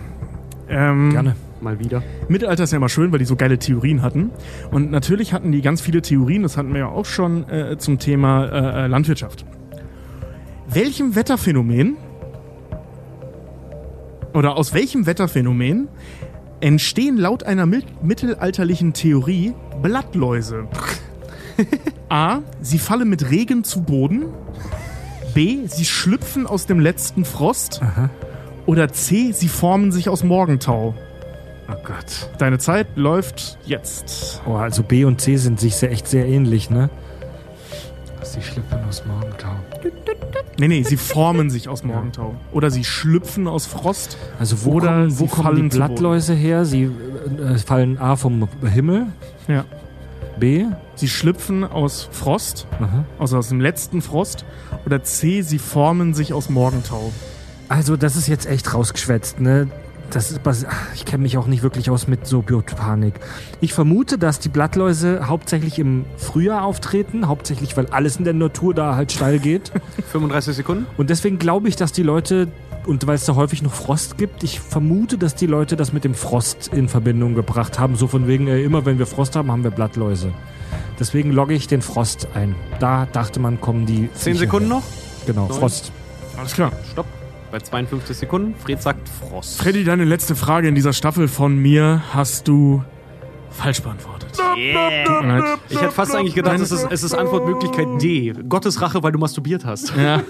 [0.69, 1.37] Ähm, Gerne.
[1.65, 2.03] Mal wieder.
[2.29, 4.31] Mittelalter ist ja immer schön, weil die so geile Theorien hatten.
[4.71, 7.99] Und natürlich hatten die ganz viele Theorien, das hatten wir ja auch schon äh, zum
[7.99, 9.47] Thema äh, äh, Landwirtschaft.
[10.69, 11.97] Welchem Wetterphänomen
[14.35, 15.89] oder aus welchem Wetterphänomen
[16.61, 20.69] entstehen laut einer mittelalterlichen Theorie Blattläuse?
[22.11, 22.41] A.
[22.61, 24.27] Sie fallen mit Regen zu Boden.
[25.35, 25.67] B.
[25.67, 27.81] Sie schlüpfen aus dem letzten Frost.
[28.67, 29.33] Oder C.
[29.33, 30.95] Sie formen sich aus Morgentau.
[31.69, 32.29] Oh Gott.
[32.39, 34.43] Deine Zeit läuft jetzt.
[34.47, 36.91] Oh, also B und C sind sich sehr, echt sehr ähnlich, ne?
[38.23, 39.53] Sie schlippen aus Morgentau.
[40.59, 42.35] Nee, nee, sie formen sich aus Morgentau.
[42.53, 44.17] Oder sie schlüpfen aus Frost.
[44.39, 45.77] Also wo Oder kommen, wo kommen fallen die.
[45.77, 46.65] Blattläuse her?
[46.65, 49.07] Sie äh, fallen A vom Himmel,
[49.49, 49.65] Ja.
[50.39, 50.65] B.
[50.97, 53.05] Sie schlüpfen aus Frost, Aha.
[53.21, 54.45] also aus dem letzten Frost.
[54.85, 57.13] Oder C, sie formen sich aus Morgentau.
[57.69, 59.69] Also das ist jetzt echt rausgeschwätzt, ne?
[60.11, 60.41] Das ist,
[60.95, 63.15] ich kenne mich auch nicht wirklich aus mit so Biopanik.
[63.61, 68.75] Ich vermute, dass die Blattläuse hauptsächlich im Frühjahr auftreten, hauptsächlich weil alles in der Natur
[68.75, 69.73] da halt steil geht.
[70.13, 70.87] 35 Sekunden.
[70.97, 72.49] Und deswegen glaube ich, dass die Leute,
[72.87, 76.05] und weil es da häufig noch Frost gibt, ich vermute, dass die Leute das mit
[76.05, 77.97] dem Frost in Verbindung gebracht haben.
[77.97, 80.33] So von wegen, äh, immer wenn wir Frost haben, haben wir Blattläuse.
[81.01, 82.55] Deswegen logge ich den Frost ein.
[82.79, 84.09] Da dachte man, kommen die.
[84.13, 84.77] 10 Viecher Sekunden her.
[84.77, 84.85] noch.
[85.27, 85.59] Genau, Neun.
[85.59, 85.91] Frost.
[86.37, 86.71] Alles klar.
[86.93, 87.07] Stopp.
[87.55, 88.57] Bei 52 Sekunden.
[88.57, 89.63] Fred sagt Frost.
[89.63, 92.83] Freddy, deine letzte Frage in dieser Staffel von mir hast du
[93.49, 94.37] falsch beantwortet.
[94.57, 95.57] Yeah.
[95.69, 98.33] Ich hätte fast eigentlich gedacht, es ist, es ist Antwortmöglichkeit D.
[98.49, 99.95] Gottes Rache, weil du masturbiert hast.
[99.97, 100.25] Ja.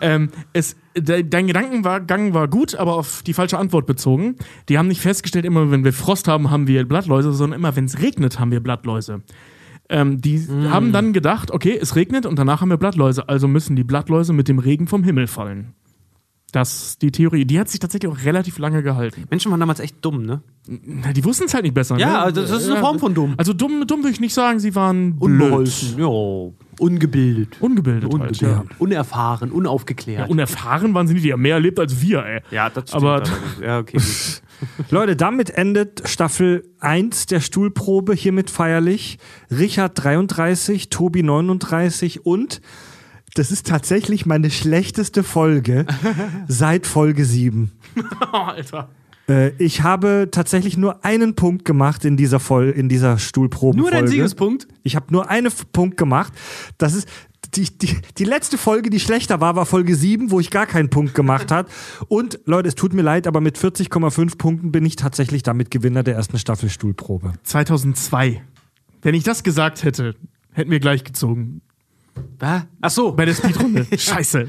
[0.00, 4.34] ähm, es, de, dein Gedankengang war gut, aber auf die falsche Antwort bezogen.
[4.68, 7.84] Die haben nicht festgestellt, immer wenn wir Frost haben, haben wir Blattläuse, sondern immer wenn
[7.84, 9.22] es regnet, haben wir Blattläuse.
[9.90, 13.76] Ähm, die haben dann gedacht, okay, es regnet und danach haben wir Blattläuse, also müssen
[13.76, 15.74] die Blattläuse mit dem Regen vom Himmel fallen.
[16.50, 17.44] Das ist die Theorie.
[17.44, 19.24] Die hat sich tatsächlich auch relativ lange gehalten.
[19.28, 20.40] Menschen waren damals echt dumm, ne?
[20.66, 21.98] Na, die wussten es halt nicht besser.
[21.98, 22.18] Ja, ne?
[22.20, 23.34] also das ist eine Ja, Form von dumm.
[23.36, 25.16] Also dumm, dumm würde ich nicht sagen, sie waren.
[25.18, 25.98] Unbeholfen.
[25.98, 26.06] Ja.
[26.78, 27.56] Ungebildet.
[27.60, 28.40] Ungebildet, halt, Ungebildet.
[28.40, 28.64] ja.
[28.78, 30.30] Unerfahren, unaufgeklärt.
[30.30, 32.40] Unerfahren waren sie nicht, die haben mehr erlebt als wir, ey.
[32.50, 33.02] ja, das stimmt.
[33.04, 33.22] Aber-
[33.60, 33.98] ja, okay.
[34.90, 39.18] Leute, damit endet Staffel 1 der Stuhlprobe hiermit feierlich.
[39.50, 42.60] Richard 33, Tobi 39 und
[43.34, 45.86] das ist tatsächlich meine schlechteste Folge
[46.48, 47.72] seit Folge 7.
[48.32, 48.88] Oh, Alter.
[49.28, 53.76] Äh, ich habe tatsächlich nur einen Punkt gemacht in dieser, Vol in dieser Stuhlprobe.
[53.76, 54.66] Nur dein Siegespunkt?
[54.82, 56.32] Ich habe nur einen Punkt gemacht.
[56.78, 57.08] Das ist
[57.54, 60.90] die, die, die letzte Folge, die schlechter war, war Folge 7, wo ich gar keinen
[60.90, 61.68] Punkt gemacht habe.
[62.08, 66.02] Und Leute, es tut mir leid, aber mit 40,5 Punkten bin ich tatsächlich damit Gewinner
[66.02, 67.34] der ersten Staffel Stuhlprobe.
[67.44, 68.42] 2002.
[69.02, 70.14] Wenn ich das gesagt hätte,
[70.52, 71.62] hätten wir gleich gezogen.
[72.40, 72.62] Hä?
[72.80, 73.12] Ach so.
[73.12, 73.86] Bei der Speedrunde.
[73.96, 74.48] Scheiße.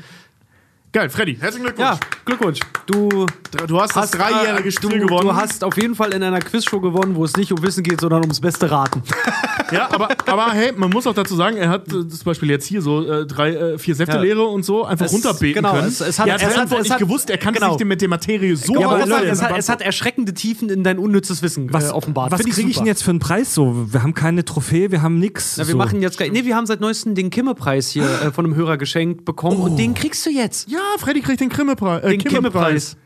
[0.92, 1.88] Geil, Freddy, herzlichen Glückwunsch.
[1.88, 2.60] Ja, Glückwunsch.
[2.88, 3.28] Du
[3.68, 5.28] Du hast das dreijährige äh, Spiel du, gewonnen.
[5.28, 8.02] Du hast auf jeden Fall in einer Quizshow gewonnen, wo es nicht um Wissen geht,
[8.02, 9.02] sondern ums beste Raten.
[9.72, 12.66] ja, aber, aber hey, man muss auch dazu sagen, er hat äh, zum Beispiel jetzt
[12.66, 15.88] hier so äh, drei, äh, vier Säfte-Lehre und so einfach Es- runterbeten genau, können.
[15.88, 17.78] es- es hat- er hat es die hat- es nicht gewusst, er kannte genau.
[17.78, 20.70] sich mit der Materie so Ja, aber aus, es, hat, es, hat, es erschreckende Tiefen
[20.70, 22.32] in dein unnützes Wissen Was, äh, offenbart.
[22.32, 23.88] was kriege ich denn jetzt für einen Preis so?
[23.92, 25.58] Wir haben keine Trophäe, wir haben nichts.
[25.58, 25.78] Na, wir so.
[25.78, 26.32] machen jetzt gleich.
[26.32, 29.78] Nee, wir haben seit neuestem den Kimme-Preis hier äh, von einem Hörer geschenkt bekommen und
[29.78, 30.70] den kriegst du jetzt.
[30.70, 32.04] Ja, Freddy kriegt den Kimme-Preis.
[32.04, 32.98] Äh, Den Kimme-Preis.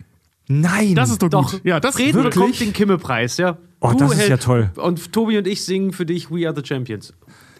[0.48, 0.96] Nein.
[0.96, 1.52] Das ist doch Doch.
[1.52, 1.62] gut.
[1.64, 2.34] Ja, das Fred wirklich?
[2.34, 3.58] bekommt den Kimme-Preis, ja.
[3.80, 4.72] Oh, Du das ist ja toll.
[4.76, 7.14] Und Tobi und ich singen für dich We Are the Champions.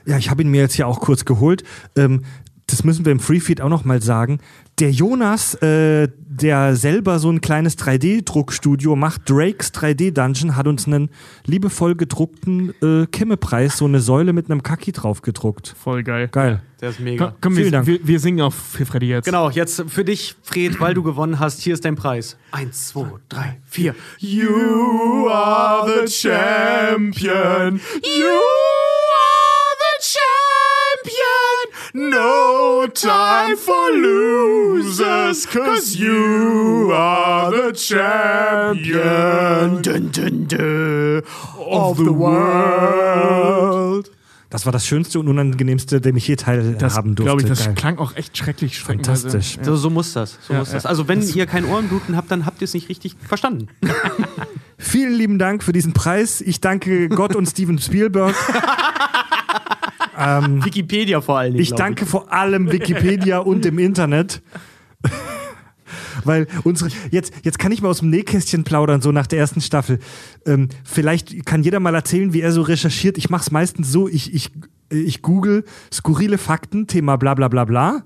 [0.06, 1.64] Ja, ich habe ihn mir jetzt ja auch kurz geholt.
[1.96, 2.24] Ähm,
[2.68, 4.40] das müssen wir im Freefeed auch noch mal sagen.
[4.80, 11.10] Der Jonas, äh, der selber so ein kleines 3D-Druckstudio macht, Drakes 3D-Dungeon, hat uns einen
[11.46, 15.76] liebevoll gedruckten äh, Kimme-Preis, so eine Säule mit einem Kaki drauf gedruckt.
[15.78, 16.28] voll geil.
[16.32, 16.64] Geil.
[16.82, 17.28] Der ist mega.
[17.28, 17.88] Komm, komm Vielen wir, Dank.
[17.88, 19.26] Wir, wir singen auf für Freddy jetzt.
[19.26, 22.36] Genau, jetzt für dich, Fred, weil du gewonnen hast, hier ist dein Preis.
[22.52, 23.96] Eins, zwei, drei, vier.
[24.18, 27.80] You are the champion.
[28.04, 28.73] You
[31.96, 41.22] No time for losers, cause you are the champion dun, dun, dun,
[41.60, 44.10] of the world.
[44.50, 47.24] Das war das schönste und unangenehmste, dem ich je teilhaben Das durfte.
[47.24, 47.76] glaube ich, das Geil.
[47.76, 48.80] klang auch echt schrecklich.
[48.80, 49.58] Fantastisch.
[49.62, 50.40] So, so muss das.
[50.48, 50.84] So Ja, muss das.
[50.86, 50.90] ja.
[50.90, 53.68] Also, wenn ihr kein Ohrenbluten habt, dann habt ihr es nicht richtig verstanden.
[54.80, 56.42] Vielen lieben Dank für diesen Preis.
[56.42, 58.34] Ich danke Gott und Steven Spielberg.
[60.66, 61.64] Wikipedia vor allen Dingen.
[61.64, 64.42] Ich danke vor allem Wikipedia und dem Internet.
[66.24, 69.62] Weil unsere, jetzt, jetzt kann ich mal aus dem Nähkästchen plaudern, so nach der ersten
[69.62, 70.00] Staffel.
[70.46, 73.18] Ähm, vielleicht kann jeder mal erzählen, wie er so recherchiert.
[73.18, 74.52] Ich mache es meistens so, ich, ich,
[74.90, 78.04] ich google skurrile Fakten, Thema bla bla bla bla.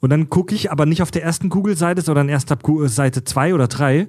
[0.00, 3.22] Und dann gucke ich aber nicht auf der ersten Google-Seite, sondern erst ab Gu- Seite
[3.24, 4.08] zwei oder drei.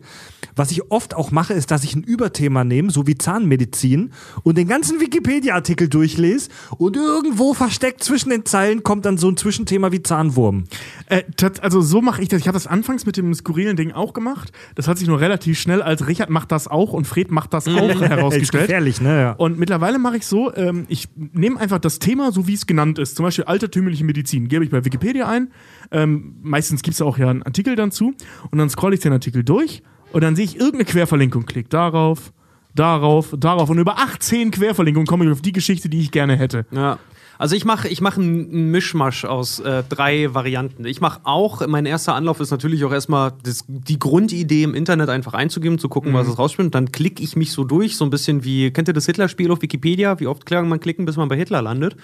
[0.56, 4.12] Was ich oft auch mache, ist, dass ich ein Überthema nehme, so wie Zahnmedizin,
[4.44, 9.38] und den ganzen Wikipedia-Artikel durchlese und irgendwo versteckt zwischen den Zeilen kommt dann so ein
[9.38, 10.64] Zwischenthema wie Zahnwurm.
[11.08, 11.24] Äh,
[11.62, 12.40] also so mache ich das.
[12.42, 14.52] Ich habe das anfangs mit dem skurrilen Ding auch gemacht.
[14.76, 17.68] Das hat sich nur relativ schnell als Richard macht das auch und Fred macht das
[17.68, 18.68] auch Ist herausgestellt.
[18.68, 19.20] gefährlich, ne?
[19.22, 19.32] Ja.
[19.34, 22.98] Und mittlerweile mache ich so, ähm, ich nehme einfach das Thema, so wie es genannt
[23.00, 23.16] ist.
[23.16, 24.48] Zum Beispiel altertümliche Medizin.
[24.48, 25.50] Gebe ich bei Wikipedia ein.
[25.92, 28.14] Ähm, meistens gibt es auch ja einen Artikel dann zu.
[28.52, 31.46] Und dann scrolle ich den Artikel durch und dann sehe ich irgendeine Querverlinkung.
[31.46, 32.34] Klick darauf,
[32.76, 33.70] darauf, darauf.
[33.70, 36.66] Und über 18 Querverlinkungen komme ich auf die Geschichte, die ich gerne hätte.
[36.72, 37.00] Ja.
[37.42, 40.86] Also ich mache ich mach einen Mischmasch aus äh, drei Varianten.
[40.86, 45.10] Ich mache auch, mein erster Anlauf ist natürlich auch erstmal das, die Grundidee im Internet
[45.10, 46.76] einfach einzugeben, zu gucken, was es rausspringt.
[46.76, 49.60] Dann klicke ich mich so durch, so ein bisschen wie, kennt ihr das Hitler-Spiel auf
[49.64, 50.20] Wikipedia?
[50.20, 51.96] Wie oft kann man klicken, bis man bei Hitler landet?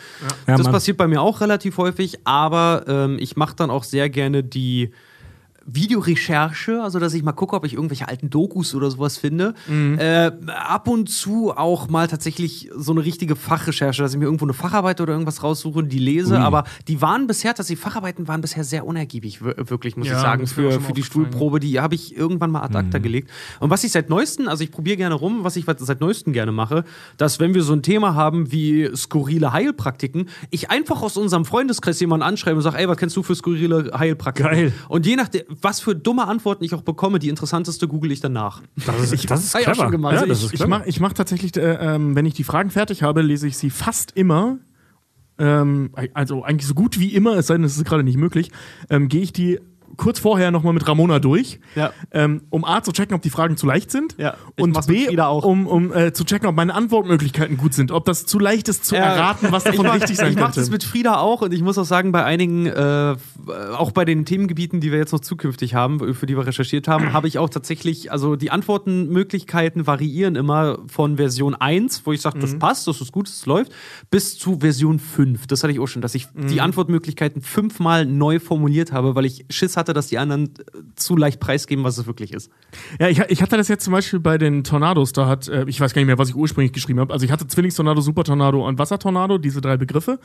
[0.47, 0.73] Ja, das Mann.
[0.73, 4.89] passiert bei mir auch relativ häufig, aber ähm, ich mache dann auch sehr gerne die
[5.67, 9.53] Videorecherche, also dass ich mal gucke, ob ich irgendwelche alten Dokus oder sowas finde.
[9.69, 14.45] Äh, ab und zu auch mal tatsächlich so eine richtige Fachrecherche, dass ich mir irgendwo
[14.45, 16.39] eine Facharbeit oder irgendwas raussuche, die lese.
[16.39, 20.15] Aber die waren bisher, dass die Facharbeiten waren bisher sehr unergiebig, wir- wirklich, muss Ja,
[20.15, 21.59] ich sagen, für, für die Stuhlprobe.
[21.59, 23.29] Die habe ich irgendwann mal ad acta gelegt.
[23.59, 26.51] Und was ich seit neuesten, also ich probiere gerne rum, was ich seit neuesten gerne
[26.51, 26.83] mache,
[27.17, 31.99] dass wenn wir so ein Thema haben wie skurrile Heilpraktiken, ich einfach aus unserem Freundeskreis
[31.99, 34.51] jemanden anschreibe und sage, ey, was kennst du für skurrile Heilpraktiken?
[34.51, 34.73] Geil.
[34.87, 38.61] Und je nachdem, was für dumme Antworten ich auch bekomme, die interessanteste google ich danach.
[38.85, 39.75] Das ist, das ist ich clever.
[39.75, 40.13] schon gemacht.
[40.15, 43.03] Ja, Also ich- Ich mache ich mach tatsächlich, äh, ähm, wenn ich die Fragen fertig
[43.03, 44.57] habe, lese ich sie fast immer.
[45.39, 48.51] Ähm, also eigentlich so gut wie immer, es sei denn, es ist gerade nicht möglich,
[48.89, 49.59] ähm, gehe ich die
[49.97, 51.91] kurz vorher nochmal mit Ramona durch, Ja.
[52.11, 55.07] ähm, um A zu checken, ob die Fragen zu leicht sind Ja, ich und B,
[55.19, 58.85] um, um äh, zu checken, ob meine Antwortmöglichkeiten gut sind, ob das zu leicht ist
[58.85, 59.01] zu Ja.
[59.01, 60.59] erraten, was davon ich richtig sein Ich mache könnte.
[60.61, 63.15] das mit Frieda auch und ich muss auch sagen, bei einigen, äh,
[63.75, 67.11] auch bei den Themengebieten, die wir jetzt noch zukünftig haben, für die wir recherchiert haben,
[67.13, 72.39] habe ich auch tatsächlich, also die Antwortenmöglichkeiten variieren immer von Version 1, wo ich sage,
[72.39, 73.71] das passt, das ist gut, das läuft,
[74.11, 75.47] bis zu Version 5.
[75.47, 79.45] Das hatte ich auch schon, dass ich die Antwortmöglichkeiten fünfmal neu formuliert habe, weil ich
[79.49, 80.51] Schiss hatte, dass die anderen äh,
[80.95, 82.49] zu leicht preisgeben, was es wirklich ist.
[82.99, 85.79] Ja, ich, ich hatte das jetzt zum Beispiel bei den Tornados, da hat, äh, ich
[85.81, 87.13] weiß gar nicht mehr, was ich ursprünglich geschrieben habe.
[87.13, 90.19] Also ich hatte Zwillingstornado, Supertornado und Wassertornado, diese drei Begriffe.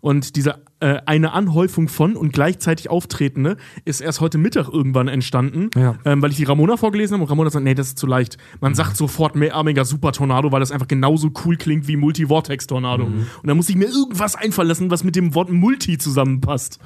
[0.00, 5.70] Und diese äh, eine Anhäufung von und gleichzeitig auftretende ist erst heute Mittag irgendwann entstanden,
[5.76, 5.96] Ja.
[6.04, 8.36] ähm, weil ich die Ramona vorgelesen habe und Ramona sagt, nee, das ist zu leicht.
[8.60, 13.04] Man sagt sofort mehrarmiger Supertornado, weil das einfach genauso cool klingt wie Multi-Vortex-Tornado.
[13.04, 16.78] Und da muss ich mir irgendwas einfallen lassen, was mit dem Wort Multi zusammenpasst.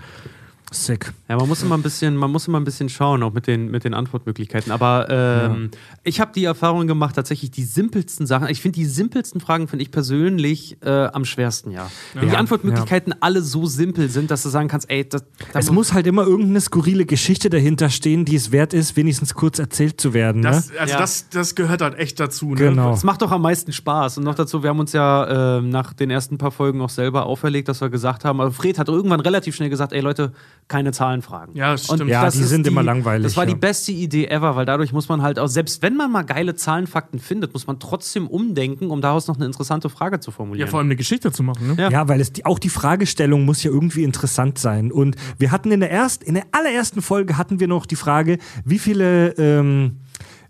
[0.72, 1.12] Sick.
[1.28, 3.70] Ja, man muss immer ein bisschen, man muss immer ein bisschen schauen, auch mit den,
[3.70, 4.70] mit den Antwortmöglichkeiten.
[4.70, 5.70] Aber ähm,
[6.04, 8.48] ich habe die Erfahrung gemacht, tatsächlich die simpelsten Sachen.
[8.48, 11.90] Ich finde die simpelsten Fragen finde ich persönlich äh, am schwersten, ja.
[12.14, 15.58] Wenn die Ja, Antwortmöglichkeiten alle so simpel sind, dass du sagen kannst, ey, das, da
[15.58, 19.58] Es muss halt immer irgendeine skurrile Geschichte dahinter stehen, die es wert ist, wenigstens kurz
[19.58, 20.42] erzählt zu werden.
[20.42, 20.50] Ne?
[20.50, 21.00] Das, also Ja.
[21.00, 22.50] das, das gehört halt echt dazu.
[22.50, 22.56] Ne?
[22.56, 22.92] Genau.
[22.92, 24.18] Es macht doch am meisten Spaß.
[24.18, 27.26] Und noch dazu, wir haben uns ja ähm, nach den ersten paar Folgen auch selber
[27.26, 30.32] auferlegt, dass wir gesagt haben, also Fred hat irgendwann relativ schnell gesagt, ey Leute,
[30.70, 31.54] keine Zahlenfragen.
[31.54, 32.08] Ja, das stimmt.
[32.08, 33.50] Ja, das die sind immer langweilig, Das war ja.
[33.50, 36.54] die beste Idee ever, weil dadurch muss man halt auch, selbst wenn man mal geile
[36.54, 40.68] Zahlenfakten findet, muss man trotzdem umdenken, um daraus noch eine interessante Frage zu Ja, formulieren.
[40.70, 41.74] vor allem eine Geschichte zu machen.
[41.74, 41.74] Ne?
[41.78, 41.90] Ja.
[41.90, 44.92] Ja, weil es die, auch die Fragestellung muss ja irgendwie interessant sein.
[44.92, 48.38] Und wir hatten in der erst, in der allerersten Folge hatten wir noch die Frage,
[48.64, 49.96] wie viele, ähm,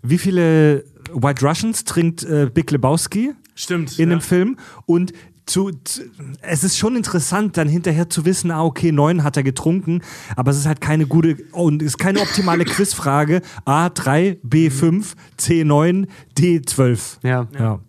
[0.03, 3.97] wie viele White Russians trinkt äh, Big Lebowski Stimmt.
[3.97, 4.15] in ja.
[4.17, 4.57] dem Film?
[4.85, 5.13] Und
[5.45, 6.03] zu, zu,
[6.41, 10.01] es ist schon interessant, dann hinterher zu wissen, ah, okay, neun hat er getrunken,
[10.35, 13.41] aber es ist halt keine gute und es ist keine optimale Quizfrage.
[13.65, 17.17] A3, B5, C9, D12.
[17.23, 17.47] Ja.
[17.57, 17.79] Ja.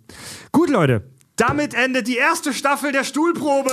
[0.50, 1.04] Gut, Leute.
[1.36, 3.70] Damit endet die erste Staffel der Stuhlprobe.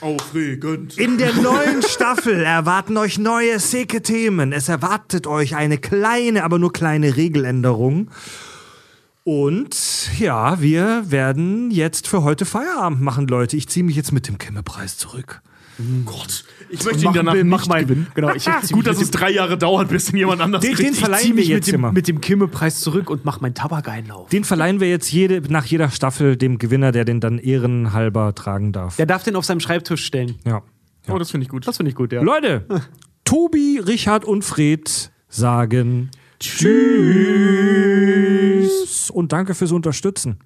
[0.00, 0.98] Aufregend.
[0.98, 4.52] In der neuen Staffel erwarten euch neue sicke Themen.
[4.52, 8.10] Es erwartet euch eine kleine, aber nur kleine Regeländerung.
[9.26, 13.56] Und ja, wir werden jetzt für heute Feierabend machen, Leute.
[13.56, 15.42] Ich ziehe mich jetzt mit dem Kimme-Preis zurück.
[16.04, 16.44] Gott.
[16.70, 18.06] Ich möchte ihn danach nicht gewinnen.
[18.14, 20.90] Genau, ich Gut, dass es drei Jahre dauert, bis ihn jemand anders Den, kriegt.
[20.90, 21.90] den verleihen wir jetzt mit dem, immer.
[21.92, 24.28] mit dem Kimme-Preis zurück und mach meinen Tabakeinlauf.
[24.28, 28.70] Den verleihen wir jetzt jede, nach jeder Staffel dem Gewinner, der den dann ehrenhalber tragen
[28.70, 28.94] darf.
[28.94, 30.36] Der darf den auf seinem Schreibtisch stellen.
[30.44, 30.62] Ja.
[31.08, 31.66] Oh, das finde ich gut.
[31.66, 32.22] Das finde ich gut, ja.
[32.22, 32.64] Leute,
[33.24, 37.96] Tobi, Richard und Fred sagen Tschüss
[39.10, 40.38] und danke fürs Unterstützen.